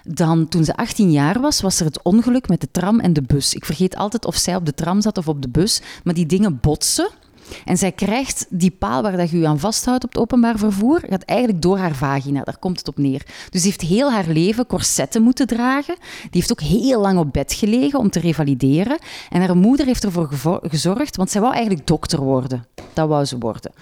Dan, 0.05 0.49
toen 0.49 0.65
ze 0.65 0.77
18 0.77 1.11
jaar 1.11 1.41
was, 1.41 1.61
was 1.61 1.81
er 1.81 1.87
het 1.87 2.03
ongeluk 2.03 2.49
met 2.49 2.61
de 2.61 2.69
tram 2.71 3.01
en 3.01 3.13
de 3.13 3.23
bus. 3.23 3.55
Ik 3.55 3.65
vergeet 3.65 3.97
altijd 3.97 4.25
of 4.25 4.37
zij 4.37 4.57
op 4.57 4.67
de 4.67 4.75
tram 4.75 5.01
zat 5.01 5.19
of 5.19 5.29
op 5.29 5.43
de 5.43 5.49
bus. 5.49 5.81
Maar 6.05 6.15
die 6.15 6.27
dingen 6.27 6.59
botsen. 6.61 7.09
En 7.65 7.77
zij 7.77 7.93
krijgt 7.93 8.47
die 8.49 8.71
paal 8.71 9.03
waar 9.03 9.17
dat 9.17 9.31
je 9.31 9.39
je 9.39 9.47
aan 9.47 9.59
vasthoudt 9.59 10.05
op 10.05 10.13
het 10.13 10.21
openbaar 10.21 10.59
vervoer, 10.59 11.01
gaat 11.09 11.23
eigenlijk 11.23 11.63
door 11.63 11.79
haar 11.79 11.95
vagina. 11.95 12.43
Daar 12.43 12.59
komt 12.59 12.79
het 12.79 12.89
op 12.89 12.99
neer. 12.99 13.23
Dus 13.51 13.63
die 13.63 13.71
heeft 13.71 13.81
heel 13.81 14.13
haar 14.13 14.27
leven 14.29 14.67
corsetten 14.67 15.23
moeten 15.23 15.47
dragen. 15.47 15.97
Die 16.21 16.29
heeft 16.31 16.53
ook 16.53 16.61
heel 16.61 17.01
lang 17.01 17.19
op 17.19 17.33
bed 17.33 17.53
gelegen 17.53 17.99
om 17.99 18.11
te 18.11 18.21
revalideren. 18.21 18.99
En 19.31 19.41
haar 19.41 19.57
moeder 19.57 19.87
heeft 19.87 20.05
ervoor 20.05 20.29
gezorgd, 20.63 21.17
want 21.17 21.31
zij 21.31 21.41
wou 21.41 21.55
eigenlijk 21.55 21.87
dokter 21.87 22.21
worden. 22.21 22.67
Dat 22.93 23.09
wou 23.09 23.25
ze 23.25 23.39
worden. 23.39 23.73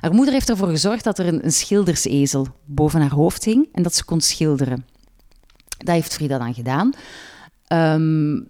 Haar 0.00 0.14
moeder 0.14 0.34
heeft 0.34 0.48
ervoor 0.48 0.68
gezorgd 0.68 1.04
dat 1.04 1.18
er 1.18 1.26
een, 1.26 1.44
een 1.44 1.52
schildersezel 1.52 2.46
boven 2.64 3.00
haar 3.00 3.10
hoofd 3.10 3.44
hing 3.44 3.68
en 3.72 3.82
dat 3.82 3.94
ze 3.94 4.04
kon 4.04 4.20
schilderen. 4.20 4.84
Dat 5.78 5.94
heeft 5.94 6.14
Frida 6.14 6.38
dan 6.38 6.54
gedaan. 6.54 6.92
Ehm, 7.66 8.40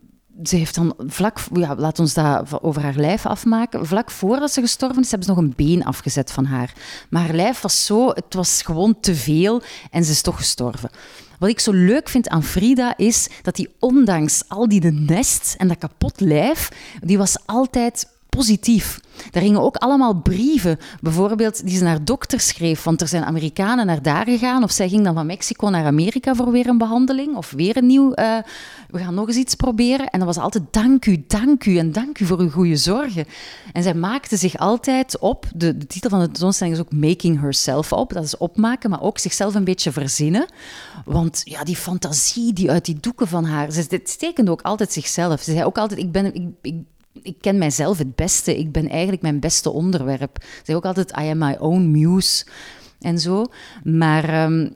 ze 0.42 0.56
heeft 0.56 0.74
dan 0.74 0.94
vlak, 0.98 1.38
ja, 1.52 1.74
laat 1.76 1.98
ons 1.98 2.14
dat 2.14 2.62
over 2.62 2.82
haar 2.82 2.94
lijf 2.94 3.26
afmaken. 3.26 3.86
Vlak 3.86 4.10
voordat 4.10 4.52
ze 4.52 4.60
gestorven 4.60 5.02
is, 5.02 5.10
hebben 5.10 5.28
ze 5.28 5.34
nog 5.34 5.44
een 5.44 5.54
been 5.56 5.84
afgezet 5.84 6.32
van 6.32 6.44
haar. 6.44 6.72
Maar 7.10 7.22
haar 7.22 7.34
lijf 7.34 7.60
was 7.60 7.86
zo, 7.86 8.08
het 8.08 8.34
was 8.34 8.62
gewoon 8.62 9.00
te 9.00 9.14
veel 9.14 9.62
en 9.90 10.04
ze 10.04 10.10
is 10.10 10.22
toch 10.22 10.36
gestorven. 10.36 10.90
Wat 11.38 11.50
ik 11.50 11.60
zo 11.60 11.72
leuk 11.72 12.08
vind 12.08 12.28
aan 12.28 12.42
Frida 12.42 12.96
is 12.96 13.28
dat 13.42 13.56
die 13.56 13.74
ondanks 13.78 14.42
al 14.48 14.68
die 14.68 14.80
de 14.80 14.92
nest 14.92 15.54
en 15.58 15.68
dat 15.68 15.78
kapot 15.78 16.20
lijf, 16.20 16.68
die 17.00 17.18
was 17.18 17.36
altijd 17.46 18.06
positief. 18.36 19.00
Daar 19.30 19.42
gingen 19.42 19.60
ook 19.60 19.76
allemaal 19.76 20.14
brieven, 20.14 20.78
bijvoorbeeld 21.00 21.66
die 21.66 21.76
ze 21.76 21.84
naar 21.84 22.04
dokters 22.04 22.46
schreef, 22.46 22.82
want 22.82 23.00
er 23.00 23.08
zijn 23.08 23.24
Amerikanen 23.24 23.86
naar 23.86 24.02
daar 24.02 24.24
gegaan, 24.24 24.62
of 24.62 24.70
zij 24.70 24.88
ging 24.88 25.04
dan 25.04 25.14
van 25.14 25.26
Mexico 25.26 25.68
naar 25.68 25.84
Amerika 25.84 26.34
voor 26.34 26.50
weer 26.50 26.66
een 26.66 26.78
behandeling, 26.78 27.36
of 27.36 27.50
weer 27.50 27.76
een 27.76 27.86
nieuw, 27.86 28.12
eh, 28.12 28.36
we 28.90 28.98
gaan 28.98 29.14
nog 29.14 29.28
eens 29.28 29.36
iets 29.36 29.54
proberen. 29.54 30.10
En 30.10 30.18
dat 30.18 30.34
was 30.34 30.44
altijd 30.44 30.64
dank 30.70 31.06
u, 31.06 31.24
dank 31.26 31.64
u 31.64 31.78
en 31.78 31.92
dank 31.92 32.18
u 32.18 32.24
voor 32.24 32.38
uw 32.38 32.50
goede 32.50 32.76
zorgen. 32.76 33.24
En 33.72 33.82
zij 33.82 33.94
maakte 33.94 34.36
zich 34.36 34.56
altijd 34.56 35.18
op, 35.18 35.46
de, 35.54 35.76
de 35.76 35.86
titel 35.86 36.10
van 36.10 36.20
de 36.20 36.26
tentoonstelling 36.26 36.76
is 36.76 36.82
ook 36.82 36.92
Making 36.92 37.40
Herself 37.40 37.92
op, 37.92 38.12
dat 38.12 38.24
is 38.24 38.36
opmaken, 38.36 38.90
maar 38.90 39.02
ook 39.02 39.18
zichzelf 39.18 39.54
een 39.54 39.64
beetje 39.64 39.92
verzinnen. 39.92 40.46
Want 41.04 41.40
ja, 41.44 41.64
die 41.64 41.76
fantasie 41.76 42.52
die 42.52 42.70
uit 42.70 42.84
die 42.84 43.00
doeken 43.00 43.28
van 43.28 43.44
haar, 43.44 43.70
ze 43.70 43.82
ze 43.82 44.02
tekende 44.18 44.50
ook 44.50 44.62
altijd 44.62 44.92
zichzelf. 44.92 45.42
Ze 45.42 45.52
zei 45.52 45.64
ook 45.64 45.78
altijd, 45.78 46.00
ik 46.00 46.12
ben... 46.12 46.34
Ik, 46.62 46.74
ik 47.22 47.36
ken 47.40 47.58
mijzelf 47.58 47.98
het 47.98 48.14
beste. 48.14 48.58
Ik 48.58 48.72
ben 48.72 48.88
eigenlijk 48.88 49.22
mijn 49.22 49.40
beste 49.40 49.70
onderwerp. 49.70 50.38
Ze 50.40 50.60
zei 50.64 50.76
ook 50.76 50.84
altijd, 50.84 51.10
I 51.10 51.28
am 51.28 51.38
my 51.38 51.56
own 51.58 51.90
muse. 51.90 52.44
En 53.00 53.18
zo. 53.18 53.46
Maar 53.84 54.28
ehm, 54.28 54.68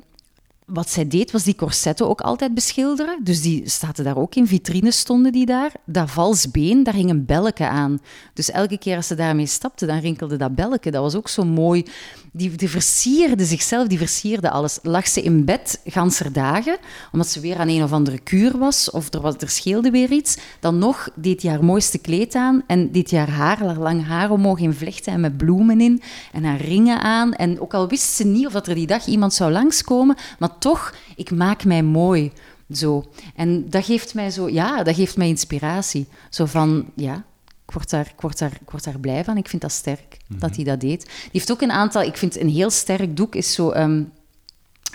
wat 0.67 0.91
zij 0.91 1.09
deed, 1.09 1.31
was 1.31 1.45
die 1.45 1.55
corsetten 1.55 2.09
ook 2.09 2.21
altijd 2.21 2.55
beschilderen. 2.55 3.19
Dus 3.23 3.43
die 3.43 3.69
staten 3.69 4.05
daar 4.05 4.17
ook 4.17 4.35
in. 4.35 4.47
Vitrines 4.47 4.99
stonden 4.99 5.33
die 5.33 5.47
daar. 5.47 5.73
Dat 5.85 6.11
vals 6.11 6.51
been, 6.51 6.83
daar 6.83 6.95
hing 6.95 7.11
een 7.11 7.25
belletje 7.25 7.69
aan. 7.69 8.01
Dus 8.35 8.51
elke 8.51 8.79
keer 8.79 8.97
als 8.97 9.07
ze 9.07 9.15
daarmee 9.15 9.47
stapte, 9.47 9.87
dan 9.87 9.99
rinkelde 9.99 10.37
dat 10.37 10.55
belletje. 10.55 10.91
Dat 10.91 11.03
was 11.03 11.15
ook 11.15 11.29
zo 11.29 11.45
mooi. 11.45 11.85
Die, 12.33 12.57
die 12.57 12.69
versierde 12.69 13.45
zichzelf, 13.45 13.89
die 13.89 13.99
versierde 13.99 14.51
alles. 14.51 14.79
Lag 14.83 15.09
ze 15.09 15.23
in 15.23 15.45
bed, 15.45 15.81
ganser 15.85 16.33
dagen, 16.33 16.79
omdat 17.13 17.29
ze 17.29 17.41
weer 17.41 17.59
aan 17.59 17.69
een 17.69 17.83
of 17.83 17.93
andere 17.93 18.19
kuur 18.19 18.59
was, 18.59 18.91
of 18.91 19.13
er, 19.15 19.21
was, 19.21 19.35
er 19.39 19.49
scheelde 19.49 19.91
weer 19.91 20.11
iets. 20.11 20.37
Dan 20.61 20.79
nog 20.79 21.09
deed 21.15 21.43
hij 21.43 21.51
haar 21.51 21.65
mooiste 21.65 21.99
kleed 21.99 22.35
aan 22.35 22.63
en 22.67 22.93
deed 22.93 23.11
hij 23.11 23.21
haar 23.21 23.59
haar, 23.59 23.79
lang 23.79 24.07
haar 24.07 24.31
omhoog 24.31 24.59
in 24.59 24.73
vlechten 24.73 25.13
en 25.13 25.21
met 25.21 25.37
bloemen 25.37 25.81
in 25.81 26.03
en 26.33 26.45
haar 26.45 26.61
ringen 26.61 27.01
aan. 27.01 27.33
En 27.33 27.61
ook 27.61 27.75
al 27.75 27.89
wist 27.89 28.15
ze 28.15 28.25
niet 28.25 28.47
of 28.47 28.55
er 28.55 28.75
die 28.75 28.87
dag 28.87 29.07
iemand 29.07 29.35
zou 29.35 29.53
langskomen, 29.53 30.17
maar 30.39 30.55
toch, 30.59 30.95
ik 31.17 31.31
maak 31.31 31.65
mij 31.65 31.83
mooi. 31.83 32.33
Zo. 32.73 33.05
En 33.35 33.71
dat 33.71 33.85
geeft 33.85 34.15
mij 34.15 34.31
zo, 34.31 34.49
ja, 34.49 34.83
dat 34.83 34.95
geeft 34.95 35.17
mij 35.17 35.29
inspiratie. 35.29 36.07
Zo 36.31 36.45
van, 36.45 36.91
ja, 36.95 37.25
ik 37.67 37.73
word, 37.73 37.91
daar, 37.91 38.07
ik, 38.07 38.21
word 38.21 38.39
daar, 38.39 38.53
ik 38.61 38.71
word 38.71 38.85
daar 38.85 38.99
blij 38.99 39.25
van. 39.25 39.37
Ik 39.37 39.49
vind 39.49 39.63
dat 39.63 39.73
sterk 39.73 40.17
dat 40.29 40.57
hij 40.57 40.65
dat 40.65 40.81
deed. 40.81 41.05
Die 41.05 41.31
heeft 41.33 41.53
ook 41.53 41.61
een 41.61 41.73
aantal, 41.73 42.03
ik 42.03 42.17
vind 42.17 42.41
een 42.41 42.49
heel 42.49 42.71
sterk 42.71 43.17
doek, 43.17 43.35
is 43.35 43.53
zo 43.53 43.73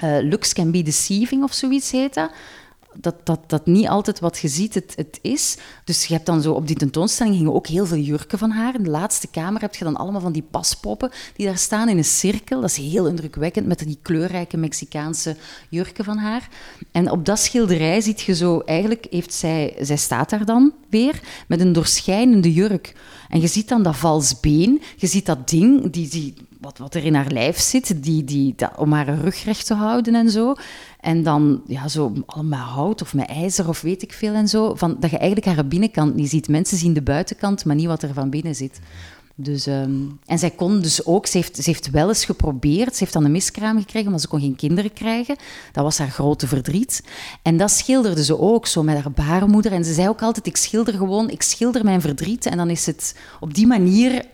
Looks 0.02 0.54
Can 0.54 0.72
Be 0.72 0.82
Deceiving 0.82 1.44
of 1.44 1.54
zoiets 1.54 1.92
heet 1.92 2.14
dat. 2.14 2.32
Dat, 3.00 3.16
dat, 3.24 3.40
dat 3.48 3.66
niet 3.66 3.88
altijd 3.88 4.20
wat 4.20 4.38
je 4.38 4.48
ziet 4.48 4.74
het, 4.74 4.94
het 4.96 5.20
is. 5.22 5.58
Dus 5.84 6.06
je 6.06 6.14
hebt 6.14 6.26
dan 6.26 6.42
zo 6.42 6.54
op 6.54 6.68
die 6.68 6.76
tentoonstelling 6.76 7.36
gingen 7.36 7.54
ook 7.54 7.68
heel 7.68 7.86
veel 7.86 7.98
jurken 7.98 8.38
van 8.38 8.52
haar. 8.52 8.76
In 8.76 8.84
de 8.84 8.90
laatste 8.90 9.28
kamer 9.28 9.62
heb 9.62 9.76
je 9.76 9.84
dan 9.84 9.96
allemaal 9.96 10.22
van 10.22 10.32
die 10.32 10.46
paspoppen 10.52 11.12
die 11.36 11.46
daar 11.46 11.58
staan 11.58 11.90
in 11.90 11.98
een 11.98 12.04
cirkel. 12.04 12.62
Dat 12.62 12.70
is 12.70 12.78
heel 12.78 13.08
indrukwekkend 13.08 13.68
met 13.68 13.80
die 13.80 14.00
kleurrijke 14.02 14.58
Mexicaanse 14.58 15.36
jurken 15.70 16.04
van 16.06 16.18
haar. 16.18 16.50
En 16.92 17.12
op 17.12 17.26
dat 17.26 17.40
schilderij 17.40 18.02
ziet 18.02 18.22
je 18.22 18.36
zo, 18.36 18.60
eigenlijk 18.60 19.08
heeft 19.10 19.34
zij, 19.34 19.76
zij 19.80 19.98
staat 19.98 20.30
daar 20.30 20.46
dan 20.46 20.74
weer 20.90 21.20
met 21.48 21.60
een 21.60 21.74
doorschijnende 21.74 22.54
jurk. 22.54 22.96
En 23.30 23.42
je 23.42 23.48
ziet 23.48 23.68
dan 23.68 23.84
dat 23.84 23.96
vals 23.96 24.40
been, 24.40 24.82
je 24.96 25.08
ziet 25.08 25.26
dat 25.26 25.50
ding, 25.50 25.92
die, 25.92 26.10
die, 26.10 26.34
wat, 26.62 26.78
wat 26.78 26.96
er 26.96 27.04
in 27.04 27.16
haar 27.16 27.32
lijf 27.32 27.60
zit, 27.60 28.04
die, 28.04 28.24
die, 28.24 28.54
dat, 28.56 28.72
om 28.78 28.94
haar 28.94 29.16
rug 29.16 29.44
recht 29.44 29.66
te 29.66 29.74
houden 29.74 30.16
en 30.16 30.30
zo. 30.30 30.54
En 31.00 31.24
dan 31.24 31.62
ja, 31.66 31.88
zo 31.88 32.14
al 32.26 32.44
met 32.44 32.60
hout 32.60 33.02
of 33.02 33.14
met 33.14 33.30
ijzer 33.30 33.68
of 33.68 33.82
weet 33.82 34.02
ik 34.02 34.14
veel 34.14 34.34
en 34.34 34.48
zo. 34.48 34.76
Van, 34.76 34.96
dat 35.00 35.10
je 35.10 35.18
eigenlijk 35.18 35.56
haar 35.56 35.68
binnenkant 35.68 36.16
niet 36.16 36.30
ziet. 36.30 36.48
Mensen 36.48 36.78
zien 36.78 36.94
de 36.94 37.02
buitenkant, 37.02 37.66
maar 37.66 37.76
niet 37.76 37.86
wat 37.86 38.04
er 38.04 38.14
van 38.14 38.30
binnen 38.30 38.56
zit. 38.56 38.80
Dus, 39.36 39.68
ehm, 39.68 39.92
en 40.26 40.40
zij 40.40 40.50
kon 40.50 40.82
dus 40.82 41.06
ook, 41.06 41.28
ze 41.28 41.38
heeft, 41.38 41.56
ze 41.56 41.70
heeft 41.70 41.90
wel 41.90 42.08
eens 42.08 42.26
geprobeerd, 42.26 42.94
ze 42.94 43.00
heeft 43.00 43.14
dan 43.14 43.26
een 43.26 43.32
miskraam 43.32 43.80
gekregen, 43.80 44.12
maar 44.12 44.20
ze 44.20 44.28
kon 44.28 44.40
geen 44.40 44.56
kinderen 44.56 44.94
krijgen. 44.94 45.36
Dat 45.72 45.84
was 45.84 45.98
haar 45.98 46.10
grote 46.10 46.48
verdriet. 46.48 47.04
En 47.42 47.58
dat 47.58 47.72
schilderde 47.72 48.24
ze 48.24 48.40
ook 48.40 48.68
zo 48.68 48.84
met 48.84 48.98
haar 48.98 49.12
baarmoeder. 49.12 49.72
En 49.72 49.86
ze 49.86 49.94
zei 49.94 50.10
ook 50.10 50.22
altijd, 50.22 50.48
ik 50.48 50.58
schilder 50.58 50.94
gewoon, 50.94 51.30
ik 51.30 51.42
schilder 51.42 51.84
mijn 51.84 52.02
verdriet. 52.02 52.46
En 52.46 52.58
dan 52.58 52.70
is 52.70 52.86
het 52.86 53.16
op 53.40 53.54
die 53.54 53.68
manier 53.68 54.26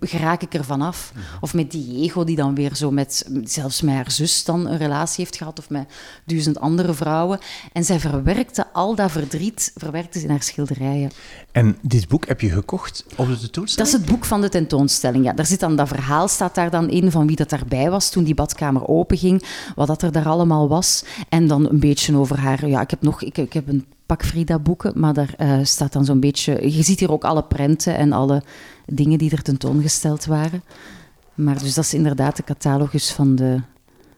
geraak 0.00 0.42
ik 0.42 0.54
er 0.54 0.64
vanaf. 0.64 1.12
Of 1.40 1.54
met 1.54 1.70
Diego, 1.70 2.24
die 2.24 2.36
dan 2.36 2.54
weer 2.54 2.74
zo 2.74 2.90
met, 2.90 3.28
zelfs 3.44 3.80
met 3.80 3.94
haar 3.94 4.10
zus 4.10 4.44
dan 4.44 4.66
een 4.66 4.78
relatie 4.78 5.24
heeft 5.24 5.36
gehad, 5.36 5.58
of 5.58 5.70
met 5.70 5.88
duizend 6.24 6.60
andere 6.60 6.94
vrouwen. 6.94 7.38
En 7.72 7.84
zij 7.84 8.00
verwerkte 8.00 8.66
al 8.72 8.94
dat 8.94 9.10
verdriet, 9.10 9.72
verwerkte 9.74 10.18
ze 10.18 10.24
in 10.24 10.30
haar 10.30 10.42
schilderijen. 10.42 11.10
En 11.52 11.78
dit 11.82 12.08
boek 12.08 12.26
heb 12.26 12.40
je 12.40 12.50
gekocht 12.50 13.04
op 13.16 13.28
de 13.28 13.38
tentoonstelling? 13.38 13.76
Dat 13.76 13.86
is 13.86 13.92
het 13.92 14.04
boek 14.04 14.24
van 14.24 14.40
de 14.40 14.48
tentoonstelling, 14.48 15.24
ja. 15.24 15.32
Daar 15.32 15.46
zit 15.46 15.60
dan, 15.60 15.76
dat 15.76 15.88
verhaal 15.88 16.28
staat 16.28 16.54
daar 16.54 16.70
dan 16.70 16.90
in 16.90 17.10
van 17.10 17.26
wie 17.26 17.36
dat 17.36 17.50
daarbij 17.50 17.90
was 17.90 18.10
toen 18.10 18.24
die 18.24 18.34
badkamer 18.34 18.86
openging, 18.86 19.42
wat 19.74 19.86
dat 19.86 20.02
er 20.02 20.12
daar 20.12 20.28
allemaal 20.28 20.68
was. 20.68 21.04
En 21.28 21.46
dan 21.46 21.68
een 21.68 21.80
beetje 21.80 22.16
over 22.16 22.38
haar, 22.38 22.68
ja, 22.68 22.80
ik 22.80 22.90
heb 22.90 23.02
nog, 23.02 23.22
ik, 23.22 23.38
ik 23.38 23.52
heb 23.52 23.68
een 23.68 23.84
pak 24.06 24.24
Frida 24.24 24.58
boeken, 24.58 24.92
maar 24.94 25.14
daar 25.14 25.34
uh, 25.38 25.58
staat 25.62 25.92
dan 25.92 26.04
zo'n 26.04 26.20
beetje... 26.20 26.74
Je 26.74 26.82
ziet 26.82 27.00
hier 27.00 27.12
ook 27.12 27.24
alle 27.24 27.42
prenten 27.42 27.96
en 27.96 28.12
alle 28.12 28.42
dingen 28.86 29.18
die 29.18 29.30
er 29.30 29.42
tentoongesteld 29.42 30.24
waren. 30.24 30.62
Maar 31.34 31.58
dus 31.58 31.74
dat 31.74 31.84
is 31.84 31.94
inderdaad 31.94 32.36
de 32.36 32.44
catalogus 32.44 33.12
van 33.12 33.34
de, 33.34 33.60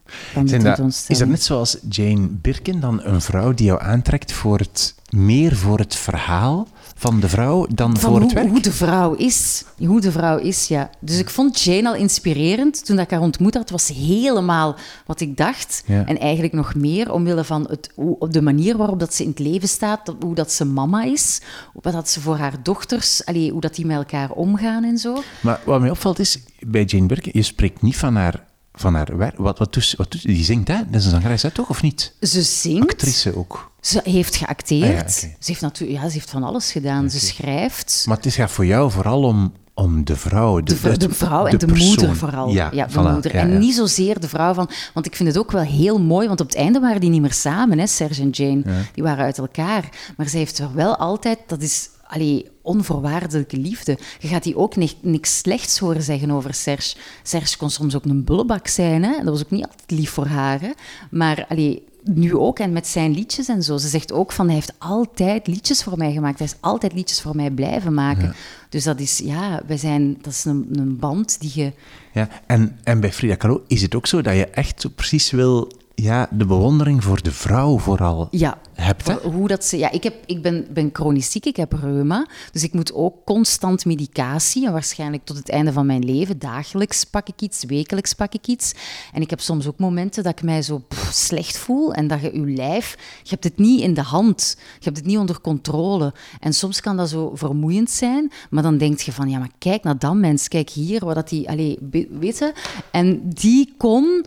van 0.06 0.46
de 0.46 0.50
tentoonstelling. 0.50 1.08
is 1.08 1.18
dat 1.18 1.28
net 1.28 1.42
zoals 1.42 1.78
Jane 1.88 2.28
Birkin 2.28 2.80
dan 2.80 3.02
een 3.02 3.20
vrouw 3.20 3.54
die 3.54 3.66
jou 3.66 3.82
aantrekt 3.82 4.32
voor 4.32 4.58
het, 4.58 4.94
meer 5.10 5.56
voor 5.56 5.78
het 5.78 5.94
verhaal 5.94 6.68
van 6.98 7.20
de 7.20 7.28
vrouw 7.28 7.66
dan 7.74 7.98
voor 7.98 8.10
hoe, 8.10 8.20
het 8.20 8.32
werk? 8.32 8.48
Hoe 8.48 8.60
de 8.60 8.72
vrouw 8.72 9.14
is. 9.14 9.64
Hoe 9.78 10.00
de 10.00 10.12
vrouw 10.12 10.38
is, 10.38 10.68
ja. 10.68 10.90
Dus 11.00 11.18
ik 11.18 11.30
vond 11.30 11.60
Jane 11.60 11.88
al 11.88 11.94
inspirerend. 11.94 12.84
Toen 12.84 12.98
ik 12.98 13.10
haar 13.10 13.20
ontmoet 13.20 13.54
had, 13.54 13.70
was 13.70 13.88
helemaal 13.88 14.76
wat 15.06 15.20
ik 15.20 15.36
dacht. 15.36 15.82
En 15.86 16.18
eigenlijk 16.18 16.52
nog 16.52 16.74
meer, 16.74 17.12
omwille 17.12 17.44
van 17.44 17.66
het, 17.68 17.90
hoe, 17.94 18.28
de 18.28 18.42
manier 18.42 18.76
waarop 18.76 19.00
dat 19.00 19.14
ze 19.14 19.22
in 19.22 19.28
het 19.28 19.38
leven 19.38 19.68
staat, 19.68 20.14
hoe 20.20 20.34
dat 20.34 20.52
ze 20.52 20.64
mama 20.64 21.04
is, 21.04 21.40
wat 21.82 21.92
dat 21.92 22.08
ze 22.08 22.20
voor 22.20 22.36
haar 22.36 22.62
dochters, 22.62 23.24
allee, 23.24 23.50
hoe 23.50 23.60
dat 23.60 23.74
die 23.74 23.86
met 23.86 23.96
elkaar 23.96 24.30
omgaan 24.30 24.84
en 24.84 24.98
zo. 24.98 25.22
Maar 25.40 25.60
wat 25.64 25.80
mij 25.80 25.90
opvalt 25.90 26.18
is, 26.18 26.38
bij 26.60 26.84
Jane 26.84 27.06
Birkin, 27.06 27.32
je 27.34 27.42
spreekt 27.42 27.82
niet 27.82 27.96
van 27.96 28.16
haar 28.16 28.46
van 28.72 28.94
haar 28.94 29.16
werk. 29.16 29.36
Wat, 29.36 29.58
wat, 29.58 29.72
doet, 29.72 29.94
wat 29.96 30.10
doet 30.10 30.22
Die 30.22 30.44
zingt, 30.44 30.68
hè? 30.68 30.76
Dat 30.76 31.00
is 31.00 31.04
een 31.04 31.10
zangeres, 31.10 31.42
hè, 31.42 31.50
toch? 31.50 31.68
Of 31.68 31.82
niet? 31.82 32.14
Ze 32.20 32.42
zingt. 32.42 32.90
Actrice 32.90 33.36
ook. 33.36 33.70
Ze 33.88 34.00
heeft 34.04 34.36
geacteerd. 34.36 35.04
Ah, 35.04 35.08
ze, 35.08 35.28
heeft 35.44 35.60
natuurlijk, 35.60 36.00
ja, 36.00 36.08
ze 36.08 36.14
heeft 36.14 36.30
van 36.30 36.42
alles 36.42 36.72
gedaan. 36.72 37.10
Ze 37.10 37.18
schrijft. 37.18 38.04
Maar 38.06 38.16
het 38.16 38.26
is 38.26 38.36
ja 38.36 38.48
voor 38.48 38.66
jou 38.66 38.90
vooral 38.90 39.22
om, 39.22 39.52
om 39.74 40.04
de 40.04 40.16
vrouw. 40.16 40.60
De, 40.60 40.80
de, 40.80 40.96
de 40.96 41.10
vrouw 41.10 41.46
en 41.46 41.58
de, 41.58 41.66
moeder 41.66 42.16
vooral. 42.16 42.48
Ja, 42.48 42.68
ja 42.72 42.86
de 42.86 43.00
moeder. 43.00 43.34
en 43.34 43.58
niet 43.58 43.74
zozeer 43.74 44.20
de 44.20 44.28
vrouw 44.28 44.54
van... 44.54 44.70
Want 44.94 45.06
ik 45.06 45.16
vind 45.16 45.28
het 45.28 45.38
ook 45.38 45.52
wel 45.52 45.62
heel 45.62 46.00
mooi, 46.00 46.28
want 46.28 46.40
op 46.40 46.46
het 46.46 46.56
einde 46.56 46.80
waren 46.80 47.00
die 47.00 47.10
niet 47.10 47.20
meer 47.20 47.32
samen, 47.32 47.78
hè, 47.78 47.86
Serge 47.86 48.22
en 48.22 48.30
Jane. 48.30 48.62
Die 48.94 49.02
waren 49.02 49.24
uit 49.24 49.38
elkaar. 49.38 49.88
Maar 50.16 50.28
zij 50.28 50.38
heeft 50.38 50.58
er 50.58 50.74
wel 50.74 50.96
altijd... 50.96 51.38
Dat 51.46 51.62
is 51.62 51.88
allee, 52.06 52.50
onvoorwaardelijke 52.62 53.56
liefde. 53.56 53.98
Je 54.18 54.28
gaat 54.28 54.42
die 54.42 54.56
ook 54.56 54.74
niks 55.00 55.38
slechts 55.38 55.78
horen 55.78 56.02
zeggen 56.02 56.30
over 56.30 56.54
Serge. 56.54 56.96
Serge 57.22 57.56
kon 57.56 57.70
soms 57.70 57.96
ook 57.96 58.04
een 58.04 58.24
bullebak 58.24 58.66
zijn. 58.66 59.02
Hè? 59.04 59.16
Dat 59.16 59.28
was 59.28 59.44
ook 59.44 59.50
niet 59.50 59.66
altijd 59.66 59.90
lief 59.90 60.10
voor 60.10 60.26
haar. 60.26 60.60
Hè? 60.60 60.70
Maar 61.10 61.46
allee, 61.48 61.82
nu 62.04 62.36
ook 62.36 62.58
en 62.58 62.72
met 62.72 62.86
zijn 62.86 63.12
liedjes 63.12 63.48
en 63.48 63.62
zo. 63.62 63.76
Ze 63.76 63.88
zegt 63.88 64.12
ook 64.12 64.32
van 64.32 64.46
hij 64.46 64.54
heeft 64.54 64.72
altijd 64.78 65.46
liedjes 65.46 65.82
voor 65.82 65.98
mij 65.98 66.12
gemaakt. 66.12 66.38
Hij 66.38 66.46
is 66.46 66.56
altijd 66.60 66.92
liedjes 66.92 67.20
voor 67.20 67.36
mij 67.36 67.50
blijven 67.50 67.94
maken. 67.94 68.34
Dus 68.68 68.84
dat 68.84 69.00
is, 69.00 69.18
ja, 69.18 69.62
wij 69.66 69.76
zijn, 69.76 70.18
dat 70.22 70.32
is 70.32 70.44
een, 70.44 70.68
een 70.72 70.98
band 70.98 71.40
die 71.40 71.52
je... 71.54 71.72
Ja, 72.12 72.28
en, 72.46 72.78
en 72.82 73.00
bij 73.00 73.12
Frida 73.12 73.34
Kahlo 73.34 73.62
is 73.66 73.82
het 73.82 73.94
ook 73.94 74.06
zo 74.06 74.22
dat 74.22 74.34
je 74.34 74.46
echt 74.46 74.80
zo 74.80 74.88
precies 74.94 75.30
wil 75.30 75.72
ja, 76.02 76.28
de 76.30 76.46
bewondering 76.46 77.04
voor 77.04 77.22
de 77.22 77.32
vrouw 77.32 77.78
vooral 77.78 78.28
ja, 78.30 78.58
hebt. 78.74 79.06
Hè? 79.06 79.14
Hoe 79.14 79.48
dat 79.48 79.64
ze, 79.64 79.78
ja, 79.78 79.90
ik, 79.90 80.02
heb, 80.02 80.14
ik 80.26 80.42
ben, 80.42 80.66
ben 80.70 80.90
chronisch 80.92 81.30
ziek, 81.30 81.46
ik 81.46 81.56
heb 81.56 81.72
reuma. 81.72 82.26
Dus 82.52 82.62
ik 82.62 82.72
moet 82.72 82.94
ook 82.94 83.24
constant 83.24 83.84
medicatie. 83.84 84.66
En 84.66 84.72
waarschijnlijk 84.72 85.24
tot 85.24 85.36
het 85.36 85.48
einde 85.48 85.72
van 85.72 85.86
mijn 85.86 86.04
leven. 86.04 86.38
Dagelijks 86.38 87.04
pak 87.04 87.28
ik 87.28 87.40
iets, 87.40 87.64
wekelijks 87.64 88.14
pak 88.14 88.34
ik 88.34 88.46
iets. 88.46 88.74
En 89.12 89.22
ik 89.22 89.30
heb 89.30 89.40
soms 89.40 89.66
ook 89.66 89.78
momenten 89.78 90.22
dat 90.22 90.32
ik 90.32 90.42
mij 90.42 90.62
zo 90.62 90.82
slecht 91.10 91.58
voel. 91.58 91.94
En 91.94 92.08
dat 92.08 92.20
je 92.20 92.40
je 92.40 92.46
lijf, 92.46 92.96
je 93.22 93.30
hebt 93.30 93.44
het 93.44 93.58
niet 93.58 93.80
in 93.80 93.94
de 93.94 94.02
hand. 94.02 94.56
Je 94.58 94.84
hebt 94.84 94.96
het 94.96 95.06
niet 95.06 95.18
onder 95.18 95.40
controle. 95.40 96.14
En 96.40 96.52
soms 96.52 96.80
kan 96.80 96.96
dat 96.96 97.08
zo 97.08 97.30
vermoeiend 97.34 97.90
zijn. 97.90 98.32
Maar 98.50 98.62
dan 98.62 98.78
denk 98.78 99.00
je 99.00 99.12
van, 99.12 99.28
ja, 99.28 99.38
maar 99.38 99.52
kijk 99.58 99.82
naar 99.82 99.98
dat 99.98 100.14
mens. 100.14 100.48
Kijk 100.48 100.70
hier, 100.70 101.04
wat 101.04 101.14
dat 101.14 101.28
die, 101.28 101.48
allez, 101.48 101.76
weet 102.10 102.38
je? 102.38 102.52
En 102.90 103.28
die 103.28 103.74
kon 103.76 104.24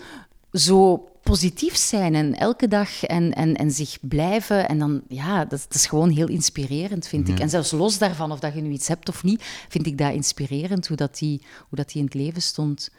zo 0.51 1.05
positief 1.23 1.75
zijn 1.75 2.15
en 2.15 2.35
elke 2.35 2.67
dag 2.67 3.03
en, 3.03 3.33
en, 3.33 3.55
en 3.55 3.71
zich 3.71 3.97
blijven. 4.01 4.67
En 4.67 4.79
dan, 4.79 5.01
ja, 5.07 5.45
dat, 5.45 5.49
dat 5.67 5.73
is 5.73 5.85
gewoon 5.85 6.09
heel 6.09 6.27
inspirerend, 6.27 7.07
vind 7.07 7.27
ik. 7.29 7.39
En 7.39 7.49
zelfs 7.49 7.71
los 7.71 7.97
daarvan, 7.97 8.31
of 8.31 8.39
dat 8.39 8.53
je 8.53 8.61
nu 8.61 8.71
iets 8.71 8.87
hebt 8.87 9.09
of 9.09 9.23
niet, 9.23 9.43
vind 9.69 9.87
ik 9.87 9.97
dat 9.97 10.13
inspirerend, 10.13 10.87
hoe 10.87 10.97
dat 10.97 11.17
die, 11.17 11.41
hoe 11.69 11.77
dat 11.77 11.87
die 11.87 11.97
in 11.97 12.05
het 12.05 12.13
leven 12.13 12.41
stond. 12.41 12.89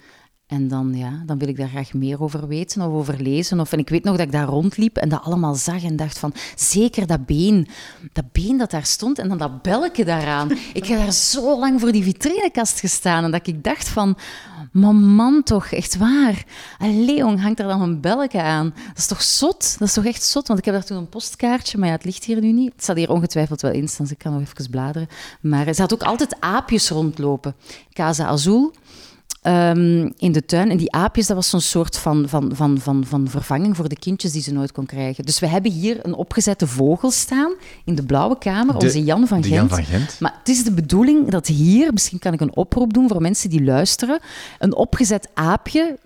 En 0.53 0.69
dan, 0.69 0.95
ja, 0.95 1.23
dan 1.27 1.39
wil 1.39 1.49
ik 1.49 1.57
daar 1.57 1.69
graag 1.69 1.93
meer 1.93 2.23
over 2.23 2.49
weten 2.49 2.83
of 2.83 2.93
over 2.93 3.23
lezen. 3.23 3.61
Of, 3.61 3.73
en 3.73 3.79
ik 3.79 3.89
weet 3.89 4.05
nog 4.05 4.17
dat 4.17 4.27
ik 4.27 4.33
daar 4.33 4.47
rondliep 4.47 4.97
en 4.97 5.09
dat 5.09 5.23
allemaal 5.23 5.55
zag 5.55 5.83
en 5.83 5.97
dacht 5.97 6.19
van... 6.19 6.35
Zeker 6.57 7.07
dat 7.07 7.27
been, 7.27 7.69
dat 8.13 8.33
been 8.33 8.57
dat 8.57 8.71
daar 8.71 8.85
stond 8.85 9.19
en 9.19 9.29
dan 9.29 9.39
dat 9.39 9.63
belke 9.63 10.05
daaraan. 10.05 10.51
Ik 10.73 10.87
heb 10.87 10.99
daar 10.99 11.13
zo 11.13 11.59
lang 11.59 11.81
voor 11.81 11.93
die 11.93 12.03
vitrinekast 12.03 12.81
gestaan 12.81 13.25
en 13.25 13.31
dat 13.31 13.47
ik 13.47 13.65
dacht 13.65 13.89
van... 13.89 14.17
Man, 14.73 15.15
man 15.15 15.43
toch, 15.43 15.67
echt 15.67 15.97
waar. 15.97 16.45
Allee, 16.79 17.25
hangt 17.25 17.59
er 17.59 17.67
dan 17.67 17.83
een 17.83 18.01
belke 18.01 18.43
aan? 18.43 18.75
Dat 18.89 18.99
is 18.99 19.07
toch 19.07 19.23
zot? 19.23 19.79
Dat 19.79 19.89
is 19.89 19.95
toch 19.95 20.05
echt 20.05 20.23
zot? 20.23 20.47
Want 20.47 20.59
ik 20.59 20.65
heb 20.65 20.75
daar 20.75 20.85
toen 20.85 20.97
een 20.97 21.09
postkaartje, 21.09 21.79
maar 21.79 21.89
ja, 21.89 21.95
het 21.95 22.05
ligt 22.05 22.25
hier 22.25 22.41
nu 22.41 22.53
niet. 22.53 22.73
Het 22.73 22.83
staat 22.83 22.97
hier 22.97 23.11
ongetwijfeld 23.11 23.61
wel 23.61 23.73
in, 23.73 23.81
dus 23.81 24.11
ik 24.11 24.19
kan 24.19 24.33
nog 24.33 24.43
even 24.43 24.71
bladeren. 24.71 25.09
Maar 25.41 25.75
ze 25.75 25.81
had 25.81 25.93
ook 25.93 26.03
altijd 26.03 26.37
aapjes 26.41 26.89
rondlopen. 26.89 27.55
Casa 27.93 28.27
Azul 28.27 28.73
Ehm, 29.43 30.11
in 30.17 30.33
de 30.33 30.45
tuin. 30.45 30.71
En 30.71 30.77
die 30.77 30.93
aapjes, 30.93 31.27
dat 31.27 31.37
was 31.37 31.49
zo'n 31.49 31.61
soort 31.61 31.99
van, 31.99 32.29
van, 32.29 32.51
van, 32.55 32.79
van, 32.81 33.05
van 33.07 33.29
vervanging 33.29 33.77
voor 33.77 33.89
de 33.89 33.99
kindjes 33.99 34.33
die 34.33 34.43
ze 34.43 34.53
nooit 34.53 34.73
kon 34.73 34.87
krijgen. 34.87 35.25
Dus 35.25 35.39
we 35.39 35.47
hebben 35.47 35.71
hier 35.71 35.99
een 36.03 36.15
opgezette 36.15 36.67
vogel 36.67 37.11
staan 37.11 37.53
in 37.85 37.95
de 37.95 38.03
blauwe 38.03 38.39
kamer, 38.39 38.77
onze 38.77 39.05
Jan 39.05 39.27
van, 39.27 39.43
Gent. 39.43 39.55
Jan 39.55 39.69
van 39.69 39.85
Gent. 39.85 40.21
Maar 40.21 40.35
het 40.39 40.49
is 40.49 40.65
de 40.65 40.73
bedoeling 40.73 41.31
dat 41.31 41.47
hier, 41.47 41.93
misschien 41.93 42.19
kan 42.19 42.33
ik 42.33 42.41
een 42.41 42.57
oproep 42.57 42.93
doen 42.93 43.09
voor 43.09 43.21
mensen 43.21 43.51
die 43.51 43.65
luisteren, 43.65 44.21
een 44.59 44.75
opgezet 44.75 45.29
aapje 45.35 45.99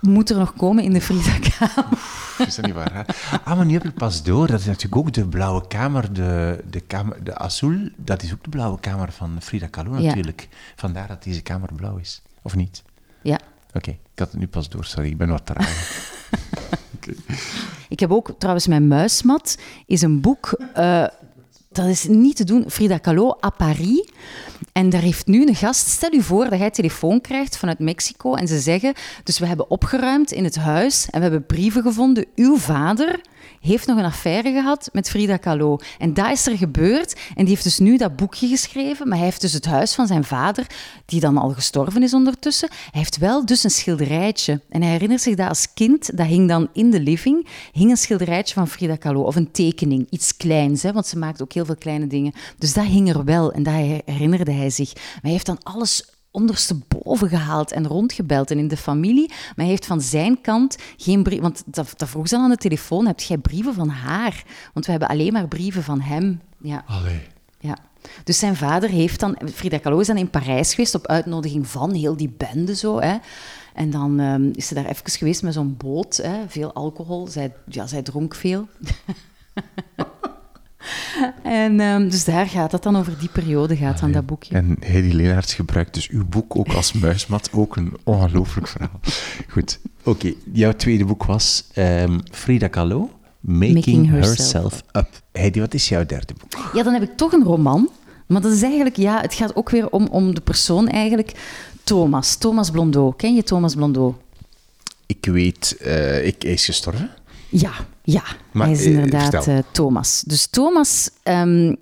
moet 0.00 0.30
er 0.30 0.38
nog 0.38 0.54
komen 0.56 0.84
in 0.84 0.92
de 0.92 1.00
Frida-kamer. 1.00 1.98
Is 2.46 2.54
dat 2.54 2.64
niet 2.64 2.74
waar? 2.74 2.94
Hè? 2.94 3.02
Ah, 3.44 3.56
maar 3.56 3.66
nu 3.66 3.72
heb 3.72 3.84
ik 3.84 3.94
pas 3.94 4.22
door. 4.22 4.46
Dat 4.46 4.60
is 4.60 4.66
natuurlijk 4.66 4.96
ook 4.96 5.12
de 5.12 5.26
blauwe 5.26 5.66
kamer, 5.68 6.12
de, 6.12 6.64
de, 6.70 6.80
kamer, 6.80 7.24
de 7.24 7.34
Azul. 7.34 7.88
Dat 7.96 8.22
is 8.22 8.32
ook 8.32 8.44
de 8.44 8.50
blauwe 8.50 8.80
kamer 8.80 9.12
van 9.12 9.36
Frida 9.40 9.66
Kahlo 9.66 10.00
natuurlijk. 10.00 10.48
Vandaar 10.76 11.08
dat 11.08 11.22
deze 11.22 11.42
kamer 11.42 11.68
blauw 11.74 11.96
is. 11.96 12.22
Of 12.46 12.54
niet? 12.54 12.82
Ja. 13.22 13.40
Oké, 13.72 13.90
ik 13.90 14.18
had 14.18 14.30
het 14.30 14.40
nu 14.40 14.46
pas 14.46 14.68
door. 14.68 14.84
Sorry, 14.84 15.08
ik 15.08 15.16
ben 15.16 15.28
wat 15.28 15.46
traag. 15.46 15.68
Ik 17.88 18.00
heb 18.00 18.10
ook 18.10 18.34
trouwens 18.38 18.66
mijn 18.66 18.88
muismat, 18.88 19.58
is 19.86 20.02
een 20.02 20.20
boek. 20.20 20.60
Uh, 20.76 21.06
dat 21.68 21.86
is 21.86 22.04
niet 22.04 22.36
te 22.36 22.44
doen. 22.44 22.70
Frida 22.70 22.98
Kahlo 22.98 23.36
à 23.44 23.50
Paris. 23.50 24.08
En 24.72 24.90
daar 24.90 25.00
heeft 25.00 25.26
nu 25.26 25.46
een 25.46 25.54
gast. 25.54 25.86
Stel 25.88 26.12
u 26.12 26.22
voor 26.22 26.44
dat 26.50 26.58
hij 26.58 26.70
telefoon 26.70 27.20
krijgt 27.20 27.56
vanuit 27.56 27.78
Mexico 27.78 28.34
en 28.34 28.48
ze 28.48 28.60
zeggen: 28.60 28.94
Dus 29.24 29.38
we 29.38 29.46
hebben 29.46 29.70
opgeruimd 29.70 30.32
in 30.32 30.44
het 30.44 30.56
huis 30.56 31.06
en 31.10 31.16
we 31.16 31.22
hebben 31.22 31.46
brieven 31.46 31.82
gevonden. 31.82 32.26
Uw 32.34 32.56
vader 32.56 33.20
heeft 33.66 33.86
nog 33.86 33.98
een 33.98 34.04
affaire 34.04 34.52
gehad 34.52 34.88
met 34.92 35.10
Frida 35.10 35.36
Kahlo. 35.36 35.78
En 35.98 36.14
dat 36.14 36.30
is 36.30 36.46
er 36.46 36.56
gebeurd. 36.56 37.12
En 37.12 37.44
die 37.44 37.48
heeft 37.48 37.62
dus 37.62 37.78
nu 37.78 37.96
dat 37.96 38.16
boekje 38.16 38.48
geschreven. 38.48 39.08
Maar 39.08 39.16
hij 39.16 39.26
heeft 39.26 39.40
dus 39.40 39.52
het 39.52 39.66
huis 39.66 39.94
van 39.94 40.06
zijn 40.06 40.24
vader, 40.24 40.66
die 41.04 41.20
dan 41.20 41.36
al 41.36 41.50
gestorven 41.50 42.02
is 42.02 42.14
ondertussen. 42.14 42.68
Hij 42.70 43.00
heeft 43.00 43.16
wel 43.16 43.46
dus 43.46 43.64
een 43.64 43.70
schilderijtje. 43.70 44.60
En 44.68 44.82
hij 44.82 44.90
herinnert 44.90 45.22
zich 45.22 45.34
dat 45.34 45.48
als 45.48 45.72
kind, 45.74 46.16
dat 46.16 46.26
hing 46.26 46.48
dan 46.48 46.68
in 46.72 46.90
de 46.90 47.00
living, 47.00 47.46
hing 47.72 47.90
een 47.90 47.96
schilderijtje 47.96 48.54
van 48.54 48.68
Frida 48.68 48.96
Kahlo. 48.96 49.22
Of 49.22 49.36
een 49.36 49.50
tekening, 49.50 50.06
iets 50.10 50.36
kleins, 50.36 50.82
hè, 50.82 50.92
want 50.92 51.06
ze 51.06 51.18
maakt 51.18 51.42
ook 51.42 51.52
heel 51.52 51.64
veel 51.64 51.76
kleine 51.76 52.06
dingen. 52.06 52.32
Dus 52.58 52.72
dat 52.72 52.84
hing 52.84 53.08
er 53.08 53.24
wel 53.24 53.52
en 53.52 53.62
dat 53.62 53.74
herinnerde 54.04 54.52
hij 54.52 54.70
zich. 54.70 54.94
Maar 54.94 55.20
hij 55.22 55.30
heeft 55.30 55.46
dan 55.46 55.62
alles 55.62 56.15
ondersteboven 56.36 57.28
gehaald 57.28 57.72
en 57.72 57.86
rondgebeld 57.86 58.50
en 58.50 58.58
in 58.58 58.68
de 58.68 58.76
familie. 58.76 59.28
Maar 59.28 59.54
hij 59.54 59.66
heeft 59.66 59.86
van 59.86 60.00
zijn 60.00 60.40
kant 60.40 60.76
geen 60.96 61.22
brief. 61.22 61.40
Want 61.40 61.62
dat, 61.66 61.92
dat 61.96 62.08
vroeg 62.08 62.28
ze 62.28 62.36
aan 62.36 62.50
de 62.50 62.56
telefoon: 62.56 63.06
heb 63.06 63.20
jij 63.20 63.38
brieven 63.38 63.74
van 63.74 63.88
haar? 63.88 64.44
Want 64.72 64.84
we 64.84 64.90
hebben 64.90 65.08
alleen 65.08 65.32
maar 65.32 65.48
brieven 65.48 65.82
van 65.82 66.00
hem. 66.00 66.40
Ja. 66.60 66.84
Allee. 66.86 67.20
Ja. 67.58 67.78
Dus 68.24 68.38
zijn 68.38 68.56
vader 68.56 68.90
heeft 68.90 69.20
dan. 69.20 69.38
Frida 69.54 69.78
Kahlo 69.78 69.98
is 69.98 70.06
dan 70.06 70.16
in 70.16 70.30
Parijs 70.30 70.74
geweest 70.74 70.94
op 70.94 71.06
uitnodiging 71.06 71.66
van 71.66 71.92
heel 71.92 72.16
die 72.16 72.34
bende 72.36 72.76
zo. 72.76 73.00
Hè. 73.00 73.16
En 73.74 73.90
dan 73.90 74.20
um, 74.20 74.50
is 74.54 74.66
ze 74.66 74.74
daar 74.74 74.86
even 74.86 75.10
geweest 75.10 75.42
met 75.42 75.54
zo'n 75.54 75.76
boot, 75.76 76.16
hè, 76.16 76.48
veel 76.48 76.72
alcohol. 76.72 77.26
Zij, 77.26 77.54
ja, 77.68 77.86
zij 77.86 78.02
dronk 78.02 78.34
veel. 78.34 78.68
En 81.42 81.80
um, 81.80 82.08
dus 82.08 82.24
daar 82.24 82.46
gaat 82.46 82.72
het 82.72 82.82
dan 82.82 82.96
over 82.96 83.18
die 83.18 83.28
periode, 83.28 83.76
gaat 83.76 84.00
dan 84.00 84.12
dat 84.12 84.26
boekje. 84.26 84.54
En 84.54 84.76
Heidi 84.80 85.14
Leenaerts 85.14 85.54
gebruikt 85.54 85.94
dus 85.94 86.08
uw 86.08 86.26
boek 86.26 86.56
ook 86.56 86.72
als 86.72 86.92
muismat. 86.92 87.48
Ook 87.52 87.76
een 87.76 87.96
ongelooflijk 88.04 88.68
verhaal. 88.68 89.00
Goed, 89.48 89.78
oké. 90.04 90.32
Jouw 90.52 90.72
tweede 90.72 91.04
boek 91.04 91.24
was 91.24 91.64
um, 91.74 92.20
Frida 92.30 92.68
Kahlo, 92.68 93.10
Making, 93.40 94.10
Herself, 94.10 94.82
Up. 94.92 95.08
Heidi, 95.32 95.60
wat 95.60 95.74
is 95.74 95.88
jouw 95.88 96.06
derde 96.06 96.34
boek? 96.40 96.70
Ja, 96.72 96.82
dan 96.82 96.92
heb 96.92 97.02
ik 97.02 97.16
toch 97.16 97.32
een 97.32 97.44
roman. 97.44 97.90
Maar 98.26 98.40
dat 98.40 98.52
is 98.52 98.62
eigenlijk, 98.62 98.96
ja, 98.96 99.20
het 99.20 99.34
gaat 99.34 99.56
ook 99.56 99.70
weer 99.70 99.90
om, 99.90 100.06
om 100.06 100.34
de 100.34 100.40
persoon 100.40 100.88
eigenlijk 100.88 101.32
Thomas, 101.84 102.36
Thomas 102.36 102.70
Blondeau. 102.70 103.12
Ken 103.16 103.34
je 103.34 103.42
Thomas 103.42 103.74
Blondeau? 103.74 104.14
Ik 105.06 105.26
weet, 105.26 105.76
uh, 105.82 106.26
ik, 106.26 106.42
hij 106.42 106.52
is 106.52 106.64
gestorven. 106.64 107.10
Ja, 107.48 107.72
ja. 108.02 108.22
Maar, 108.52 108.66
hij 108.66 108.76
is 108.76 108.84
inderdaad 108.84 109.46
uh, 109.46 109.58
Thomas. 109.72 110.22
Dus 110.26 110.46
Thomas 110.46 111.10
um, 111.24 111.76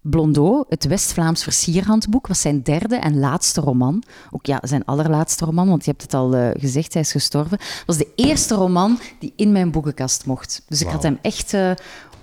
Blondeau, 0.00 0.64
het 0.68 0.86
West-Vlaams 0.86 1.42
versierhandboek, 1.42 2.26
was 2.26 2.40
zijn 2.40 2.62
derde 2.62 2.96
en 2.96 3.18
laatste 3.18 3.60
roman. 3.60 4.02
Ook 4.30 4.46
ja, 4.46 4.58
zijn 4.62 4.84
allerlaatste 4.84 5.44
roman, 5.44 5.68
want 5.68 5.84
je 5.84 5.90
hebt 5.90 6.02
het 6.02 6.14
al 6.14 6.34
uh, 6.34 6.48
gezegd, 6.52 6.92
hij 6.92 7.02
is 7.02 7.12
gestorven. 7.12 7.58
was 7.86 7.96
de 7.96 8.08
eerste 8.14 8.54
roman 8.54 8.98
die 9.18 9.32
in 9.36 9.52
mijn 9.52 9.70
boekenkast 9.70 10.26
mocht. 10.26 10.62
Dus 10.68 10.80
ik 10.80 10.88
had 10.88 11.02
hem 11.02 11.18
echt 11.22 11.52
uh, 11.52 11.70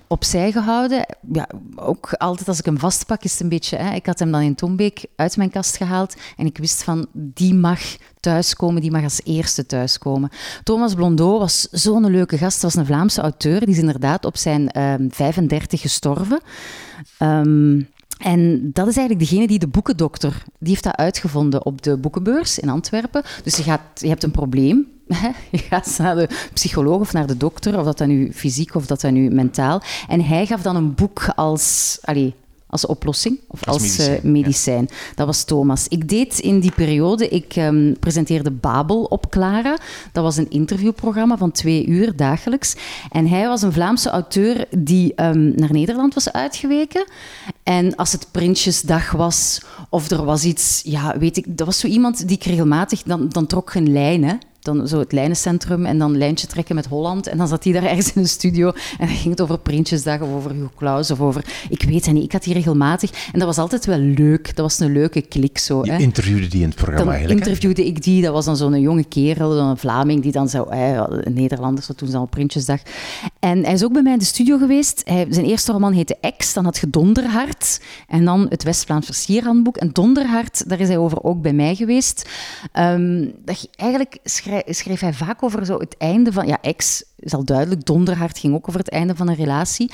opzij 0.08 0.52
gehouden. 0.52 1.16
Ja, 1.32 1.48
ook 1.76 2.14
altijd 2.14 2.48
als 2.48 2.60
ik 2.60 2.66
hem 2.66 2.80
vastpak, 2.80 3.24
is 3.24 3.32
het 3.32 3.42
een 3.42 3.50
beetje... 3.50 3.78
Hè, 3.78 3.96
ik 3.96 4.06
had 4.06 4.20
hem 4.20 4.32
dan 4.32 4.42
in 4.42 4.56
Tombeek 4.56 5.06
uit 5.16 5.38
mijn 5.38 5.50
kast 5.50 5.78
gehaald 5.78 6.16
en 6.38 6.46
ik 6.46 6.58
wist 6.58 6.84
van, 6.84 7.08
die 7.14 7.54
mag 7.54 7.80
thuiskomen, 8.20 8.82
die 8.82 8.92
mag 8.92 9.04
als 9.04 9.22
eerste 9.24 9.66
thuiskomen. 9.66 10.30
Thomas 10.64 10.94
Blondeau 10.94 11.40
was 11.40 11.68
zo'n 11.72 12.10
leuke 12.12 12.38
gast. 12.38 12.62
was 12.62 12.76
een 12.76 12.86
Vlaamse 12.86 13.22
auteur, 13.22 13.60
die 13.60 13.70
is 13.70 13.78
inderdaad 13.78 14.26
op 14.26 14.38
zijn 14.38 14.62
uh, 14.62 14.94
ehm, 14.94 15.08
35 15.10 15.82
gestorven. 15.82 16.42
Um, 17.20 17.88
en 18.18 18.70
dat 18.74 18.88
is 18.88 18.98
eigenlijk 18.98 19.30
degene 19.30 19.48
die 19.48 19.60
de 19.60 19.68
boekendokter, 19.68 20.44
die 20.60 20.70
heeft 20.70 20.84
dat 20.84 20.96
uitgevonden 20.96 21.66
op 21.66 21.82
de 21.82 21.98
boekenbeurs 21.98 22.60
in 22.60 22.70
Antwerpen. 22.70 23.24
Dus 23.44 23.58
je, 23.58 23.64
gaat, 23.64 23.82
je 23.94 24.08
hebt 24.08 24.24
een 24.24 24.32
probleem, 24.32 24.88
je 25.52 25.58
gaat 25.58 25.96
naar 25.98 26.16
de 26.16 26.30
psycholoog 26.54 27.00
of 27.00 27.14
naar 27.14 27.28
de 27.28 27.38
dokter, 27.38 27.80
of 27.80 27.86
dat 27.86 27.98
dan 27.98 28.08
nu 28.08 28.32
fysiek 28.34 28.76
of 28.76 28.86
dat 28.86 29.02
dan 29.02 29.14
nu 29.14 29.30
mentaal. 29.30 29.82
En 30.08 30.22
hij 30.22 30.46
gaf 30.46 30.62
dan 30.62 30.76
een 30.76 30.96
boek 30.96 31.28
als, 31.36 31.98
allez, 32.02 32.32
als 32.68 32.86
oplossing 32.86 33.40
of 33.48 33.68
als, 33.68 34.00
als 34.00 34.22
medicijn. 34.22 34.88
Eh, 34.90 34.96
dat 35.16 35.26
was 35.26 35.44
Thomas. 35.44 35.88
Ik 35.88 36.10
deed 36.10 36.40
in 36.40 36.60
die 36.60 36.72
periode, 36.72 37.28
ik 37.30 37.56
um, 37.56 38.00
presenteerde 38.00 38.52
Babel 38.52 39.04
op 39.04 39.30
Clara. 39.30 39.78
Dat 40.12 40.24
was 40.24 40.38
een 40.38 40.50
interviewprogramma 40.50 41.38
van 41.38 41.52
twee 41.52 41.86
uur 41.86 42.16
dagelijks. 42.16 42.76
En 43.12 43.28
hij 43.28 43.48
was 43.48 43.62
een 43.62 43.74
Vlaamse 43.74 44.10
auteur 44.10 44.66
die 44.78 45.22
um, 45.24 45.54
naar 45.56 45.72
Nederland 45.72 46.14
was 46.14 46.32
uitgeweken. 46.32 47.06
En 47.64 47.96
als 47.96 48.12
het 48.12 48.28
Prinsjesdag 48.32 49.12
was 49.12 49.62
of 49.90 50.10
er 50.10 50.26
was 50.26 50.44
iets, 50.44 50.82
ja, 50.86 51.18
weet 51.18 51.38
ik, 51.38 51.58
dat 51.58 51.66
was 51.66 51.80
zo 51.80 51.88
iemand 51.88 52.28
die 52.28 52.38
ik 52.38 52.44
regelmatig, 52.44 53.04
dan, 53.04 53.30
dan 53.30 53.46
trok 53.46 53.72
geen 53.72 53.92
lijn, 53.92 54.40
dan 54.66 54.88
zo 54.88 55.00
het 55.00 55.12
lijnencentrum 55.12 55.86
en 55.86 55.98
dan 55.98 56.18
lijntje 56.18 56.48
trekken 56.48 56.76
met 56.76 56.86
Holland. 56.86 57.28
En 57.28 57.38
dan 57.38 57.48
zat 57.48 57.64
hij 57.64 57.74
daar 57.74 57.84
ergens 57.84 58.14
in 58.14 58.22
een 58.22 58.28
studio 58.28 58.68
en 58.98 59.08
dan 59.08 59.16
ging 59.16 59.30
het 59.30 59.42
over 59.42 59.60
Prinsjesdag 59.60 60.22
of 60.22 60.34
over 60.34 60.52
Hugo 60.52 60.72
Claus 60.78 61.12
of 61.12 61.20
over... 61.22 61.46
Ik 61.70 61.84
weet 61.84 62.06
het 62.06 62.14
niet, 62.14 62.24
ik 62.24 62.32
had 62.32 62.44
die 62.44 62.54
regelmatig. 62.54 63.12
En 63.12 63.40
dat 63.40 63.48
was 63.48 63.58
altijd 63.58 63.86
wel 63.86 63.98
leuk. 63.98 64.46
Dat 64.56 64.66
was 64.66 64.80
een 64.80 64.92
leuke 64.92 65.22
klik 65.22 65.58
zo. 65.58 65.86
Je 65.86 65.98
interviewde 65.98 66.48
die 66.48 66.62
in 66.62 66.68
het 66.68 66.76
programma 66.76 67.04
dan 67.04 67.14
eigenlijk? 67.14 67.46
interviewde 67.46 67.86
ik 67.86 68.04
die. 68.04 68.22
Dat 68.22 68.34
was 68.34 68.46
dan 68.46 68.58
zo'n 68.58 68.82
jonge 68.82 69.04
kerel, 69.04 69.58
een 69.58 69.78
Vlaming, 69.78 70.22
die 70.22 70.32
dan 70.32 70.50
zo... 70.50 70.66
een 70.70 71.34
Nederlander, 71.34 71.84
zo 71.84 71.94
toen 71.94 72.10
ze 72.10 72.18
al 72.18 72.26
Prinsjesdag. 72.26 72.80
En 73.40 73.64
hij 73.64 73.74
is 73.74 73.84
ook 73.84 73.94
bij 73.94 74.02
mij 74.02 74.14
in 74.14 74.20
de 74.20 74.26
studio 74.26 74.58
geweest. 74.58 75.02
Hij, 75.06 75.28
zijn 75.30 75.46
eerste 75.46 75.72
roman 75.72 75.94
heette 75.94 76.18
Ex, 76.22 76.54
dan 76.54 76.64
had 76.64 76.78
je 76.78 76.90
Donderhart. 76.90 77.82
En 78.08 78.26
dan 78.26 78.46
het 78.50 78.64
West-Vlaams 78.64 79.06
Versierhandboek. 79.06 79.78
En 79.78 79.90
Donderhart, 79.94 80.70
daar 80.70 80.80
is 80.80 80.88
hij 80.88 80.98
over 80.98 81.24
ook 81.24 81.42
bij 81.42 81.54
mij 81.54 81.76
geweest. 81.76 82.30
Um, 82.80 83.34
dat, 83.46 83.68
eigenlijk 83.76 84.18
schrijf 84.24 84.55
schreef 84.66 85.00
hij 85.00 85.14
vaak 85.14 85.44
over 85.44 85.66
zo 85.66 85.80
het 85.80 85.98
einde 85.98 86.32
van... 86.32 86.48
Ja, 86.48 86.58
ex 86.62 87.04
is 87.20 87.34
al 87.34 87.44
duidelijk. 87.44 87.86
Donderhart 87.86 88.38
ging 88.38 88.54
ook 88.54 88.68
over 88.68 88.80
het 88.80 88.90
einde 88.90 89.16
van 89.16 89.28
een 89.28 89.36
relatie. 89.36 89.92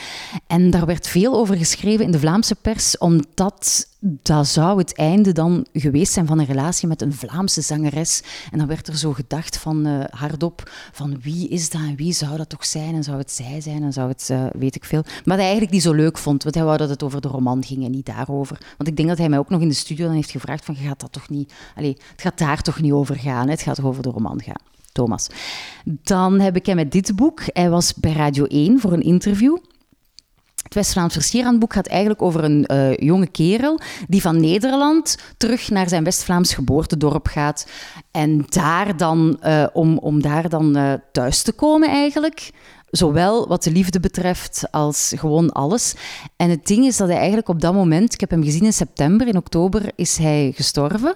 En 0.48 0.70
daar 0.70 0.86
werd 0.86 1.08
veel 1.08 1.34
over 1.34 1.58
geschreven 1.58 2.06
in 2.06 2.12
de 2.12 2.20
Vlaamse 2.20 2.56
pers, 2.56 2.98
omdat 2.98 3.90
dat 4.04 4.48
zou 4.48 4.78
het 4.78 4.96
einde 4.96 5.32
dan 5.32 5.66
geweest 5.74 6.14
zijn 6.14 6.28
van 6.28 6.40
een 6.40 6.46
relatie 6.46 6.88
met 6.88 7.02
een 7.02 7.14
Vlaamse 7.14 7.62
zangeres. 7.62 8.24
En 8.52 8.58
dan 8.58 8.68
werd 8.68 8.88
er 8.88 8.98
zo 8.98 9.14
gedacht 9.14 9.58
van 9.58 9.88
uh, 9.88 10.04
hardop 10.10 10.72
van 10.92 11.22
wie 11.22 11.48
is 11.48 11.70
dat 11.70 11.82
en 11.82 11.96
wie 11.96 12.14
zou 12.14 12.38
dat 12.38 12.50
toch 12.50 12.66
zijn 12.66 12.96
en 12.96 13.04
zou 13.04 13.18
het 13.18 13.32
zij 13.32 13.62
zijn 13.62 13.84
en 13.84 13.94
zou 13.94 14.10
het, 14.10 14.28
uh, 14.32 14.46
weet 14.54 14.76
ik 14.76 14.86
veel. 14.86 15.04
Maar 15.26 15.36
hij 15.36 15.46
eigenlijk 15.46 15.74
niet 15.74 15.84
zo 15.84 15.94
leuk 15.94 16.18
vond, 16.18 16.44
want 16.44 16.56
hij 16.56 16.64
wou 16.64 16.78
dat 16.78 16.90
het 16.90 17.04
over 17.04 17.22
de 17.22 17.28
roman 17.28 17.64
ging 17.64 17.86
en 17.86 17.92
niet 17.92 18.06
daarover. 18.06 18.58
Want 18.78 18.90
ik 18.90 18.96
denk 18.96 19.10
dat 19.10 19.18
hij 19.18 19.30
mij 19.30 19.40
ook 19.40 19.50
nog 19.50 19.62
in 19.62 19.68
de 19.68 19.74
studio 19.74 20.06
dan 20.06 20.16
heeft 20.16 20.32
gevraagd 20.32 20.66
van, 20.66 20.76
gaat 20.76 21.00
dat 21.00 21.12
toch 21.12 21.30
niet, 21.30 21.54
allez, 21.76 21.94
het 22.12 22.22
gaat 22.22 22.38
daar 22.38 22.62
toch 22.62 22.82
niet 22.82 22.92
over 22.92 23.16
gaan, 23.16 23.50
het 23.50 23.62
gaat 23.62 23.76
toch 23.76 23.86
over 23.86 24.04
de 24.04 24.10
roman 24.10 24.42
gaan. 24.42 24.71
Thomas. 24.92 25.28
Dan 25.86 26.40
heb 26.40 26.56
ik 26.56 26.66
hem 26.66 26.76
met 26.76 26.92
dit 26.92 27.16
boek. 27.16 27.42
Hij 27.46 27.70
was 27.70 27.94
bij 27.94 28.14
Radio 28.14 28.46
1 28.46 28.80
voor 28.80 28.94
een 28.94 29.02
interview. 29.02 29.58
Het 30.64 30.74
West-Vlaams 30.74 31.14
Versierhandboek 31.14 31.74
gaat 31.74 31.88
eigenlijk 31.88 32.22
over 32.22 32.44
een 32.44 32.70
uh, 32.72 32.98
jonge 32.98 33.28
kerel 33.28 33.80
die 34.08 34.22
van 34.22 34.42
Nederland 34.42 35.18
terug 35.38 35.70
naar 35.70 35.90
zijn 35.90 36.04
West-Vlaams 36.04 36.54
geboortedorp 36.54 37.28
gaat. 37.28 37.68
En 38.12 38.46
daar 38.50 38.98
dan, 38.98 39.40
uh, 39.44 39.68
om, 39.74 39.98
om 39.98 40.22
daar 40.22 40.50
dan 40.50 40.78
uh, 40.78 40.94
thuis 41.12 41.42
te 41.42 41.52
komen 41.52 41.90
eigenlijk. 41.90 42.52
Zowel 42.90 43.48
wat 43.48 43.64
de 43.64 43.72
liefde 43.72 44.00
betreft 44.00 44.68
als 44.72 45.14
gewoon 45.18 45.52
alles. 45.52 45.94
En 46.36 46.50
het 46.50 46.68
ding 46.68 46.86
is 46.86 46.98
dat 46.98 47.08
hij 47.08 47.18
eigenlijk 47.18 47.50
op 47.50 47.62
dat 47.62 47.74
moment, 47.74 48.14
ik 48.14 48.20
heb 48.20 48.30
hem 48.30 48.44
gezien 48.44 48.64
in 48.64 48.74
september, 48.74 49.28
in 49.28 49.38
oktober 49.38 49.92
is 49.96 50.18
hij 50.18 50.52
gestorven. 50.56 51.16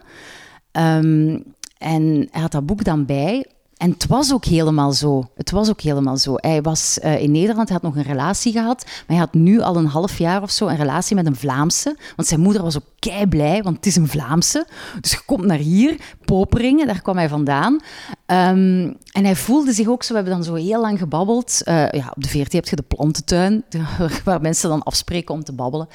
Um, 0.72 1.44
en 1.78 2.28
hij 2.32 2.42
had 2.42 2.52
dat 2.52 2.66
boek 2.66 2.84
dan 2.84 3.06
bij. 3.06 3.46
En 3.78 3.90
het 3.90 4.08
was 4.08 4.34
ook 4.34 4.46
helemaal 4.46 4.92
zo. 4.92 5.30
Het 5.36 5.52
was 5.52 5.70
ook 5.70 5.82
helemaal 5.82 6.18
zo. 6.18 6.34
Hij 6.36 6.62
was 6.62 7.00
uh, 7.04 7.22
in 7.22 7.32
Nederland, 7.32 7.70
had 7.70 7.82
nog 7.82 7.96
een 7.96 8.04
relatie 8.04 8.52
gehad, 8.52 8.84
maar 8.86 9.04
hij 9.06 9.18
had 9.18 9.34
nu 9.34 9.62
al 9.62 9.76
een 9.78 9.86
half 9.86 10.18
jaar 10.18 10.42
of 10.42 10.52
zo 10.52 10.68
een 10.68 10.76
relatie 10.76 11.16
met 11.16 11.26
een 11.26 11.36
Vlaamse. 11.36 11.98
Want 12.16 12.28
zijn 12.28 12.40
moeder 12.40 12.62
was 12.62 12.76
ook 12.76 12.84
kei 13.10 13.28
blij, 13.28 13.64
want 13.64 13.76
het 13.76 13.86
is 13.86 13.96
een 13.96 14.08
Vlaamse. 14.08 14.68
Dus 15.02 15.12
je 15.12 15.20
komt 15.26 15.46
naar 15.46 15.58
hier, 15.58 15.96
Poperingen, 16.26 16.88
daar 16.88 17.02
kwam 17.02 17.18
hij 17.18 17.30
vandaan. 17.30 17.74
Um, 17.74 18.98
en 19.12 19.24
hij 19.24 19.36
voelde 19.36 19.74
zich 19.74 19.88
ook 19.88 20.04
zo, 20.04 20.10
we 20.10 20.16
hebben 20.16 20.34
dan 20.34 20.44
zo 20.44 20.54
heel 20.54 20.82
lang 20.82 21.00
gebabbeld. 21.00 21.62
Uh, 21.66 21.90
ja, 21.90 22.14
op 22.16 22.24
de 22.24 22.30
VRT 22.30 22.54
heb 22.54 22.68
je 22.68 22.76
de 22.76 22.82
plantentuin, 22.82 23.64
waar 24.24 24.42
mensen 24.42 24.70
dan 24.70 24.84
afspreken 24.84 25.34
om 25.34 25.44
te 25.44 25.54
babbelen. 25.54 25.88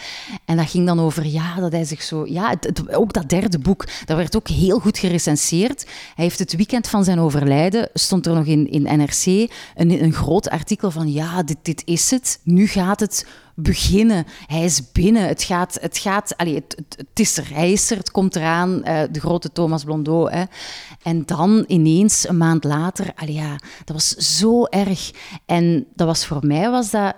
En 0.44 0.56
dat 0.56 0.70
ging 0.70 0.86
dan 0.86 1.00
over, 1.00 1.26
ja, 1.26 1.54
dat 1.54 1.72
hij 1.72 1.84
zich 1.84 2.02
zo... 2.02 2.26
Ja, 2.26 2.54
ook 2.90 3.12
dat 3.12 3.28
derde 3.28 3.58
boek, 3.58 3.86
dat 4.04 4.16
werd 4.16 4.36
ook 4.36 4.48
heel 4.48 4.78
goed 4.78 4.98
gerecenseerd. 4.98 5.84
Hij 6.14 6.24
heeft 6.24 6.38
het 6.38 6.56
weekend 6.56 6.88
van 6.88 7.04
zijn 7.04 7.18
overlijden, 7.18 7.88
stond 7.94 8.26
er 8.26 8.34
nog 8.34 8.46
in, 8.46 8.70
in 8.70 8.82
NRC, 8.82 9.26
een, 9.74 10.02
een 10.02 10.12
groot 10.12 10.50
artikel 10.50 10.90
van, 10.90 11.12
ja, 11.12 11.42
dit, 11.42 11.58
dit 11.62 11.82
is 11.84 12.10
het. 12.10 12.40
Nu 12.44 12.66
gaat 12.66 13.00
het 13.00 13.26
beginnen. 13.62 14.26
Hij 14.46 14.64
is 14.64 14.92
binnen. 14.92 15.26
Het 15.26 15.42
gaat, 15.42 15.78
het 15.80 15.98
gaat, 15.98 16.36
allee, 16.36 16.54
het, 16.54 16.76
het, 16.96 17.20
is 17.20 17.36
er. 17.36 17.54
Hij 17.54 17.72
is 17.72 17.90
er, 17.90 17.96
het 17.96 18.10
komt 18.10 18.36
eraan. 18.36 18.70
Uh, 18.84 19.02
de 19.10 19.20
grote 19.20 19.52
Thomas 19.52 19.84
Blondeau. 19.84 20.30
Hè. 20.30 20.44
En 21.02 21.22
dan 21.26 21.64
ineens, 21.66 22.28
een 22.28 22.36
maand 22.36 22.64
later, 22.64 23.12
allee, 23.14 23.34
ja, 23.34 23.58
dat 23.84 23.96
was 23.96 24.08
zo 24.08 24.64
erg. 24.64 25.10
En 25.46 25.86
dat 25.94 26.06
was 26.06 26.26
voor 26.26 26.46
mij, 26.46 26.70
was 26.70 26.90
dat 26.90 27.14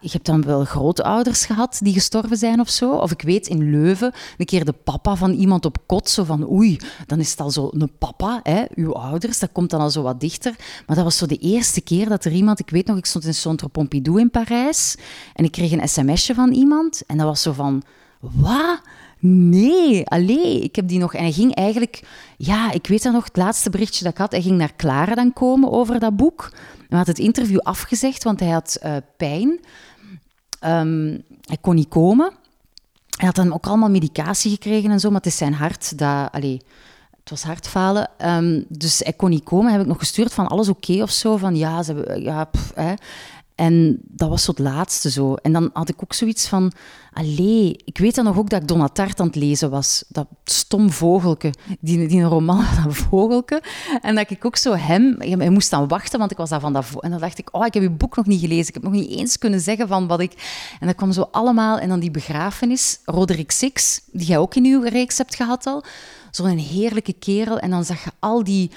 je 0.00 0.08
hebt 0.10 0.26
dan 0.26 0.42
wel 0.42 0.64
grootouders 0.64 1.44
gehad 1.44 1.78
die 1.82 1.92
gestorven 1.92 2.36
zijn 2.36 2.60
of 2.60 2.68
zo. 2.68 2.92
Of 2.92 3.10
ik 3.10 3.22
weet 3.22 3.46
in 3.46 3.70
Leuven 3.70 4.12
een 4.38 4.46
keer 4.46 4.64
de 4.64 4.72
papa 4.72 5.16
van 5.16 5.32
iemand 5.32 5.64
op 5.64 5.78
kot. 5.86 6.08
Zo 6.08 6.24
van 6.24 6.50
oei, 6.50 6.78
dan 7.06 7.18
is 7.18 7.30
het 7.30 7.40
al 7.40 7.50
zo 7.50 7.70
een 7.72 7.92
papa, 7.98 8.40
hè, 8.42 8.64
uw 8.74 8.94
ouders. 8.94 9.38
Dat 9.38 9.52
komt 9.52 9.70
dan 9.70 9.80
al 9.80 9.90
zo 9.90 10.02
wat 10.02 10.20
dichter. 10.20 10.54
Maar 10.86 10.96
dat 10.96 11.04
was 11.04 11.16
zo 11.16 11.26
de 11.26 11.36
eerste 11.36 11.80
keer 11.80 12.08
dat 12.08 12.24
er 12.24 12.32
iemand. 12.32 12.58
Ik 12.58 12.70
weet 12.70 12.86
nog, 12.86 12.96
ik 12.96 13.06
stond 13.06 13.24
in 13.24 13.34
Centre 13.34 13.68
Pompidou 13.68 14.20
in 14.20 14.30
Parijs. 14.30 14.96
En 15.34 15.44
ik 15.44 15.52
kreeg 15.52 15.72
een 15.72 15.88
sms'je 15.88 16.34
van 16.34 16.52
iemand. 16.52 17.02
En 17.06 17.16
dat 17.16 17.26
was 17.26 17.42
zo 17.42 17.52
van. 17.52 17.82
Wat? 18.20 18.80
Nee, 19.22 20.06
alleen. 20.06 20.62
Ik 20.62 20.76
heb 20.76 20.88
die 20.88 20.98
nog. 20.98 21.14
En 21.14 21.22
hij 21.22 21.32
ging 21.32 21.54
eigenlijk. 21.54 22.02
Ja, 22.36 22.72
ik 22.72 22.86
weet 22.86 23.02
dan 23.02 23.12
nog, 23.12 23.24
het 23.24 23.36
laatste 23.36 23.70
berichtje 23.70 24.04
dat 24.04 24.12
ik 24.12 24.18
had. 24.18 24.32
Hij 24.32 24.42
ging 24.42 24.56
naar 24.56 24.76
Clara 24.76 25.14
dan 25.14 25.32
komen 25.32 25.70
over 25.70 26.00
dat 26.00 26.16
boek. 26.16 26.50
Hij 26.88 26.98
had 26.98 27.06
het 27.06 27.18
interview 27.18 27.58
afgezegd, 27.58 28.24
want 28.24 28.40
hij 28.40 28.48
had 28.48 28.78
uh, 28.84 28.96
pijn. 29.16 29.60
Um, 30.64 31.22
hij 31.40 31.58
kon 31.60 31.74
niet 31.74 31.88
komen. 31.88 32.32
Hij 33.16 33.26
had 33.26 33.34
dan 33.34 33.52
ook 33.52 33.66
allemaal 33.66 33.90
medicatie 33.90 34.50
gekregen 34.50 34.90
en 34.90 35.00
zo, 35.00 35.08
maar 35.08 35.18
het 35.18 35.26
is 35.26 35.36
zijn 35.36 35.54
hart 35.54 35.98
dat... 35.98 36.32
Allee, 36.32 36.60
het 37.20 37.30
was 37.30 37.42
hartfalen. 37.42 38.10
Um, 38.26 38.64
dus 38.68 38.98
hij 38.98 39.12
kon 39.12 39.30
niet 39.30 39.44
komen. 39.44 39.72
Heb 39.72 39.80
ik 39.80 39.86
nog 39.86 39.98
gestuurd 39.98 40.32
van 40.32 40.46
alles 40.46 40.68
oké 40.68 41.02
of 41.02 41.10
zo. 41.10 41.36
Van 41.36 41.56
ja, 41.56 41.82
ze 41.82 41.92
hebben, 41.92 42.22
ja 42.22 42.50
hè. 42.74 42.94
En 43.60 43.98
dat 44.02 44.28
was 44.28 44.44
zo 44.44 44.50
het 44.50 44.60
laatste 44.60 45.10
zo. 45.10 45.34
En 45.34 45.52
dan 45.52 45.70
had 45.72 45.88
ik 45.88 46.02
ook 46.02 46.12
zoiets 46.12 46.48
van... 46.48 46.72
Allee, 47.12 47.80
ik 47.84 47.98
weet 47.98 48.14
dan 48.14 48.24
nog 48.24 48.38
ook 48.38 48.50
dat 48.50 48.62
ik 48.62 48.68
Donatart 48.68 49.20
aan 49.20 49.26
het 49.26 49.36
lezen 49.36 49.70
was. 49.70 50.04
Dat 50.08 50.26
stom 50.44 50.90
vogelke. 50.90 51.54
Die, 51.80 52.08
die 52.08 52.20
een 52.20 52.28
roman 52.28 52.62
van 52.64 52.84
dat 52.84 52.96
vogelke. 52.96 53.62
En 54.02 54.14
dat 54.14 54.30
ik 54.30 54.44
ook 54.44 54.56
zo 54.56 54.74
hem... 54.74 55.16
Hij 55.18 55.50
moest 55.50 55.70
dan 55.70 55.88
wachten, 55.88 56.18
want 56.18 56.30
ik 56.30 56.36
was 56.36 56.48
daar 56.48 56.60
van 56.60 56.72
dat... 56.72 56.86
En 57.00 57.10
dan 57.10 57.20
dacht 57.20 57.38
ik, 57.38 57.48
oh, 57.52 57.66
ik 57.66 57.74
heb 57.74 57.82
uw 57.82 57.96
boek 57.96 58.16
nog 58.16 58.26
niet 58.26 58.40
gelezen. 58.40 58.68
Ik 58.68 58.74
heb 58.74 58.82
nog 58.82 58.92
niet 58.92 59.10
eens 59.10 59.38
kunnen 59.38 59.60
zeggen 59.60 59.88
van 59.88 60.06
wat 60.06 60.20
ik... 60.20 60.32
En 60.80 60.86
dat 60.86 60.96
kwam 60.96 61.12
zo 61.12 61.28
allemaal... 61.30 61.78
En 61.78 61.88
dan 61.88 62.00
die 62.00 62.10
begrafenis. 62.10 63.00
Roderick 63.04 63.50
Six, 63.50 64.00
die 64.12 64.26
jij 64.26 64.38
ook 64.38 64.54
in 64.54 64.64
uw 64.64 64.82
reeks 64.82 65.18
hebt 65.18 65.34
gehad 65.34 65.66
al. 65.66 65.84
Zo'n 66.30 66.56
heerlijke 66.56 67.12
kerel. 67.12 67.58
En 67.58 67.70
dan 67.70 67.84
zag 67.84 68.04
je 68.04 68.10
al 68.18 68.44
die 68.44 68.70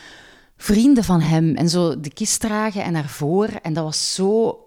vrienden 0.58 1.04
van 1.04 1.22
hem 1.22 1.56
en 1.56 1.70
zo 1.70 2.00
de 2.00 2.14
kist 2.14 2.40
dragen 2.40 2.84
en 2.84 2.92
naar. 2.92 3.60
En 3.62 3.74
dat 3.74 3.84
was 3.84 4.14
zo 4.14 4.58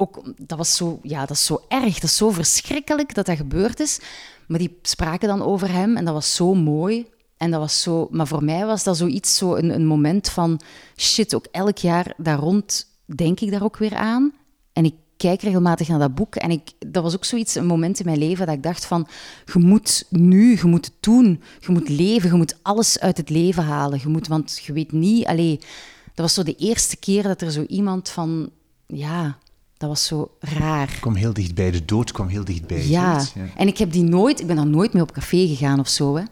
ook, 0.00 0.22
dat 0.36 0.58
was 0.58 0.76
zo, 0.76 0.98
ja, 1.02 1.20
dat 1.20 1.36
is 1.36 1.44
zo 1.44 1.60
erg, 1.68 1.94
dat 1.94 2.10
is 2.10 2.16
zo 2.16 2.30
verschrikkelijk 2.30 3.14
dat 3.14 3.26
dat 3.26 3.36
gebeurd 3.36 3.80
is. 3.80 4.00
Maar 4.46 4.58
die 4.58 4.78
spraken 4.82 5.28
dan 5.28 5.42
over 5.42 5.72
hem 5.72 5.96
en 5.96 6.04
dat 6.04 6.14
was 6.14 6.34
zo 6.34 6.54
mooi. 6.54 7.06
En 7.36 7.50
dat 7.50 7.60
was 7.60 7.82
zo, 7.82 8.08
maar 8.10 8.26
voor 8.26 8.44
mij 8.44 8.66
was 8.66 8.84
dat 8.84 8.96
zoiets, 8.96 9.36
zo 9.36 9.54
een, 9.54 9.74
een 9.74 9.86
moment 9.86 10.28
van 10.28 10.60
shit, 10.96 11.34
ook 11.34 11.46
elk 11.50 11.78
jaar 11.78 12.14
daar 12.16 12.38
rond 12.38 12.86
denk 13.04 13.40
ik 13.40 13.50
daar 13.50 13.62
ook 13.62 13.76
weer 13.76 13.94
aan. 13.94 14.32
En 14.72 14.84
ik 14.84 14.94
kijk 15.16 15.42
regelmatig 15.42 15.88
naar 15.88 15.98
dat 15.98 16.14
boek. 16.14 16.36
En 16.36 16.50
ik, 16.50 16.70
dat 16.78 17.02
was 17.02 17.14
ook 17.14 17.24
zoiets, 17.24 17.54
een 17.54 17.66
moment 17.66 17.98
in 17.98 18.06
mijn 18.06 18.18
leven 18.18 18.46
dat 18.46 18.54
ik 18.54 18.62
dacht 18.62 18.84
van, 18.84 19.08
je 19.52 19.58
moet 19.58 20.06
nu, 20.10 20.56
je 20.56 20.66
moet 20.66 20.84
het 20.84 20.94
doen, 21.00 21.42
je 21.60 21.72
moet 21.72 21.88
leven, 21.88 22.30
je 22.30 22.36
moet 22.36 22.58
alles 22.62 23.00
uit 23.00 23.16
het 23.16 23.30
leven 23.30 23.64
halen. 23.64 23.98
Je 24.02 24.08
moet, 24.08 24.28
want 24.28 24.58
je 24.62 24.72
weet 24.72 24.92
niet, 24.92 25.26
allee, 25.26 25.56
dat 26.04 26.26
was 26.26 26.34
zo 26.34 26.42
de 26.42 26.56
eerste 26.56 26.96
keer 26.96 27.22
dat 27.22 27.40
er 27.40 27.50
zo 27.50 27.62
iemand 27.62 28.08
van, 28.08 28.50
ja, 28.86 29.38
dat 29.78 29.88
was 29.88 30.06
zo 30.06 30.30
raar. 30.40 30.96
Kwam 31.00 31.14
heel 31.14 31.32
dichtbij, 31.32 31.70
de 31.70 31.84
dood 31.84 32.12
kwam 32.12 32.28
heel 32.28 32.44
dichtbij. 32.44 32.88
Ja. 32.88 33.24
ja, 33.34 33.42
en 33.56 33.66
ik 33.66 33.78
heb 33.78 33.92
die 33.92 34.02
nooit, 34.02 34.40
ik 34.40 34.46
ben 34.46 34.56
dan 34.56 34.70
nooit 34.70 34.92
mee 34.92 35.02
op 35.02 35.12
café 35.12 35.46
gegaan 35.46 35.80
of 35.80 35.88
zo. 35.88 36.16
Hè. 36.16 36.22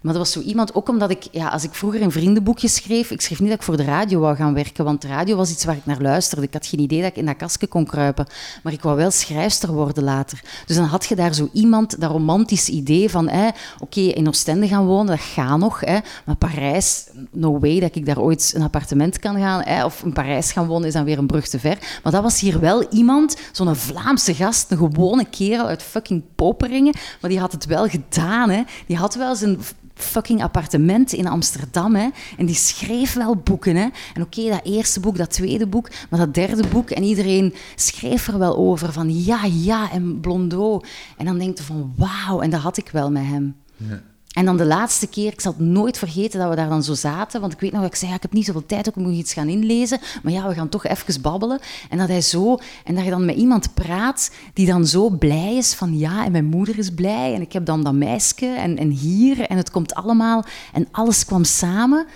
Maar 0.00 0.12
dat 0.12 0.22
was 0.22 0.32
zo 0.32 0.40
iemand, 0.40 0.74
ook 0.74 0.88
omdat 0.88 1.10
ik, 1.10 1.26
ja, 1.30 1.48
als 1.48 1.64
ik 1.64 1.74
vroeger 1.74 2.02
een 2.02 2.12
vriendenboekje 2.12 2.68
schreef, 2.68 3.10
ik 3.10 3.20
schreef 3.20 3.40
niet 3.40 3.48
dat 3.48 3.58
ik 3.58 3.64
voor 3.64 3.76
de 3.76 3.84
radio 3.84 4.20
wou 4.20 4.36
gaan 4.36 4.54
werken, 4.54 4.84
want 4.84 5.02
de 5.02 5.08
radio 5.08 5.36
was 5.36 5.50
iets 5.50 5.64
waar 5.64 5.76
ik 5.76 5.86
naar 5.86 6.00
luisterde. 6.00 6.46
Ik 6.46 6.52
had 6.52 6.66
geen 6.66 6.80
idee 6.80 7.00
dat 7.00 7.10
ik 7.10 7.16
in 7.16 7.26
dat 7.26 7.36
kastje 7.36 7.66
kon 7.66 7.84
kruipen, 7.84 8.26
maar 8.62 8.72
ik 8.72 8.82
wou 8.82 8.96
wel 8.96 9.10
schrijfster 9.10 9.72
worden 9.72 10.04
later. 10.04 10.42
Dus 10.66 10.76
dan 10.76 10.84
had 10.84 11.06
je 11.06 11.14
daar 11.14 11.34
zo 11.34 11.48
iemand, 11.52 12.00
dat 12.00 12.10
romantisch 12.10 12.68
idee 12.68 13.10
van, 13.10 13.30
oké, 13.78 14.00
in 14.00 14.28
Oostende 14.28 14.68
gaan 14.68 14.86
wonen, 14.86 15.06
dat 15.06 15.20
gaat 15.20 15.58
nog, 15.58 15.80
hè, 15.80 15.98
maar 16.24 16.36
Parijs, 16.36 17.06
no 17.32 17.58
way 17.58 17.80
dat 17.80 17.94
ik 17.94 18.06
daar 18.06 18.20
ooit 18.20 18.52
een 18.56 18.62
appartement 18.62 19.18
kan 19.18 19.36
gaan, 19.36 19.62
hè, 19.62 19.84
of 19.84 20.02
in 20.02 20.12
Parijs 20.12 20.52
gaan 20.52 20.66
wonen 20.66 20.86
is 20.86 20.92
dan 20.92 21.04
weer 21.04 21.18
een 21.18 21.26
brug 21.26 21.48
te 21.48 21.58
ver. 21.58 21.78
Maar 22.02 22.12
dat 22.12 22.22
was 22.22 22.40
hier 22.40 22.60
wel 22.60 22.88
iemand, 22.90 23.36
zo'n 23.52 23.76
Vlaamse 23.76 24.34
gast, 24.34 24.70
een 24.70 24.76
gewone 24.76 25.24
kerel 25.24 25.66
uit 25.66 25.82
fucking 25.82 26.22
Poperingen, 26.34 26.94
maar 27.20 27.30
die 27.30 27.40
had 27.40 27.52
het 27.52 27.66
wel 27.66 27.88
gedaan, 27.88 28.50
hè. 28.50 28.62
Die 28.86 28.96
had 28.96 29.14
wel 29.14 29.34
zijn 29.34 29.58
fucking 29.96 30.42
appartement 30.42 31.12
in 31.12 31.26
Amsterdam. 31.26 31.94
Hè. 31.94 32.08
En 32.36 32.46
die 32.46 32.54
schreef 32.54 33.14
wel 33.14 33.36
boeken. 33.36 33.76
Hè. 33.76 33.88
En 34.14 34.22
oké, 34.22 34.48
dat 34.48 34.64
eerste 34.64 35.00
boek, 35.00 35.16
dat 35.16 35.30
tweede 35.30 35.66
boek, 35.66 35.90
maar 36.10 36.20
dat 36.20 36.34
derde 36.34 36.68
boek. 36.68 36.90
En 36.90 37.02
iedereen 37.02 37.54
schreef 37.74 38.28
er 38.28 38.38
wel 38.38 38.56
over 38.56 38.92
van 38.92 39.24
ja, 39.24 39.44
ja, 39.44 39.90
en 39.90 40.20
Blondeau. 40.20 40.84
En 41.16 41.24
dan 41.24 41.38
denk 41.38 41.58
je 41.58 41.64
van 41.64 41.94
wauw, 41.96 42.40
en 42.40 42.50
dat 42.50 42.60
had 42.60 42.76
ik 42.76 42.88
wel 42.88 43.10
met 43.10 43.24
hem. 43.24 43.56
Ja. 43.76 44.02
En 44.36 44.44
dan 44.44 44.56
de 44.56 44.64
laatste 44.64 45.06
keer, 45.06 45.32
ik 45.32 45.40
zal 45.40 45.52
het 45.52 45.60
nooit 45.60 45.98
vergeten 45.98 46.40
dat 46.40 46.48
we 46.48 46.56
daar 46.56 46.68
dan 46.68 46.82
zo 46.82 46.94
zaten. 46.94 47.40
Want 47.40 47.52
ik 47.52 47.60
weet 47.60 47.72
nog 47.72 47.80
dat 47.80 47.90
ik 47.90 47.96
zei, 47.96 48.10
ja, 48.10 48.16
ik 48.16 48.22
heb 48.22 48.32
niet 48.32 48.44
zoveel 48.44 48.66
tijd, 48.66 48.88
ook 48.88 48.96
moet 48.96 49.12
iets 49.12 49.32
gaan 49.32 49.48
inlezen. 49.48 49.98
Maar 50.22 50.32
ja, 50.32 50.48
we 50.48 50.54
gaan 50.54 50.68
toch 50.68 50.86
even 50.86 51.22
babbelen. 51.22 51.58
En 51.90 51.98
dat 51.98 52.08
hij 52.08 52.20
zo, 52.20 52.58
en 52.84 52.94
dat 52.94 53.04
je 53.04 53.10
dan 53.10 53.24
met 53.24 53.36
iemand 53.36 53.74
praat 53.74 54.30
die 54.52 54.66
dan 54.66 54.86
zo 54.86 55.10
blij 55.10 55.56
is 55.56 55.74
van 55.74 55.98
ja, 55.98 56.24
en 56.24 56.32
mijn 56.32 56.44
moeder 56.44 56.78
is 56.78 56.90
blij. 56.90 57.34
En 57.34 57.40
ik 57.40 57.52
heb 57.52 57.66
dan 57.66 57.84
dat 57.84 57.94
meisje 57.94 58.46
en, 58.46 58.78
en 58.78 58.90
hier. 58.90 59.40
En 59.40 59.56
het 59.56 59.70
komt 59.70 59.94
allemaal. 59.94 60.44
En 60.72 60.88
alles 60.90 61.24
kwam 61.24 61.44
samen. 61.44 62.06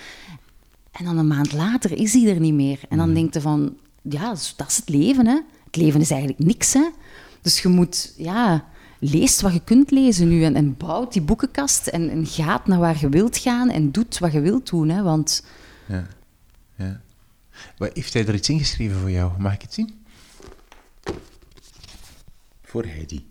En 0.90 1.04
dan 1.04 1.18
een 1.18 1.26
maand 1.26 1.52
later 1.52 1.98
is 1.98 2.12
hij 2.12 2.34
er 2.34 2.40
niet 2.40 2.54
meer. 2.54 2.80
En 2.88 2.98
dan 2.98 3.08
mm. 3.08 3.14
denkt 3.14 3.34
je 3.34 3.40
van, 3.40 3.74
ja, 4.02 4.28
dat 4.56 4.68
is 4.68 4.76
het 4.76 4.88
leven, 4.88 5.26
hè. 5.26 5.38
Het 5.64 5.76
leven 5.76 6.00
is 6.00 6.10
eigenlijk 6.10 6.44
niks, 6.44 6.72
hè. 6.72 6.88
Dus 7.42 7.60
je 7.60 7.68
moet, 7.68 8.14
ja 8.16 8.64
leest 9.00 9.40
wat 9.40 9.52
je 9.52 9.64
kunt 9.64 9.90
lezen 9.90 10.28
nu 10.28 10.44
en, 10.44 10.54
en 10.54 10.76
bouwt 10.76 11.12
die 11.12 11.22
boekenkast 11.22 11.86
en, 11.86 12.10
en, 12.10 12.26
gaat 12.26 12.66
naar 12.66 12.78
waar 12.78 13.00
je 13.00 13.08
wilt 13.08 13.36
gaan 13.36 13.70
en 13.70 13.90
doet 13.90 14.18
wat 14.18 14.32
je 14.32 14.40
wilt 14.40 14.70
doen. 14.70 14.88
Hè, 14.88 15.02
want... 15.02 15.44
Ja, 15.88 16.06
ja. 16.76 17.00
Heeft 17.78 18.12
hij 18.12 18.26
er 18.26 18.34
iets 18.34 18.48
ingeschreven 18.48 19.00
voor 19.00 19.10
jou? 19.10 19.40
Mag 19.40 19.54
ik 19.54 19.62
het 19.62 19.74
zien? 19.74 20.04
Voor 22.62 22.84
Heidi. 22.84 23.28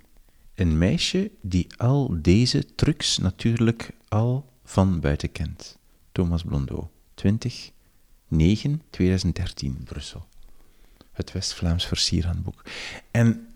Een 0.56 0.78
meisje 0.78 1.32
die 1.42 1.68
al 1.78 2.18
deze 2.22 2.76
trucs 2.76 3.18
natuurlijk 3.18 3.92
al 4.08 4.50
van 4.64 5.00
buiten 5.00 5.32
kent. 5.32 5.78
Thomas 6.12 6.44
Blondeau, 6.44 6.84
20, 7.14 7.72
9, 8.28 8.82
2013, 8.90 9.82
Brussel. 9.84 10.28
Het 11.12 11.32
West-Vlaams 11.32 11.86
versierhandboek. 11.86 12.64
En 13.12 13.49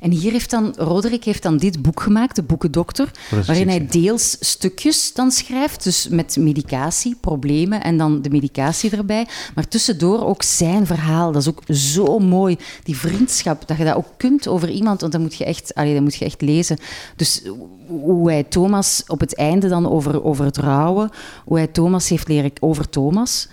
en 0.00 0.10
hier 0.10 0.32
heeft 0.32 0.50
dan, 0.50 0.74
Roderick 0.76 1.24
heeft 1.24 1.42
dan 1.42 1.56
dit 1.56 1.82
boek 1.82 2.00
gemaakt, 2.00 2.36
de 2.36 2.42
Boekendokter, 2.42 3.10
waarin 3.46 3.68
hij 3.68 3.86
deels 3.86 4.36
stukjes 4.40 5.12
dan 5.12 5.30
schrijft, 5.30 5.84
dus 5.84 6.08
met 6.08 6.36
medicatie, 6.36 7.16
problemen 7.20 7.82
en 7.82 7.96
dan 7.96 8.22
de 8.22 8.30
medicatie 8.30 8.90
erbij, 8.90 9.26
maar 9.54 9.68
tussendoor 9.68 10.26
ook 10.26 10.42
zijn 10.42 10.86
verhaal. 10.86 11.32
Dat 11.32 11.42
is 11.42 11.48
ook 11.48 11.62
zo 11.68 12.18
mooi, 12.18 12.56
die 12.82 12.96
vriendschap, 12.96 13.68
dat 13.68 13.76
je 13.76 13.84
dat 13.84 13.96
ook 13.96 14.12
kunt 14.16 14.48
over 14.48 14.70
iemand, 14.70 15.00
want 15.00 15.12
dan 15.12 15.22
moet 15.22 15.34
je 15.34 15.44
echt, 15.44 15.74
allee, 15.74 15.94
dat 15.94 16.02
moet 16.02 16.14
je 16.14 16.24
echt 16.24 16.40
lezen. 16.40 16.78
Dus 17.16 17.42
hoe 17.86 18.30
hij 18.30 18.42
Thomas 18.42 19.02
op 19.06 19.20
het 19.20 19.34
einde 19.34 19.68
dan 19.68 19.88
over, 19.88 20.24
over 20.24 20.44
het 20.44 20.56
rouwen, 20.56 21.10
hoe 21.44 21.56
hij 21.56 21.66
Thomas 21.66 22.08
heeft 22.08 22.28
leren 22.28 22.52
over 22.60 22.88
Thomas. 22.88 23.48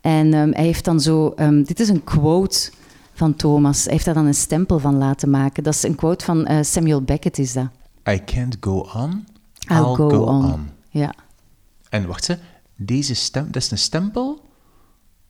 En 0.00 0.34
um, 0.34 0.52
hij 0.52 0.64
heeft 0.64 0.84
dan 0.84 1.00
zo, 1.00 1.34
um, 1.36 1.64
dit 1.64 1.80
is 1.80 1.88
een 1.88 2.04
quote 2.04 2.70
van 3.14 3.34
Thomas. 3.34 3.84
Hij 3.84 3.92
heeft 3.92 4.04
daar 4.04 4.14
dan 4.14 4.26
een 4.26 4.34
stempel 4.34 4.78
van 4.78 4.96
laten 4.96 5.30
maken. 5.30 5.62
Dat 5.62 5.74
is 5.74 5.82
een 5.82 5.94
quote 5.94 6.24
van 6.24 6.50
uh, 6.50 6.62
Samuel 6.62 7.02
Beckett, 7.02 7.38
is 7.38 7.52
dat. 7.52 7.68
I 8.08 8.24
can't 8.24 8.56
go 8.60 8.88
on, 8.94 9.26
I'll, 9.70 9.76
I'll 9.76 9.94
go, 9.94 10.08
go 10.08 10.24
on. 10.24 10.68
Ja. 10.88 11.14
En 11.88 12.06
wacht 12.06 12.24
ze, 12.24 12.38
deze 12.76 13.14
stem, 13.14 13.46
dat 13.50 13.62
is 13.62 13.70
een 13.70 13.78
stempel? 13.78 14.40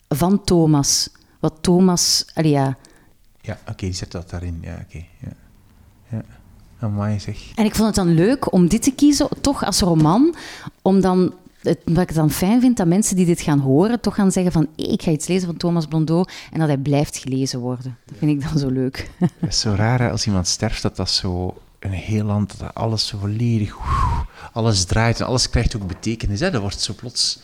Van 0.09 0.45
Thomas. 0.45 1.11
Wat 1.41 1.55
Thomas, 1.61 2.27
allee, 2.35 2.51
ja. 2.51 2.77
Ja, 3.41 3.59
oké, 3.69 3.85
die 3.85 3.93
zet 3.93 4.13
dat 4.13 4.31
daarin. 4.31 4.59
Ja, 4.61 4.73
oké. 4.73 4.83
Okay, 4.85 5.09
ja. 5.21 5.33
ja. 6.09 6.23
Amai, 6.79 7.21
zeg. 7.21 7.53
En 7.55 7.65
ik 7.65 7.75
vond 7.75 7.87
het 7.87 8.07
dan 8.07 8.15
leuk 8.15 8.53
om 8.53 8.69
dit 8.69 8.83
te 8.83 8.91
kiezen, 8.91 9.29
toch 9.41 9.65
als 9.65 9.81
roman, 9.81 10.35
om 10.83 11.01
dan 11.01 11.35
het, 11.65 11.79
wat 11.85 12.11
ik 12.11 12.15
dan 12.15 12.31
fijn 12.31 12.61
vind, 12.61 12.77
dat 12.77 12.87
mensen 12.87 13.17
die 13.17 13.27
dit 13.27 13.41
gaan 13.41 13.59
horen, 13.59 14.01
toch 14.01 14.15
gaan 14.15 14.33
zeggen 14.33 14.53
van 14.53 14.69
ik 14.77 15.03
ga 15.03 15.11
iets 15.11 15.27
lezen 15.27 15.47
van 15.47 15.57
Thomas 15.57 15.87
Blondeau 15.87 16.27
en 16.53 16.59
dat 16.59 16.69
hij 16.69 16.79
blijft 16.79 17.17
gelezen 17.17 17.61
worden. 17.61 17.97
Dat 18.05 18.19
vind 18.19 18.31
ik 18.31 18.49
dan 18.49 18.59
zo 18.59 18.69
leuk. 18.69 19.11
Het 19.41 19.51
is 19.51 19.61
zo 19.61 19.75
raar 19.75 20.11
als 20.11 20.27
iemand 20.27 20.47
sterft, 20.47 20.83
dat 20.83 20.97
dat 20.97 21.11
zo 21.11 21.55
een 21.79 21.91
heel 21.91 22.25
land, 22.25 22.59
dat 22.59 22.75
alles 22.75 23.07
zo 23.07 23.19
volledig, 23.19 23.77
alles 24.53 24.85
draait 24.85 25.21
en 25.21 25.27
alles 25.27 25.51
krijgt 25.51 25.77
ook 25.77 25.87
betekenis. 25.87 26.41
Hè? 26.41 26.51
Dat 26.51 26.61
wordt 26.61 26.81
zo 26.81 26.95
plots 26.97 27.41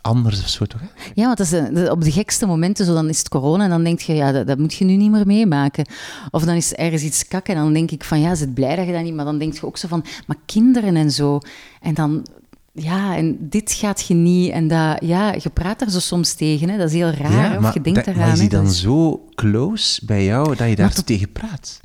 anders 0.00 0.40
of 0.42 0.48
zo, 0.48 0.64
toch? 0.64 0.80
Hè? 0.80 0.86
Ja, 1.14 1.24
want 1.24 1.38
dat 1.38 1.52
is 1.52 1.88
op 1.88 2.04
de 2.04 2.12
gekste 2.12 2.46
momenten, 2.46 2.84
zo, 2.84 2.94
dan 2.94 3.08
is 3.08 3.18
het 3.18 3.28
corona 3.28 3.64
en 3.64 3.70
dan 3.70 3.84
denk 3.84 4.00
je, 4.00 4.14
ja, 4.14 4.32
dat, 4.32 4.46
dat, 4.46 4.58
moet 4.58 4.74
je 4.74 4.84
nu 4.84 4.96
niet 4.96 5.10
meer 5.10 5.26
meemaken. 5.26 5.86
Of 6.30 6.44
dan 6.44 6.54
is 6.54 6.72
er 6.72 6.78
ergens 6.78 7.02
iets 7.02 7.28
kakken 7.28 7.54
en 7.54 7.62
dan 7.62 7.72
denk 7.72 7.90
ik 7.90 8.04
van, 8.04 8.20
ja, 8.20 8.30
is 8.30 8.40
het 8.40 8.54
blij 8.54 8.76
dat 8.76 8.86
je 8.86 8.92
dat 8.92 9.02
niet... 9.02 9.14
Maar 9.14 9.24
dan 9.24 9.38
denk 9.38 9.54
je 9.54 9.66
ook 9.66 9.76
zo 9.76 9.88
van, 9.88 10.04
maar 10.26 10.36
kinderen 10.46 10.96
en 10.96 11.10
zo. 11.10 11.38
En 11.80 11.94
dan 11.94 12.26
ja, 12.72 13.16
en 13.16 13.48
dit 13.48 13.72
gaat 13.72 14.06
je 14.06 14.14
niet. 14.14 14.50
En 14.50 14.68
dat, 14.68 14.98
ja, 15.00 15.32
je 15.32 15.50
praat 15.52 15.80
er 15.80 15.90
zo 15.90 16.00
soms 16.00 16.34
tegen. 16.34 16.68
Hè. 16.68 16.76
Dat 16.76 16.88
is 16.88 16.94
heel 16.94 17.10
raar. 17.10 17.58
of 17.64 17.74
je 17.74 17.80
denkt 17.80 18.06
eraan. 18.06 18.18
Maar 18.18 18.32
is 18.32 18.38
hij 18.38 18.48
dan 18.48 18.70
zo 18.70 19.28
close 19.34 20.04
bij 20.04 20.24
jou 20.24 20.56
dat 20.56 20.68
je 20.68 20.76
daar 20.76 20.94
tot... 20.94 21.06
tegen 21.06 21.32
praat? 21.32 21.80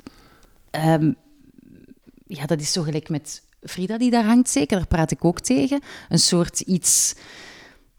Um, 0.70 1.14
ja, 2.26 2.46
dat 2.46 2.60
is 2.60 2.72
zo 2.72 2.82
gelijk 2.82 3.08
met 3.08 3.42
Frida 3.62 3.98
die 3.98 4.10
daar 4.10 4.24
hangt, 4.24 4.50
zeker. 4.50 4.76
Daar 4.76 4.86
praat 4.86 5.10
ik 5.10 5.24
ook 5.24 5.40
tegen. 5.40 5.80
Een 6.08 6.18
soort 6.18 6.60
iets... 6.60 7.14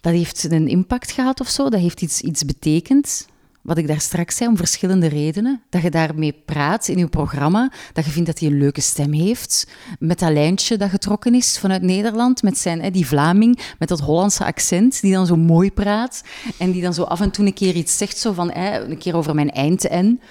Dat 0.01 0.13
heeft 0.13 0.51
een 0.51 0.67
impact 0.67 1.11
gehad 1.11 1.39
of 1.39 1.47
zo. 1.47 1.69
Dat 1.69 1.79
heeft 1.79 2.01
iets, 2.01 2.21
iets 2.21 2.45
betekend 2.45 3.27
wat 3.67 3.77
ik 3.77 3.87
daar 3.87 3.99
straks 3.99 4.35
zei, 4.35 4.49
om 4.49 4.57
verschillende 4.57 5.07
redenen. 5.07 5.61
Dat 5.69 5.81
je 5.81 5.91
daarmee 5.91 6.41
praat 6.45 6.87
in 6.87 6.97
je 6.97 7.07
programma, 7.07 7.71
dat 7.93 8.05
je 8.05 8.11
vindt 8.11 8.27
dat 8.27 8.39
hij 8.39 8.49
een 8.49 8.57
leuke 8.57 8.81
stem 8.81 9.13
heeft, 9.13 9.67
met 9.99 10.19
dat 10.19 10.31
lijntje 10.31 10.77
dat 10.77 10.89
getrokken 10.89 11.33
is 11.33 11.59
vanuit 11.59 11.81
Nederland, 11.81 12.43
met 12.43 12.57
zijn, 12.57 12.91
die 12.91 13.07
Vlaming, 13.07 13.59
met 13.79 13.87
dat 13.87 13.99
Hollandse 13.99 14.45
accent, 14.45 15.01
die 15.01 15.13
dan 15.13 15.25
zo 15.25 15.35
mooi 15.35 15.71
praat 15.71 16.23
en 16.57 16.71
die 16.71 16.81
dan 16.81 16.93
zo 16.93 17.03
af 17.03 17.21
en 17.21 17.31
toe 17.31 17.45
een 17.45 17.53
keer 17.53 17.75
iets 17.75 17.97
zegt, 17.97 18.17
zo 18.17 18.33
van, 18.33 18.55
een 18.55 18.97
keer 18.97 19.15
over 19.15 19.35
mijn 19.35 19.51
eind-en, 19.51 20.21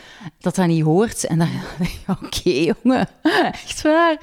dat 0.41 0.55
dat 0.55 0.67
niet 0.67 0.83
hoort. 0.83 1.25
En 1.25 1.39
dan 1.39 1.49
oké 2.23 2.51
jongen, 2.51 3.09
echt 3.67 3.83
waar? 3.83 4.17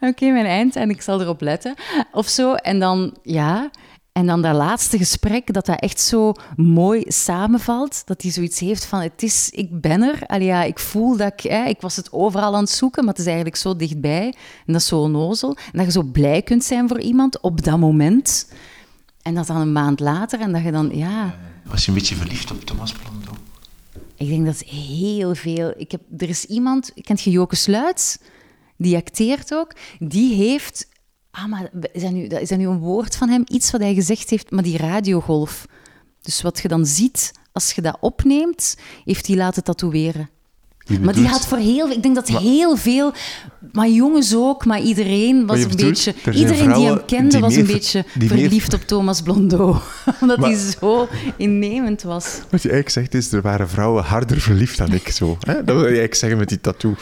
Oké, 0.00 0.30
mijn 0.30 0.46
eind 0.46 0.76
en 0.76 0.90
ik 0.90 1.02
zal 1.02 1.20
erop 1.20 1.40
letten. 1.40 1.74
Of 2.12 2.28
zo. 2.28 2.54
En 2.54 2.78
dan, 2.78 3.16
ja... 3.22 3.70
En 4.18 4.26
dan 4.26 4.42
dat 4.42 4.54
laatste 4.54 4.98
gesprek, 4.98 5.52
dat 5.52 5.66
dat 5.66 5.80
echt 5.80 6.00
zo 6.00 6.32
mooi 6.56 7.02
samenvalt. 7.06 8.06
Dat 8.06 8.22
hij 8.22 8.30
zoiets 8.30 8.60
heeft 8.60 8.84
van, 8.84 9.00
het 9.00 9.22
is, 9.22 9.50
ik 9.50 9.80
ben 9.80 10.02
er. 10.02 10.26
Allee, 10.26 10.46
ja, 10.46 10.62
ik 10.62 10.78
voel 10.78 11.16
dat 11.16 11.32
ik, 11.32 11.50
hè, 11.50 11.64
ik 11.64 11.80
was 11.80 11.96
het 11.96 12.12
overal 12.12 12.54
aan 12.54 12.62
het 12.62 12.70
zoeken, 12.70 13.04
maar 13.04 13.12
het 13.12 13.20
is 13.20 13.26
eigenlijk 13.26 13.56
zo 13.56 13.76
dichtbij. 13.76 14.26
En 14.66 14.72
dat 14.72 14.80
is 14.80 14.86
zo 14.86 15.00
onnozel. 15.00 15.56
En 15.56 15.72
dat 15.72 15.84
je 15.84 15.92
zo 15.92 16.02
blij 16.02 16.42
kunt 16.42 16.64
zijn 16.64 16.88
voor 16.88 17.00
iemand 17.00 17.40
op 17.40 17.64
dat 17.64 17.78
moment. 17.78 18.52
En 19.22 19.34
dat 19.34 19.46
dan 19.46 19.56
een 19.56 19.72
maand 19.72 20.00
later 20.00 20.40
en 20.40 20.52
dat 20.52 20.62
je 20.62 20.72
dan, 20.72 20.90
ja... 20.92 21.34
Was 21.64 21.84
je 21.84 21.88
een 21.88 21.98
beetje 21.98 22.16
verliefd 22.16 22.50
op 22.50 22.64
Thomas 22.64 22.92
Blondeau? 22.92 23.36
Ik 24.16 24.28
denk 24.28 24.46
dat 24.46 24.60
heel 24.60 25.34
veel... 25.34 25.72
Ik 25.76 25.90
heb, 25.90 26.00
er 26.18 26.28
is 26.28 26.44
iemand, 26.44 26.92
kent 27.02 27.20
je 27.20 27.30
Joke 27.30 27.56
Sluits? 27.56 28.18
Die 28.76 28.96
acteert 28.96 29.54
ook. 29.54 29.74
Die 29.98 30.34
heeft 30.34 30.88
ah, 31.42 31.50
maar 31.50 31.70
is 31.92 32.02
dat, 32.02 32.10
nu, 32.12 32.24
is 32.26 32.48
dat 32.48 32.58
nu 32.58 32.66
een 32.66 32.78
woord 32.78 33.16
van 33.16 33.28
hem? 33.28 33.42
Iets 33.46 33.70
wat 33.70 33.80
hij 33.80 33.94
gezegd 33.94 34.30
heeft, 34.30 34.50
maar 34.50 34.62
die 34.62 34.76
radiogolf. 34.76 35.66
Dus 36.22 36.42
wat 36.42 36.58
je 36.62 36.68
dan 36.68 36.86
ziet, 36.86 37.32
als 37.52 37.72
je 37.72 37.82
dat 37.82 37.96
opneemt, 38.00 38.76
heeft 39.04 39.26
hij 39.26 39.36
laten 39.36 39.64
tatoeëren. 39.64 40.30
Maar 41.00 41.14
die 41.14 41.26
had 41.26 41.46
voor 41.46 41.58
heel 41.58 41.86
veel... 41.86 41.96
Ik 41.96 42.02
denk 42.02 42.14
dat 42.14 42.28
Maar- 42.28 42.40
heel 42.40 42.76
veel... 42.76 43.12
Maar 43.72 43.88
jongens 43.88 44.34
ook, 44.34 44.64
maar 44.64 44.80
iedereen 44.80 45.46
was 45.46 45.62
een 45.62 45.76
beetje... 45.76 46.14
er 46.24 46.34
Iedereen 46.34 46.72
die 46.72 46.86
hem 46.86 47.04
kende 47.04 47.28
die 47.30 47.40
was 47.40 47.54
een 47.54 47.66
beetje 47.66 48.04
verliefd 48.18 48.74
op 48.74 48.80
Thomas 48.80 49.22
Blondeau. 49.22 49.76
Omdat 50.20 50.38
Maar- 50.38 50.50
hij 50.50 50.58
zo 50.80 51.08
innemend 51.36 52.02
was. 52.02 52.24
Wat 52.50 52.62
je 52.62 52.70
eigenlijk 52.70 52.90
zegt 52.90 53.14
is, 53.14 53.32
er 53.32 53.42
waren 53.42 53.68
vrouwen 53.68 54.04
harder 54.04 54.40
verliefd 54.40 54.78
dan 54.78 54.92
ik 54.92 55.08
zo. 55.08 55.36
Hè? 55.40 55.54
Dat 55.54 55.64
wil 55.64 55.76
je 55.78 55.84
eigenlijk 55.84 56.14
zeggen 56.14 56.38
met 56.38 56.48
die 56.48 56.60
tattoo. 56.60 56.94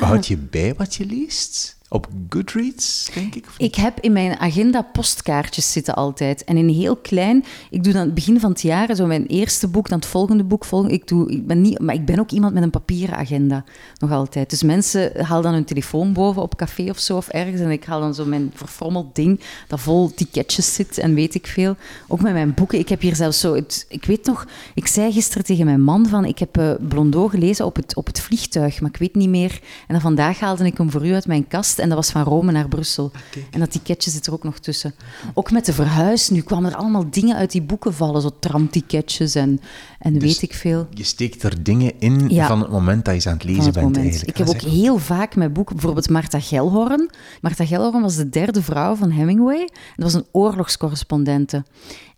Houd 0.00 0.26
je 0.26 0.36
bij 0.36 0.74
wat 0.74 0.94
je 0.94 1.06
leest? 1.06 1.78
Op 1.92 2.08
Goodreads, 2.28 3.10
denk 3.14 3.34
ik? 3.34 3.46
Ik 3.56 3.74
heb 3.74 4.00
in 4.00 4.12
mijn 4.12 4.38
agenda 4.38 4.82
postkaartjes 4.82 5.72
zitten 5.72 5.94
altijd. 5.94 6.44
En 6.44 6.56
in 6.56 6.68
heel 6.68 6.96
klein, 6.96 7.44
ik 7.70 7.84
doe 7.84 7.92
dan 7.92 8.02
het 8.02 8.14
begin 8.14 8.40
van 8.40 8.50
het 8.50 8.62
jaar, 8.62 8.94
zo 8.94 9.06
mijn 9.06 9.26
eerste 9.26 9.68
boek, 9.68 9.88
dan 9.88 9.98
het 9.98 10.08
volgende 10.08 10.44
boek. 10.44 10.64
Volgende, 10.64 10.94
ik, 10.94 11.08
doe, 11.08 11.30
ik 11.30 11.46
ben 11.46 11.60
niet, 11.60 11.78
maar 11.78 11.94
ik 11.94 12.04
ben 12.04 12.18
ook 12.18 12.30
iemand 12.30 12.54
met 12.54 12.62
een 12.62 12.70
papieren 12.70 13.16
agenda, 13.16 13.64
nog 13.98 14.12
altijd. 14.12 14.50
Dus 14.50 14.62
mensen 14.62 15.24
halen 15.24 15.42
dan 15.42 15.52
hun 15.52 15.64
telefoon 15.64 16.12
boven 16.12 16.42
op 16.42 16.56
café 16.56 16.90
of 16.90 16.98
zo, 16.98 17.16
of 17.16 17.28
ergens. 17.28 17.60
En 17.60 17.70
ik 17.70 17.84
haal 17.84 18.00
dan 18.00 18.14
zo 18.14 18.24
mijn 18.24 18.50
verfrommeld 18.54 19.14
ding, 19.14 19.40
dat 19.68 19.80
vol 19.80 20.14
ticketjes 20.14 20.74
zit 20.74 20.98
en 20.98 21.14
weet 21.14 21.34
ik 21.34 21.46
veel. 21.46 21.76
Ook 22.08 22.20
met 22.20 22.32
mijn 22.32 22.54
boeken. 22.54 22.78
Ik 22.78 22.88
heb 22.88 23.00
hier 23.00 23.16
zelfs 23.16 23.40
zo, 23.40 23.54
het, 23.54 23.86
ik 23.88 24.04
weet 24.04 24.26
nog, 24.26 24.46
ik 24.74 24.86
zei 24.86 25.12
gisteren 25.12 25.44
tegen 25.44 25.64
mijn 25.64 25.82
man 25.82 26.06
van, 26.06 26.24
ik 26.24 26.38
heb 26.38 26.78
Blondeau 26.88 27.30
gelezen 27.30 27.66
op 27.66 27.76
het, 27.76 27.96
op 27.96 28.06
het 28.06 28.20
vliegtuig, 28.20 28.80
maar 28.80 28.90
ik 28.90 28.96
weet 28.96 29.14
niet 29.14 29.28
meer. 29.28 29.60
En 29.62 29.94
dan 29.94 30.00
vandaag 30.00 30.40
haalde 30.40 30.64
ik 30.64 30.78
hem 30.78 30.90
voor 30.90 31.06
u 31.06 31.14
uit 31.14 31.26
mijn 31.26 31.48
kast 31.48 31.78
en 31.80 31.88
dat 31.88 31.98
was 31.98 32.10
van 32.10 32.22
Rome 32.22 32.52
naar 32.52 32.68
Brussel. 32.68 33.10
En 33.50 33.60
dat 33.60 33.70
ticketje 33.70 34.10
zit 34.10 34.26
er 34.26 34.32
ook 34.32 34.44
nog 34.44 34.58
tussen. 34.58 34.94
Ook 35.34 35.50
met 35.50 35.66
de 35.66 35.72
verhuis, 35.72 36.28
nu 36.30 36.40
kwamen 36.40 36.70
er 36.70 36.76
allemaal 36.76 37.10
dingen 37.10 37.36
uit 37.36 37.50
die 37.52 37.62
boeken 37.62 37.94
vallen, 37.94 38.22
zo 38.22 38.30
tramticketjes 38.40 39.34
en, 39.34 39.60
en 39.98 40.12
Dus 40.12 40.22
weet 40.22 40.42
ik 40.42 40.54
veel. 40.54 40.86
Je 40.94 41.04
steekt 41.04 41.42
er 41.42 41.62
dingen 41.62 41.92
in 41.98 42.28
Ja. 42.28 42.46
van 42.46 42.60
het 42.60 42.70
moment 42.70 43.04
dat 43.04 43.14
je 43.14 43.20
ze 43.20 43.28
aan 43.28 43.34
het 43.34 43.44
lezen 43.44 43.64
het 43.64 43.72
bent. 43.72 43.84
moment. 43.86 44.02
Eigenlijk. 44.04 44.38
Ik 44.38 44.46
heb 44.46 44.48
ook 44.48 44.60
heel 44.72 44.98
vaak 44.98 45.36
met 45.36 45.52
boeken, 45.52 45.74
bijvoorbeeld 45.74 46.08
Martha 46.10 46.40
Gelhorn. 46.40 47.10
Martha 47.40 47.64
Gelhorn 47.66 48.02
was 48.02 48.16
de 48.16 48.28
derde 48.28 48.62
vrouw 48.62 48.94
van 48.94 49.10
Hemingway. 49.10 49.58
Dat 49.96 50.12
was 50.12 50.14
een 50.14 50.26
oorlogscorrespondente. 50.32 51.64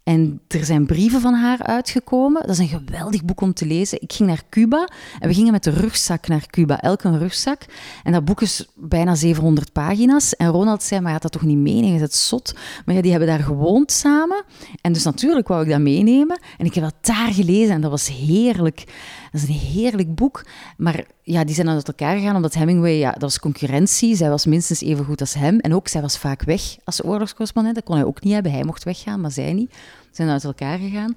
En 0.05 0.41
er 0.49 0.65
zijn 0.65 0.87
brieven 0.87 1.21
van 1.21 1.35
haar 1.35 1.63
uitgekomen. 1.63 2.41
Dat 2.41 2.51
is 2.51 2.59
een 2.59 2.69
geweldig 2.69 3.25
boek 3.25 3.41
om 3.41 3.55
te 3.55 3.67
lezen. 3.67 4.03
Ik 4.03 4.13
ging 4.13 4.29
naar 4.29 4.43
Cuba 4.51 4.89
en 5.19 5.29
we 5.29 5.35
gingen 5.35 5.53
met 5.53 5.65
de 5.65 5.71
rugzak 5.71 6.29
naar 6.29 6.47
Cuba, 6.47 6.81
elk 6.81 7.03
een 7.03 7.19
rugzak. 7.19 7.65
En 8.03 8.13
dat 8.13 8.25
boek 8.25 8.41
is 8.41 8.67
bijna 8.75 9.15
700 9.15 9.73
pagina's. 9.73 10.37
En 10.37 10.49
Ronald 10.49 10.83
zei, 10.83 11.01
maar 11.01 11.09
je 11.09 11.15
gaat 11.15 11.31
dat 11.31 11.41
toch 11.41 11.51
niet 11.51 11.59
meenemen, 11.59 12.01
dat 12.01 12.13
is 12.13 12.29
zot. 12.29 12.55
Maar 12.85 12.95
ja, 12.95 13.01
die 13.01 13.11
hebben 13.11 13.29
daar 13.29 13.43
gewoond 13.43 13.93
samen. 13.93 14.45
En 14.81 14.93
dus 14.93 15.05
natuurlijk 15.05 15.49
wou 15.49 15.63
ik 15.63 15.71
dat 15.71 15.81
meenemen. 15.81 16.41
En 16.59 16.67
ik 16.67 16.75
heb 16.75 16.85
dat 16.85 16.97
daar 17.01 17.33
gelezen 17.33 17.75
en 17.75 17.81
dat 17.81 17.91
was 17.91 18.09
heerlijk. 18.09 18.85
Dat 19.33 19.43
is 19.43 19.49
een 19.49 19.55
heerlijk 19.55 20.15
boek. 20.15 20.45
Maar 20.77 21.05
ja, 21.23 21.45
die 21.45 21.55
zijn 21.55 21.67
dan 21.67 21.75
uit 21.75 21.89
elkaar 21.89 22.17
gegaan 22.17 22.37
omdat 22.37 22.55
Hemingway, 22.55 22.99
ja, 22.99 23.11
dat 23.13 23.21
was 23.23 23.39
concurrentie. 23.39 24.17
Zij 24.17 24.29
was 24.29 24.47
minstens 24.47 24.81
even 24.81 25.05
goed 25.05 25.21
als 25.21 25.35
hem. 25.35 25.59
En 25.59 25.75
ook, 25.75 25.89
zij 25.89 26.01
was 26.01 26.19
vaak 26.19 26.43
weg 26.43 26.77
als 26.85 27.05
oorlogscorrespondent. 27.05 27.75
Dat 27.75 27.85
kon 27.85 27.97
hij 27.97 28.05
ook 28.05 28.23
niet 28.23 28.33
hebben. 28.33 28.53
Hij 28.53 28.65
mocht 28.65 28.85
weggaan, 28.85 29.21
maar 29.21 29.31
zij 29.31 29.53
niet. 29.53 29.75
Ze 30.13 30.19
zijn 30.23 30.29
uit 30.29 30.45
elkaar 30.45 30.79
gegaan. 30.79 31.17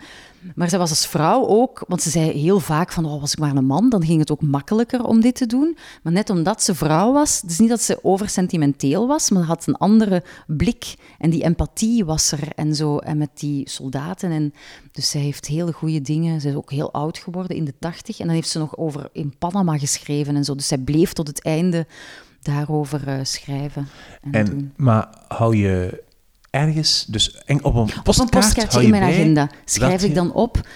Maar 0.55 0.69
zij 0.69 0.79
was 0.79 0.89
als 0.89 1.07
vrouw 1.07 1.47
ook, 1.47 1.83
want 1.87 2.01
ze 2.01 2.09
zei 2.09 2.31
heel 2.31 2.59
vaak 2.59 2.91
van, 2.91 3.05
oh, 3.05 3.19
was 3.19 3.31
ik 3.33 3.39
maar 3.39 3.55
een 3.55 3.65
man, 3.65 3.89
dan 3.89 4.05
ging 4.05 4.19
het 4.19 4.31
ook 4.31 4.41
makkelijker 4.41 5.03
om 5.03 5.21
dit 5.21 5.35
te 5.35 5.45
doen. 5.45 5.77
Maar 6.03 6.13
net 6.13 6.29
omdat 6.29 6.63
ze 6.63 6.75
vrouw 6.75 7.13
was, 7.13 7.43
is 7.47 7.59
niet 7.59 7.69
dat 7.69 7.81
ze 7.81 7.99
oversentimenteel 8.01 9.07
was, 9.07 9.29
maar 9.29 9.43
had 9.43 9.67
een 9.67 9.75
andere 9.75 10.23
blik. 10.47 10.95
En 11.17 11.29
die 11.29 11.43
empathie 11.43 12.05
was 12.05 12.31
er 12.31 12.47
en 12.55 12.75
zo. 12.75 12.97
En 12.97 13.17
met 13.17 13.29
die 13.33 13.69
soldaten. 13.69 14.31
En, 14.31 14.53
dus 14.91 15.09
zij 15.09 15.21
heeft 15.21 15.47
hele 15.47 15.71
goede 15.71 16.01
dingen. 16.01 16.41
Ze 16.41 16.49
is 16.49 16.55
ook 16.55 16.71
heel 16.71 16.91
oud 16.91 17.17
geworden, 17.17 17.57
in 17.57 17.65
de 17.65 17.73
tachtig. 17.79 18.19
En 18.19 18.25
dan 18.25 18.35
heeft 18.35 18.49
ze 18.49 18.59
nog 18.59 18.77
over 18.77 19.09
in 19.11 19.33
Panama 19.39 19.77
geschreven 19.77 20.35
en 20.35 20.43
zo. 20.43 20.55
Dus 20.55 20.67
zij 20.67 20.77
bleef 20.77 21.13
tot 21.13 21.27
het 21.27 21.41
einde 21.41 21.87
daarover 22.41 23.07
eh, 23.07 23.19
schrijven 23.23 23.87
en, 24.21 24.31
En, 24.31 24.73
maar 24.75 25.07
hou 25.27 25.55
je 25.55 26.03
ergens, 26.55 27.05
dus 27.07 27.35
en 27.45 27.63
op 27.63 27.73
een 27.75 27.81
Op 27.81 27.89
een 27.95 28.03
postkaart 28.03 28.31
postkaartje 28.31 28.83
in 28.83 28.89
mijn 28.89 29.03
agenda 29.03 29.49
schrijf 29.65 30.03
ik 30.03 30.15
dan 30.15 30.33
op. 30.33 30.67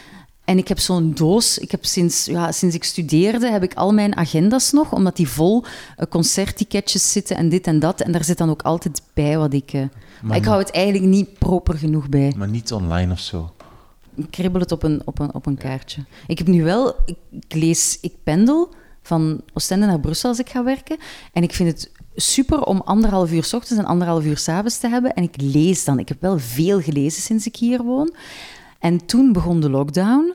En 0.45 0.57
ik 0.57 0.67
heb 0.67 0.79
zo'n 0.79 1.13
doos. 1.13 1.57
Ik 1.57 1.71
heb 1.71 1.85
sinds, 1.85 2.25
ja, 2.25 2.51
sinds 2.51 2.75
ik 2.75 2.83
studeerde 2.83 3.49
heb 3.51 3.63
ik 3.63 3.73
al 3.73 3.91
mijn 3.93 4.15
agenda's 4.17 4.71
nog, 4.71 4.91
omdat 4.93 5.15
die 5.15 5.27
vol 5.29 5.63
eh, 5.95 6.05
concertticketjes 6.09 7.11
zitten 7.11 7.35
en 7.35 7.49
dit 7.49 7.67
en 7.67 7.79
dat. 7.79 8.01
En 8.01 8.11
daar 8.11 8.23
zit 8.23 8.37
dan 8.37 8.49
ook 8.49 8.61
altijd 8.61 9.01
bij 9.13 9.37
wat 9.37 9.53
ik. 9.53 9.73
eh, 9.73 9.81
maar 10.21 10.37
ik 10.37 10.45
hou 10.45 10.59
het 10.59 10.71
eigenlijk 10.71 11.05
niet 11.05 11.37
proper 11.39 11.77
genoeg 11.77 12.09
bij. 12.09 12.33
Maar 12.37 12.47
niet 12.47 12.71
online 12.71 13.11
of 13.11 13.19
zo. 13.19 13.53
Ik 14.15 14.31
kribbel 14.31 14.61
het 14.61 14.71
op 14.71 14.83
een, 14.83 15.01
op 15.05 15.19
een, 15.19 15.33
op 15.33 15.45
een 15.45 15.57
kaartje. 15.57 16.05
Ik 16.27 16.37
heb 16.37 16.47
nu 16.47 16.63
wel, 16.63 16.95
ik, 17.05 17.15
ik 17.31 17.53
lees, 17.53 17.97
ik 18.01 18.13
pendel 18.23 18.73
van 19.03 19.41
Oostende 19.53 19.85
naar 19.85 19.99
Brussel 19.99 20.29
als 20.29 20.39
ik 20.39 20.49
ga 20.49 20.63
werken. 20.63 20.97
En 21.33 21.43
ik 21.43 21.53
vind 21.53 21.69
het 21.71 21.91
super 22.19 22.63
om 22.63 22.81
anderhalf 22.81 23.31
uur 23.31 23.43
's 23.43 23.53
ochtends 23.53 23.83
en 23.83 23.89
anderhalf 23.89 24.25
uur 24.25 24.37
's 24.37 24.47
avonds 24.47 24.77
te 24.77 24.87
hebben. 24.87 25.13
En 25.13 25.23
ik 25.23 25.41
lees 25.41 25.83
dan. 25.83 25.99
Ik 25.99 26.07
heb 26.07 26.21
wel 26.21 26.39
veel 26.39 26.81
gelezen 26.81 27.21
sinds 27.21 27.45
ik 27.45 27.55
hier 27.55 27.83
woon. 27.83 28.13
En 28.79 29.05
toen 29.05 29.31
begon 29.31 29.59
de 29.59 29.69
lockdown. 29.69 30.33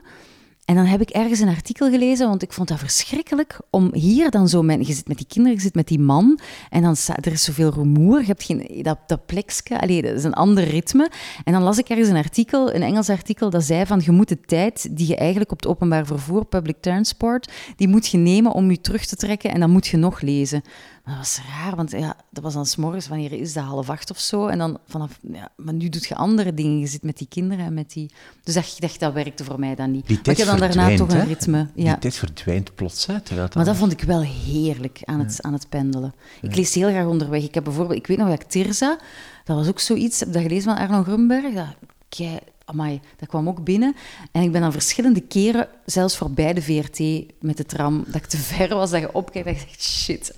En 0.65 0.75
dan 0.75 0.85
heb 0.85 1.01
ik 1.01 1.09
ergens 1.09 1.39
een 1.39 1.47
artikel 1.47 1.89
gelezen, 1.89 2.27
want 2.27 2.41
ik 2.41 2.53
vond 2.53 2.67
dat 2.67 2.79
verschrikkelijk 2.79 3.59
om 3.69 3.89
hier 3.93 4.31
dan 4.31 4.47
zo... 4.49 4.65
Je 4.65 4.93
zit 4.93 5.07
met 5.07 5.17
die 5.17 5.27
kinderen, 5.27 5.57
je 5.57 5.63
zit 5.63 5.75
met 5.75 5.87
die 5.87 5.99
man, 5.99 6.39
en 6.69 6.81
dan 6.81 6.95
er 7.21 7.31
is 7.31 7.43
zoveel 7.43 7.69
rumoer. 7.69 8.19
Je 8.19 8.25
hebt 8.25 8.43
geen, 8.43 8.79
dat, 8.81 8.97
dat 9.07 9.25
plekske, 9.25 9.81
allee, 9.81 10.01
dat 10.01 10.11
is 10.11 10.23
een 10.23 10.33
ander 10.33 10.63
ritme. 10.63 11.09
En 11.43 11.53
dan 11.53 11.61
las 11.61 11.77
ik 11.77 11.89
ergens 11.89 12.09
een 12.09 12.15
artikel, 12.15 12.73
een 12.73 12.81
Engels 12.81 13.09
artikel, 13.09 13.49
dat 13.49 13.63
zei 13.63 13.85
van 13.85 14.01
je 14.03 14.11
moet 14.11 14.27
de 14.27 14.41
tijd 14.41 14.97
die 14.97 15.07
je 15.07 15.15
eigenlijk 15.15 15.51
op 15.51 15.57
het 15.57 15.67
openbaar 15.67 16.05
vervoer, 16.05 16.45
public 16.45 16.77
transport, 16.79 17.51
die 17.75 17.87
moet 17.87 18.07
je 18.07 18.17
nemen 18.17 18.51
om 18.51 18.71
je 18.71 18.81
terug 18.81 19.05
te 19.05 19.15
trekken 19.15 19.51
en 19.51 19.59
dan 19.59 19.69
moet 19.69 19.87
je 19.87 19.97
nog 19.97 20.21
lezen. 20.21 20.61
Maar 21.05 21.15
dat 21.15 21.23
was 21.23 21.39
raar, 21.47 21.75
want 21.75 21.91
ja, 21.91 22.15
dat 22.29 22.43
was 22.43 22.53
dan 22.53 22.65
s'morgens, 22.65 23.07
wanneer 23.07 23.31
is 23.31 23.53
dat, 23.53 23.63
half 23.63 23.89
acht 23.89 24.11
of 24.11 24.19
zo? 24.19 24.47
En 24.47 24.57
dan 24.57 24.77
vanaf, 24.87 25.19
ja, 25.31 25.49
maar 25.55 25.73
nu 25.73 25.89
doet 25.89 26.05
je 26.05 26.15
andere 26.15 26.53
dingen. 26.53 26.79
Je 26.79 26.87
zit 26.87 27.03
met 27.03 27.17
die 27.17 27.27
kinderen 27.27 27.65
en 27.65 27.73
met 27.73 27.91
die... 27.91 28.11
Dus 28.43 28.53
dat, 28.53 28.75
dacht, 28.79 28.99
dat 28.99 29.13
werkte 29.13 29.43
voor 29.43 29.59
mij 29.59 29.75
dan 29.75 29.91
niet. 29.91 30.07
Die 30.07 30.19
maar 30.23 30.31
ik 30.31 30.37
heb 30.37 30.47
dan 30.47 30.59
daarna 30.59 30.95
toch 30.97 31.09
een 31.13 31.25
ritme. 31.25 31.67
Die 31.73 31.85
Ja. 31.85 31.97
tijd 31.97 32.15
verdwijnt 32.15 32.75
plots, 32.75 33.05
hè, 33.05 33.19
terwijl 33.21 33.45
het 33.45 33.55
Maar 33.55 33.65
dat 33.65 33.75
vond 33.75 33.91
ik 33.91 34.01
wel 34.01 34.21
heerlijk 34.21 34.99
aan 35.03 35.19
het, 35.19 35.41
aan 35.41 35.53
het 35.53 35.69
pendelen. 35.69 36.13
Ik 36.41 36.55
lees 36.55 36.73
heel 36.73 36.89
graag 36.89 37.05
onderweg. 37.05 37.43
Ik 37.43 37.53
heb 37.53 37.63
bijvoorbeeld, 37.63 37.99
ik 37.99 38.07
weet 38.07 38.17
nog 38.17 38.27
dat 38.29 38.41
ik 38.41 38.47
Tirza, 38.47 38.97
dat 39.43 39.57
was 39.57 39.67
ook 39.67 39.79
zoiets, 39.79 40.19
heb 40.19 40.33
dat 40.33 40.41
gelezen 40.41 40.63
van 40.63 40.77
Arno 40.77 41.03
Grunberg? 41.03 41.53
Dat, 41.53 41.65
kei, 42.09 42.39
amai, 42.65 43.01
dat 43.17 43.29
kwam 43.29 43.47
ook 43.47 43.63
binnen. 43.63 43.95
En 44.31 44.41
ik 44.41 44.51
ben 44.51 44.61
dan 44.61 44.71
verschillende 44.71 45.21
keren, 45.21 45.67
zelfs 45.85 46.17
voorbij 46.17 46.53
de 46.53 46.61
VRT 46.61 46.99
met 47.39 47.57
de 47.57 47.65
tram, 47.65 48.03
dat 48.05 48.15
ik 48.15 48.25
te 48.25 48.37
ver 48.37 48.69
was, 48.69 48.91
dat 48.91 49.01
je 49.01 49.13
opkijkt, 49.13 49.47
dat 49.47 49.55
je 49.55 49.61
zegt, 49.67 49.83
shit. 49.83 50.35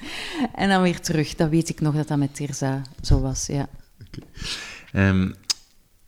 En 0.56 0.70
dan 0.70 0.82
weer 0.82 1.00
terug. 1.00 1.36
Dat 1.36 1.50
weet 1.50 1.70
ik 1.70 1.82
nog 1.82 1.96
dat 1.96 2.08
dat 2.08 2.18
met 2.18 2.36
Tirza 2.36 2.82
zo 3.02 3.20
was, 3.22 3.46
ja. 3.46 3.70
Ehm, 4.92 5.32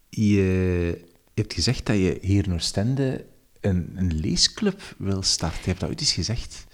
je 0.09 1.07
hebt 1.33 1.53
gezegd 1.53 1.85
dat 1.85 1.95
je 1.95 2.17
hier 2.21 2.45
in 2.45 2.53
Oostende 2.53 3.25
een, 3.61 3.91
een 3.95 4.19
leesclub 4.19 4.95
wil 4.97 5.21
starten. 5.21 5.59
Je 5.61 5.67
hebt 5.67 5.79
dat 5.79 5.89
ooit 5.89 5.99
eens 5.99 6.13
gezegd. 6.13 6.65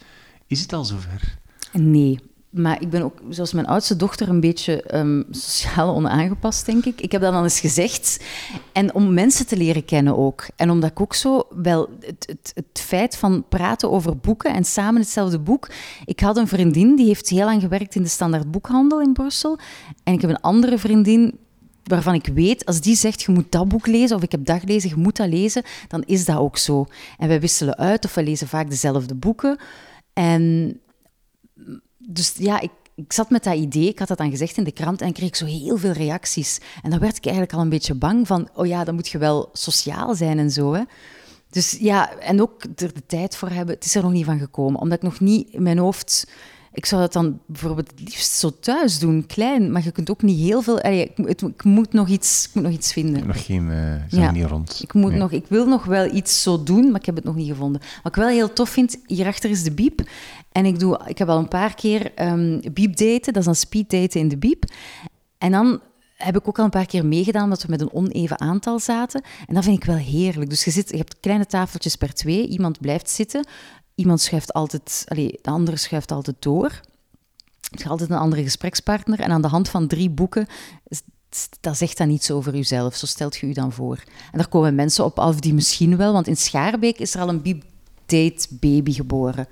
Is 0.47 0.61
het 0.61 0.73
al 0.73 0.85
zover? 0.85 1.37
Nee. 1.71 2.19
Maar 2.55 2.81
ik 2.81 2.89
ben 2.89 3.01
ook, 3.01 3.17
zoals 3.29 3.53
mijn 3.53 3.65
oudste 3.65 3.95
dochter, 3.95 4.29
een 4.29 4.39
beetje 4.39 4.81
ehm, 4.81 5.23
sociaal 5.31 5.95
onaangepast, 5.95 6.65
denk 6.65 6.85
ik. 6.85 7.01
Ik 7.01 7.11
heb 7.11 7.21
dat 7.21 7.33
dan 7.33 7.43
eens 7.43 7.59
gezegd. 7.59 8.23
En 8.71 8.93
om 8.93 9.13
mensen 9.13 9.47
te 9.47 9.57
leren 9.57 9.85
kennen 9.85 10.17
ook. 10.17 10.47
En 10.55 10.69
omdat 10.69 10.91
ik 10.91 11.01
ook 11.01 11.13
zo 11.13 11.47
wel 11.49 11.89
het, 11.99 12.25
het, 12.27 12.51
het 12.55 12.81
feit 12.81 13.17
van 13.17 13.45
praten 13.49 13.91
over 13.91 14.17
boeken 14.17 14.53
en 14.53 14.63
samen 14.63 15.01
hetzelfde 15.01 15.39
boek. 15.39 15.69
Ik 16.05 16.19
had 16.19 16.37
een 16.37 16.47
vriendin 16.47 16.95
die 16.95 17.05
heeft 17.05 17.29
heel 17.29 17.45
lang 17.45 17.61
gewerkt 17.61 17.95
in 17.95 18.03
de 18.03 18.09
standaard 18.09 18.51
boekhandel 18.51 19.01
in 19.01 19.13
Brussel. 19.13 19.59
En 20.03 20.13
ik 20.13 20.21
heb 20.21 20.29
een 20.29 20.41
andere 20.41 20.77
vriendin 20.77 21.37
waarvan 21.83 22.13
ik 22.13 22.27
weet, 22.33 22.65
als 22.65 22.81
die 22.81 22.95
zegt, 22.95 23.21
je 23.21 23.31
moet 23.31 23.51
dat 23.51 23.67
boek 23.67 23.87
lezen, 23.87 24.15
of 24.15 24.23
ik 24.23 24.31
heb 24.31 24.45
dat 24.45 24.59
gelezen, 24.59 24.89
je 24.89 24.95
moet 24.95 25.15
dat 25.15 25.27
lezen, 25.27 25.63
dan 25.87 26.03
is 26.05 26.25
dat 26.25 26.37
ook 26.37 26.57
zo. 26.57 26.85
En 27.17 27.27
wij 27.27 27.39
wisselen 27.39 27.77
uit, 27.77 28.05
of 28.05 28.13
we 28.13 28.23
lezen 28.23 28.47
vaak 28.47 28.69
dezelfde 28.69 29.15
boeken. 29.15 29.57
En 30.13 30.79
dus 32.07 32.33
ja, 32.37 32.59
ik, 32.59 32.71
ik 32.95 33.13
zat 33.13 33.29
met 33.29 33.43
dat 33.43 33.55
idee, 33.55 33.87
ik 33.87 33.99
had 33.99 34.07
dat 34.07 34.17
dan 34.17 34.29
gezegd 34.29 34.57
in 34.57 34.63
de 34.63 34.71
krant 34.71 35.01
en 35.01 35.13
kreeg 35.13 35.27
ik 35.27 35.35
zo 35.35 35.45
heel 35.45 35.77
veel 35.77 35.91
reacties. 35.91 36.59
En 36.83 36.89
dan 36.89 36.99
werd 36.99 37.17
ik 37.17 37.23
eigenlijk 37.25 37.55
al 37.55 37.61
een 37.61 37.69
beetje 37.69 37.93
bang 37.95 38.27
van, 38.27 38.49
oh 38.53 38.65
ja, 38.67 38.83
dan 38.83 38.95
moet 38.95 39.07
je 39.07 39.17
wel 39.17 39.49
sociaal 39.53 40.15
zijn 40.15 40.39
en 40.39 40.51
zo. 40.51 40.73
Hè. 40.73 40.81
Dus 41.49 41.77
ja, 41.79 42.17
en 42.19 42.41
ook 42.41 42.63
er 42.63 42.93
de 42.93 43.05
tijd 43.07 43.35
voor 43.35 43.49
hebben, 43.49 43.75
het 43.75 43.85
is 43.85 43.95
er 43.95 44.03
nog 44.03 44.11
niet 44.11 44.25
van 44.25 44.39
gekomen. 44.39 44.79
Omdat 44.81 44.97
ik 44.97 45.03
nog 45.03 45.19
niet 45.19 45.49
in 45.51 45.63
mijn 45.63 45.77
hoofd... 45.77 46.27
Ik 46.73 46.85
zou 46.85 47.01
dat 47.01 47.13
dan 47.13 47.39
bijvoorbeeld 47.45 47.91
het 47.91 47.99
liefst 47.99 48.31
zo 48.31 48.51
thuis 48.59 48.99
doen, 48.99 49.25
klein. 49.25 49.71
Maar 49.71 49.83
je 49.83 49.91
kunt 49.91 50.09
ook 50.09 50.21
niet 50.21 50.39
heel 50.39 50.61
veel... 50.61 50.81
allee, 50.81 51.03
ik, 51.15 51.27
het- 51.27 51.41
ik, 51.41 51.63
moet 51.63 51.93
nog 51.93 52.07
iets, 52.07 52.45
ik 52.47 52.53
moet 52.53 52.63
nog 52.63 52.71
iets 52.73 52.93
vinden. 52.93 53.27
Nog 53.27 53.45
geen, 53.45 53.67
uh, 53.69 54.07
Ja. 54.09 54.31
niet 54.31 54.45
rond. 54.45 54.79
Ik, 54.83 54.93
moet 54.93 55.09
Nee. 55.11 55.19
nog, 55.19 55.31
ik 55.31 55.45
wil 55.47 55.65
nog 55.67 55.85
wel 55.85 56.13
iets 56.15 56.41
zo 56.41 56.63
doen, 56.63 56.91
maar 56.91 56.99
ik 56.99 57.05
heb 57.05 57.15
het 57.15 57.23
nog 57.23 57.35
niet 57.35 57.47
gevonden. 57.47 57.81
Wat 58.03 58.11
ik 58.15 58.21
wel 58.21 58.27
heel 58.27 58.53
tof 58.53 58.69
vind, 58.69 58.97
hierachter 59.05 59.49
is 59.49 59.63
de 59.63 59.71
biep. 59.71 60.01
En 60.55 60.65
ik, 60.65 60.79
doe, 60.79 60.99
ik 61.05 61.17
heb 61.17 61.29
al 61.29 61.37
een 61.37 61.47
paar 61.47 61.75
keer 61.75 62.13
ehm 62.13 62.59
biep 62.73 62.95
daten, 62.97 63.33
dat 63.33 63.35
is 63.35 63.45
dan 63.45 63.55
speed 63.55 63.89
daten 63.89 64.19
in 64.19 64.27
de 64.27 64.37
biep. 64.37 64.63
En 65.37 65.51
dan 65.51 65.81
heb 66.15 66.35
ik 66.35 66.47
ook 66.47 66.57
al 66.57 66.63
een 66.63 66.69
paar 66.69 66.85
keer 66.85 67.05
meegedaan, 67.05 67.43
omdat 67.43 67.63
we 67.63 67.69
met 67.69 67.81
een 67.81 67.93
oneven 67.93 68.39
aantal 68.39 68.79
zaten. 68.79 69.21
En 69.47 69.53
dat 69.53 69.63
vind 69.63 69.77
ik 69.77 69.83
wel 69.83 69.95
heerlijk. 69.95 70.49
Dus 70.49 70.63
je, 70.63 70.71
zit, 70.71 70.89
je 70.89 70.97
hebt 70.97 71.19
kleine 71.19 71.45
tafeltjes 71.45 71.95
per 71.95 72.13
twee, 72.13 72.47
iemand 72.47 72.79
blijft 72.79 73.09
zitten, 73.09 73.47
iemand 73.95 74.21
schuift 74.21 74.53
altijd, 74.53 75.05
allez, 75.07 75.31
de 75.41 75.49
andere 75.49 75.77
schuift 75.77 76.11
altijd 76.11 76.35
door. 76.39 76.69
Je 77.59 77.77
hebt 77.77 77.89
altijd 77.89 78.09
een 78.09 78.17
andere 78.17 78.43
gesprekspartner. 78.43 79.19
En 79.19 79.31
aan 79.31 79.41
de 79.41 79.47
hand 79.47 79.69
van 79.69 79.87
drie 79.87 80.09
boeken, 80.09 80.47
dat 81.59 81.77
zegt 81.77 81.97
dan 81.97 82.07
niets 82.07 82.31
over 82.31 82.55
uzelf. 82.55 82.95
Zo 82.95 83.05
stelt 83.05 83.35
je 83.35 83.47
u 83.47 83.51
dan 83.53 83.71
voor. 83.71 84.03
En 84.31 84.37
daar 84.37 84.47
komen 84.47 84.75
mensen 84.75 85.05
op 85.05 85.19
af 85.19 85.39
die 85.39 85.53
misschien 85.53 85.97
wel, 85.97 86.13
want 86.13 86.27
in 86.27 86.37
Schaarbeek 86.37 86.99
is 86.99 87.13
er 87.13 87.21
al 87.21 87.29
een 87.29 87.41
Bib 87.41 87.63
Date 88.05 88.47
baby 88.49 88.93
geboren. 88.93 89.47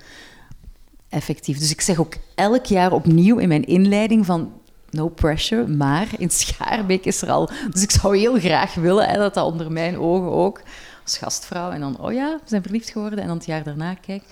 Effectief. 1.14 1.60
Dus 1.60 1.72
ik 1.72 1.82
zeg 1.82 2.00
ook 2.00 2.14
elk 2.36 2.66
jaar 2.66 2.92
opnieuw 2.92 3.38
in 3.38 3.48
mijn 3.48 3.66
inleiding 3.66 4.26
van 4.26 4.52
no 4.90 5.10
pressure, 5.10 5.68
maar 5.68 6.08
in 6.18 6.30
Schaarbeek 6.30 7.06
is 7.06 7.22
er 7.22 7.30
al. 7.30 7.50
Dus 7.72 7.84
ik 7.84 7.92
zou 7.92 8.18
heel 8.18 8.40
graag 8.40 8.74
willen 8.74 9.08
hè, 9.08 9.18
dat 9.18 9.34
dat 9.34 9.52
onder 9.52 9.72
mijn 9.72 9.98
ogen 9.98 10.32
ook 10.32 10.62
als 11.04 11.18
gastvrouw 11.18 11.72
en 11.72 11.80
dan, 11.80 12.00
oh 12.00 12.14
ja, 12.14 12.40
we 12.44 12.50
zijn 12.50 12.62
verliefd 12.62 12.90
geworden 12.90 13.20
en 13.20 13.28
dan 13.28 13.38
het 13.38 13.46
jaar 13.46 13.64
daarna 13.64 13.94
kijk. 13.94 14.24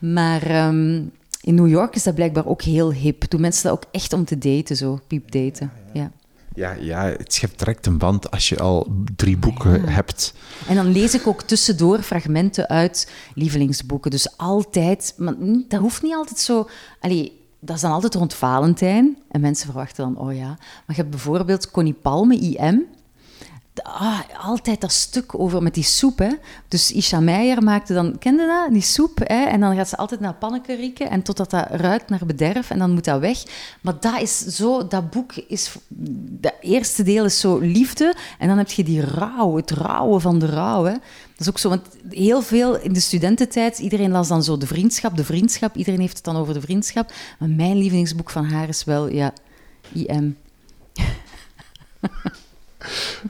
Maar 0.00 0.42
ehm, 0.42 1.02
in 1.40 1.54
New 1.54 1.68
York 1.68 1.94
is 1.94 2.02
dat 2.02 2.14
blijkbaar 2.14 2.46
ook 2.46 2.62
heel 2.62 2.92
hip. 2.92 3.30
Doen 3.30 3.40
mensen 3.40 3.62
dat 3.62 3.72
ook 3.72 3.90
echt 3.92 4.12
om 4.12 4.24
te 4.24 4.38
daten, 4.38 4.76
zo, 4.76 5.00
piep 5.06 5.30
daten. 5.30 5.72
ja. 5.92 6.00
Ja, 6.00 6.00
ja, 6.02 6.10
het 6.54 7.32
schept 7.32 7.58
direct 7.58 7.86
een 7.86 7.98
band 7.98 8.30
als 8.30 8.48
je 8.48 8.60
al 8.60 8.92
drie 9.16 9.36
boeken 9.36 9.88
hebt. 9.88 10.34
En 10.68 10.74
dan 10.74 10.92
lees 10.92 11.14
ik 11.14 11.26
ook 11.26 11.42
tussendoor 11.42 12.02
fragmenten 12.02 12.68
uit 12.68 13.12
lievelingsboeken. 13.34 14.10
Dus 14.10 14.36
altijd, 14.36 15.14
maar 15.16 15.34
dat 15.68 15.80
hoeft 15.80 16.02
niet 16.02 16.14
altijd 16.14 16.38
zo. 16.38 16.68
Allee, 17.00 17.40
dat 17.60 17.76
is 17.76 17.82
dan 17.82 17.92
altijd 17.92 18.14
rond 18.14 18.34
Valentijn. 18.34 19.18
En 19.30 19.40
mensen 19.40 19.66
verwachten 19.66 20.04
dan, 20.04 20.26
oh 20.26 20.34
ja. 20.34 20.46
Maar 20.46 20.82
je 20.86 20.94
hebt 20.94 21.10
bijvoorbeeld 21.10 21.70
Connie 21.70 21.94
Palme, 22.02 22.36
IM 22.36 22.86
ah, 23.82 24.20
altijd 24.38 24.80
dat 24.80 24.92
stuk 24.92 25.38
over 25.38 25.62
met 25.62 25.74
die 25.74 25.84
soep. 25.84 26.18
Hè. 26.18 26.30
Dus 26.68 26.92
Isha 26.92 27.20
Meijer 27.20 27.62
maakte 27.62 27.94
dan, 27.94 28.18
kende 28.18 28.46
dat, 28.46 28.72
die 28.72 28.82
soep? 28.82 29.18
Hè? 29.18 29.44
En 29.44 29.60
dan 29.60 29.76
gaat 29.76 29.88
ze 29.88 29.96
altijd 29.96 30.20
naar 30.20 30.34
panneken 30.34 30.76
rieken 30.76 31.10
en 31.10 31.22
totdat 31.22 31.50
dat 31.50 31.66
ruikt 31.70 32.08
naar 32.08 32.26
bederf 32.26 32.70
en 32.70 32.78
dan 32.78 32.90
moet 32.90 33.04
dat 33.04 33.20
weg. 33.20 33.42
Maar 33.80 34.00
dat 34.00 34.20
is 34.20 34.38
zo, 34.38 34.86
dat 34.86 35.10
boek 35.10 35.34
is, 35.34 35.74
dat 36.28 36.54
eerste 36.60 37.02
deel 37.02 37.24
is 37.24 37.40
zo 37.40 37.58
liefde 37.58 38.14
en 38.38 38.48
dan 38.48 38.58
heb 38.58 38.70
je 38.70 38.84
die 38.84 39.00
rouw, 39.00 39.56
het 39.56 39.70
rouwen 39.70 40.20
van 40.20 40.38
de 40.38 40.46
rouw. 40.46 40.82
Dat 40.82 41.00
is 41.38 41.48
ook 41.48 41.58
zo, 41.58 41.68
want 41.68 41.86
heel 42.08 42.42
veel 42.42 42.78
in 42.78 42.92
de 42.92 43.00
studententijd, 43.00 43.78
iedereen 43.78 44.10
las 44.10 44.28
dan 44.28 44.42
zo 44.42 44.56
de 44.56 44.66
vriendschap, 44.66 45.16
de 45.16 45.24
vriendschap, 45.24 45.76
iedereen 45.76 46.00
heeft 46.00 46.16
het 46.16 46.24
dan 46.24 46.36
over 46.36 46.54
de 46.54 46.60
vriendschap. 46.60 47.12
Maar 47.38 47.48
mijn 47.48 47.76
lievelingsboek 47.76 48.30
van 48.30 48.44
haar 48.44 48.68
is 48.68 48.84
wel, 48.84 49.08
ja, 49.08 49.32
IM. 49.92 50.36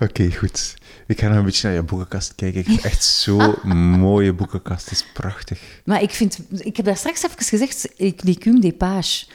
Oké, 0.01 0.33
goed. 0.33 0.75
Ik 1.07 1.21
ga 1.21 1.29
nog 1.29 1.37
een 1.37 1.45
beetje 1.45 1.69
naar 1.69 1.77
je 1.77 1.83
boekenkast 1.83 2.35
kijken. 2.35 2.61
Ik 2.61 2.67
vind 2.67 2.81
echt 2.81 3.05
zo'n 3.05 3.55
mooie 3.99 4.33
boekenkast. 4.33 4.85
Het 4.85 4.93
is 4.93 5.07
prachtig. 5.13 5.61
Maar 5.85 6.03
ik 6.03 6.11
vind... 6.11 6.39
Ik 6.51 6.77
heb 6.77 6.87
daar 6.87 6.97
straks 6.97 7.25
even 7.25 7.45
gezegd, 7.45 7.89
ik 7.97 8.23
l'écume 8.23 8.61
des 8.61 8.73
pages. 8.79 9.31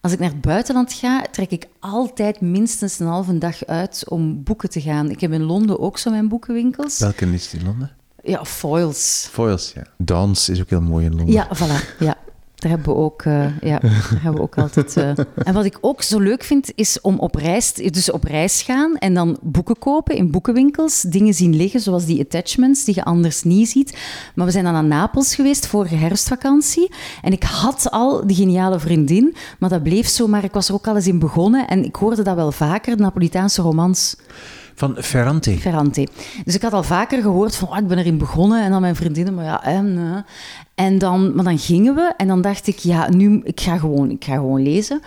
Als 0.00 0.12
ik 0.12 0.18
naar 0.18 0.28
het 0.30 0.40
buitenland 0.40 0.92
ga, 0.92 1.26
trek 1.30 1.50
ik 1.50 1.66
altijd 1.78 2.40
minstens 2.40 2.98
een 2.98 3.06
halve 3.06 3.38
dag 3.38 3.64
uit 3.64 4.04
om 4.08 4.42
boeken 4.42 4.70
te 4.70 4.80
gaan. 4.80 5.10
Ik 5.10 5.20
heb 5.20 5.32
in 5.32 5.42
Londen 5.42 5.80
ook 5.80 5.98
zo 5.98 6.10
mijn 6.10 6.28
boekenwinkels. 6.28 6.98
Welke 6.98 7.32
is 7.32 7.54
in 7.54 7.64
Londen? 7.64 7.90
Ja, 8.22 8.44
Foils. 8.44 9.28
Foils, 9.30 9.72
ja. 9.74 9.82
Dans 9.96 10.48
is 10.48 10.60
ook 10.60 10.70
heel 10.70 10.80
mooi 10.80 11.04
in 11.04 11.14
Londen. 11.14 11.34
Ja, 11.34 11.48
voilà. 11.56 11.98
Ja. 11.98 12.16
Daar 12.58 12.70
hebben 12.70 12.94
we 12.94 13.00
ook, 13.00 13.24
uh, 13.24 13.58
ja, 13.60 13.78
daar 14.10 14.18
hebben 14.20 14.34
we 14.34 14.40
ook 14.40 14.58
altijd. 14.58 14.96
Uh... 14.96 15.08
En 15.34 15.54
wat 15.54 15.64
ik 15.64 15.78
ook 15.80 16.02
zo 16.02 16.18
leuk 16.18 16.44
vind, 16.44 16.72
is 16.74 17.00
om 17.00 17.18
op 17.18 17.34
reis, 17.34 17.72
dus 17.72 18.10
op 18.10 18.24
reis 18.24 18.62
gaan 18.62 18.96
en 18.96 19.14
dan 19.14 19.38
boeken 19.42 19.78
kopen 19.78 20.16
in 20.16 20.30
boekenwinkels, 20.30 21.00
dingen 21.00 21.34
zien 21.34 21.56
liggen, 21.56 21.80
zoals 21.80 22.04
die 22.04 22.20
attachments 22.20 22.84
die 22.84 22.94
je 22.94 23.04
anders 23.04 23.42
niet 23.42 23.68
ziet. 23.68 23.98
Maar 24.34 24.46
we 24.46 24.52
zijn 24.52 24.64
dan 24.64 24.72
naar 24.72 24.84
Napels 24.84 25.34
geweest 25.34 25.66
vorige 25.66 25.94
herfstvakantie 25.94 26.90
en 27.22 27.32
ik 27.32 27.42
had 27.42 27.90
al 27.90 28.26
die 28.26 28.36
geniale 28.36 28.78
vriendin, 28.78 29.34
maar 29.58 29.68
dat 29.70 29.82
bleef 29.82 30.08
zo. 30.08 30.26
Maar 30.26 30.44
ik 30.44 30.52
was 30.52 30.68
er 30.68 30.74
ook 30.74 30.86
al 30.86 30.96
eens 30.96 31.06
in 31.06 31.18
begonnen 31.18 31.68
en 31.68 31.84
ik 31.84 31.96
hoorde 31.96 32.22
dat 32.22 32.34
wel 32.36 32.52
vaker, 32.52 32.96
de 32.96 33.02
Napolitaanse 33.02 33.62
romans. 33.62 34.16
Van 34.74 34.96
Ferrante. 34.98 35.58
Ferrante. 35.58 36.08
Dus 36.44 36.54
ik 36.54 36.62
had 36.62 36.72
al 36.72 36.82
vaker 36.82 37.22
gehoord 37.22 37.56
van, 37.56 37.68
oh, 37.68 37.76
ik 37.76 37.86
ben 37.86 37.98
erin 37.98 38.18
begonnen. 38.18 38.64
En 38.64 38.70
dan 38.70 38.80
mijn 38.80 38.96
vriendinnen, 38.96 39.34
maar 39.34 39.44
ja, 39.44 39.64
en, 39.64 40.24
en 40.78 40.98
dan, 40.98 41.34
maar 41.34 41.44
dan 41.44 41.58
gingen 41.58 41.94
we 41.94 42.12
en 42.16 42.28
dan 42.28 42.40
dacht 42.40 42.66
ik, 42.66 42.78
ja, 42.78 43.10
nu, 43.10 43.40
ik 43.44 43.60
ga 43.60 43.78
gewoon, 43.78 44.10
ik 44.10 44.24
ga 44.24 44.34
gewoon 44.34 44.62
lezen. 44.62 45.00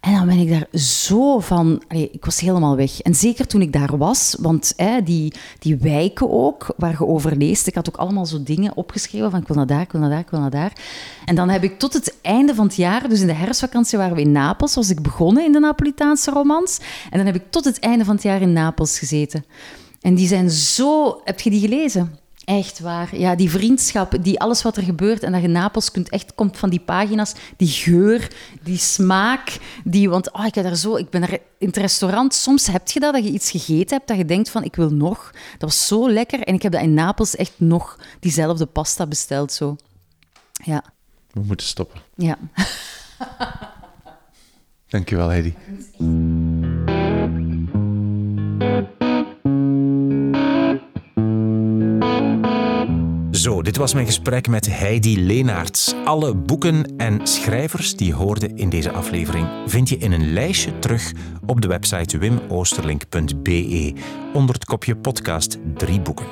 En 0.00 0.12
dan 0.12 0.26
ben 0.26 0.38
ik 0.38 0.48
daar 0.48 0.80
zo 0.80 1.38
van, 1.38 1.82
ik 1.88 2.24
was 2.24 2.40
helemaal 2.40 2.76
weg. 2.76 3.00
En 3.00 3.14
zeker 3.14 3.46
toen 3.46 3.60
ik 3.60 3.72
daar 3.72 3.96
was, 3.96 4.36
want 4.40 4.74
die, 5.04 5.32
die 5.58 5.76
wijken 5.76 6.30
ook, 6.30 6.74
waar 6.76 6.90
je 6.90 7.06
over 7.06 7.36
leest, 7.36 7.66
ik 7.66 7.74
had 7.74 7.88
ook 7.88 7.96
allemaal 7.96 8.26
zo 8.26 8.42
dingen 8.42 8.76
opgeschreven 8.76 9.30
van, 9.30 9.40
ik 9.40 9.46
wil 9.46 9.56
naar 9.56 9.66
daar, 9.66 9.80
ik 9.80 9.92
wil 9.92 10.00
naar 10.00 10.10
daar, 10.10 10.18
ik 10.18 10.30
wil 10.30 10.40
naar 10.40 10.50
daar. 10.50 10.72
En 11.24 11.34
dan 11.34 11.48
heb 11.48 11.62
ik 11.62 11.78
tot 11.78 11.92
het 11.92 12.14
einde 12.22 12.54
van 12.54 12.66
het 12.66 12.76
jaar, 12.76 13.08
dus 13.08 13.20
in 13.20 13.26
de 13.26 13.32
herfstvakantie 13.32 13.98
waren 13.98 14.14
we 14.14 14.22
in 14.22 14.32
Napels, 14.32 14.74
was 14.74 14.90
ik 14.90 15.02
begonnen 15.02 15.44
in 15.44 15.52
de 15.52 15.60
Napolitaanse 15.60 16.30
romans. 16.30 16.80
En 17.10 17.16
dan 17.16 17.26
heb 17.26 17.34
ik 17.34 17.50
tot 17.50 17.64
het 17.64 17.78
einde 17.78 18.04
van 18.04 18.14
het 18.14 18.24
jaar 18.24 18.40
in 18.40 18.52
Napels 18.52 18.98
gezeten. 18.98 19.44
En 20.00 20.14
die 20.14 20.28
zijn 20.28 20.50
zo... 20.50 21.20
Heb 21.24 21.40
je 21.40 21.50
die 21.50 21.60
gelezen? 21.60 22.18
Echt 22.48 22.80
waar. 22.80 23.16
Ja, 23.16 23.34
die 23.34 23.50
vriendschap, 23.50 24.16
die 24.20 24.40
alles 24.40 24.62
wat 24.62 24.76
er 24.76 24.82
gebeurt 24.82 25.22
en 25.22 25.32
dat 25.32 25.42
je 25.42 25.48
Napels 25.48 25.90
kunt 25.90 26.08
echt 26.08 26.34
komt 26.34 26.56
van 26.56 26.70
die 26.70 26.80
pagina's, 26.80 27.34
die 27.56 27.68
geur, 27.68 28.30
die 28.62 28.78
smaak, 28.78 29.58
die, 29.84 30.10
want 30.10 30.32
oh, 30.32 30.46
ik 30.46 30.54
heb 30.54 30.64
daar 30.64 30.76
zo, 30.76 30.96
ik 30.96 31.10
ben 31.10 31.22
er 31.22 31.40
in 31.58 31.66
het 31.66 31.76
restaurant, 31.76 32.34
soms 32.34 32.66
heb 32.66 32.88
je 32.88 33.00
dat, 33.00 33.12
dat 33.14 33.24
je 33.24 33.30
iets 33.30 33.50
gegeten 33.50 33.96
hebt, 33.96 34.08
dat 34.08 34.16
je 34.16 34.24
denkt 34.24 34.50
van 34.50 34.64
ik 34.64 34.76
wil 34.76 34.90
nog. 34.90 35.30
Dat 35.58 35.68
was 35.68 35.86
zo 35.86 36.10
lekker 36.10 36.40
en 36.40 36.54
ik 36.54 36.62
heb 36.62 36.72
dat 36.72 36.82
in 36.82 36.94
Napels 36.94 37.36
echt 37.36 37.54
nog 37.56 37.98
diezelfde 38.20 38.66
pasta 38.66 39.06
besteld 39.06 39.52
zo. 39.52 39.76
Ja. 40.64 40.84
We 41.30 41.40
moeten 41.40 41.66
stoppen. 41.66 42.00
Ja. 42.14 42.38
Dankjewel, 44.88 45.28
Heidi. 45.28 45.54
Zo, 53.38 53.62
dit 53.62 53.76
was 53.76 53.94
mijn 53.94 54.06
gesprek 54.06 54.48
met 54.48 54.78
Heidi 54.78 55.24
Leenaerts. 55.24 55.94
Alle 56.04 56.34
boeken 56.34 56.96
en 56.96 57.26
schrijvers 57.26 57.96
die 57.96 58.14
hoorden 58.14 58.56
in 58.56 58.68
deze 58.68 58.92
aflevering 58.92 59.48
vind 59.66 59.88
je 59.88 59.96
in 59.96 60.12
een 60.12 60.32
lijstje 60.32 60.78
terug 60.78 61.12
op 61.46 61.60
de 61.60 61.68
website 61.68 62.18
wimoosterlink.be 62.18 63.92
onder 64.32 64.54
het 64.54 64.64
kopje 64.64 64.96
podcast 64.96 65.58
drie 65.74 66.00
boeken. 66.00 66.26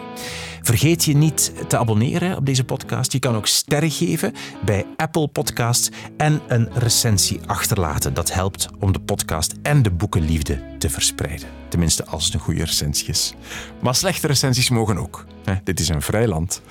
Vergeet 0.66 1.04
je 1.04 1.16
niet 1.16 1.52
te 1.68 1.78
abonneren 1.78 2.36
op 2.36 2.46
deze 2.46 2.64
podcast. 2.64 3.12
Je 3.12 3.18
kan 3.18 3.36
ook 3.36 3.46
sterren 3.46 3.90
geven 3.90 4.32
bij 4.64 4.86
Apple 4.96 5.28
Podcasts 5.28 5.90
en 6.16 6.40
een 6.48 6.68
recensie 6.74 7.40
achterlaten. 7.46 8.14
Dat 8.14 8.32
helpt 8.32 8.68
om 8.78 8.92
de 8.92 9.00
podcast 9.00 9.54
en 9.62 9.82
de 9.82 9.90
boekenliefde 9.90 10.60
te 10.78 10.90
verspreiden. 10.90 11.48
Tenminste, 11.68 12.06
als 12.06 12.24
het 12.24 12.34
een 12.34 12.40
goede 12.40 12.64
recensie 12.64 13.08
is. 13.08 13.34
Maar 13.82 13.94
slechte 13.94 14.26
recensies 14.26 14.70
mogen 14.70 14.98
ook. 14.98 15.24
Dit 15.64 15.80
is 15.80 15.88
een 15.88 16.02
vrij 16.02 16.26
land. 16.26 16.62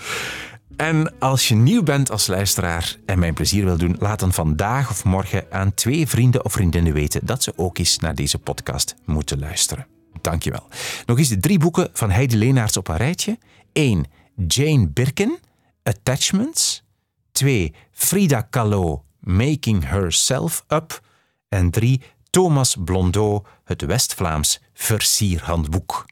En 0.77 1.19
als 1.19 1.47
je 1.47 1.55
nieuw 1.55 1.83
bent 1.83 2.11
als 2.11 2.27
luisteraar 2.27 2.95
en 3.05 3.19
mijn 3.19 3.33
plezier 3.33 3.65
wil 3.65 3.77
doen, 3.77 3.95
laat 3.99 4.19
dan 4.19 4.33
vandaag 4.33 4.89
of 4.89 5.03
morgen 5.03 5.45
aan 5.49 5.73
twee 5.73 6.07
vrienden 6.07 6.45
of 6.45 6.51
vriendinnen 6.51 6.93
weten 6.93 7.25
dat 7.25 7.43
ze 7.43 7.53
ook 7.55 7.77
eens 7.77 7.99
naar 7.99 8.15
deze 8.15 8.39
podcast 8.39 8.95
moeten 9.05 9.39
luisteren. 9.39 9.87
Dankjewel. 10.21 10.67
Nog 11.05 11.17
eens 11.17 11.29
de 11.29 11.39
drie 11.39 11.59
boeken 11.59 11.89
van 11.93 12.11
Heidi 12.11 12.37
Leenaerts 12.37 12.77
op 12.77 12.87
een 12.87 12.97
rijtje. 12.97 13.37
1. 13.75 14.05
Jane 14.47 14.87
Birkin, 14.87 15.39
Attachments. 15.83 16.83
2. 17.31 17.73
Frida 17.91 18.41
Kahlo, 18.41 19.03
Making 19.19 19.83
Herself 19.83 20.63
Up. 20.67 21.01
En 21.49 21.71
3. 21.71 22.01
Thomas 22.29 22.75
Blondeau, 22.79 23.43
het 23.63 23.81
West-Vlaams 23.81 24.61
versierhandboek. 24.73 26.05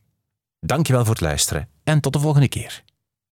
Dankjewel 0.60 1.02
voor 1.06 1.14
het 1.14 1.24
luisteren 1.24 1.70
en 1.84 2.00
tot 2.00 2.14
de 2.14 2.20
volgende 2.20 2.48
keer. 2.48 2.84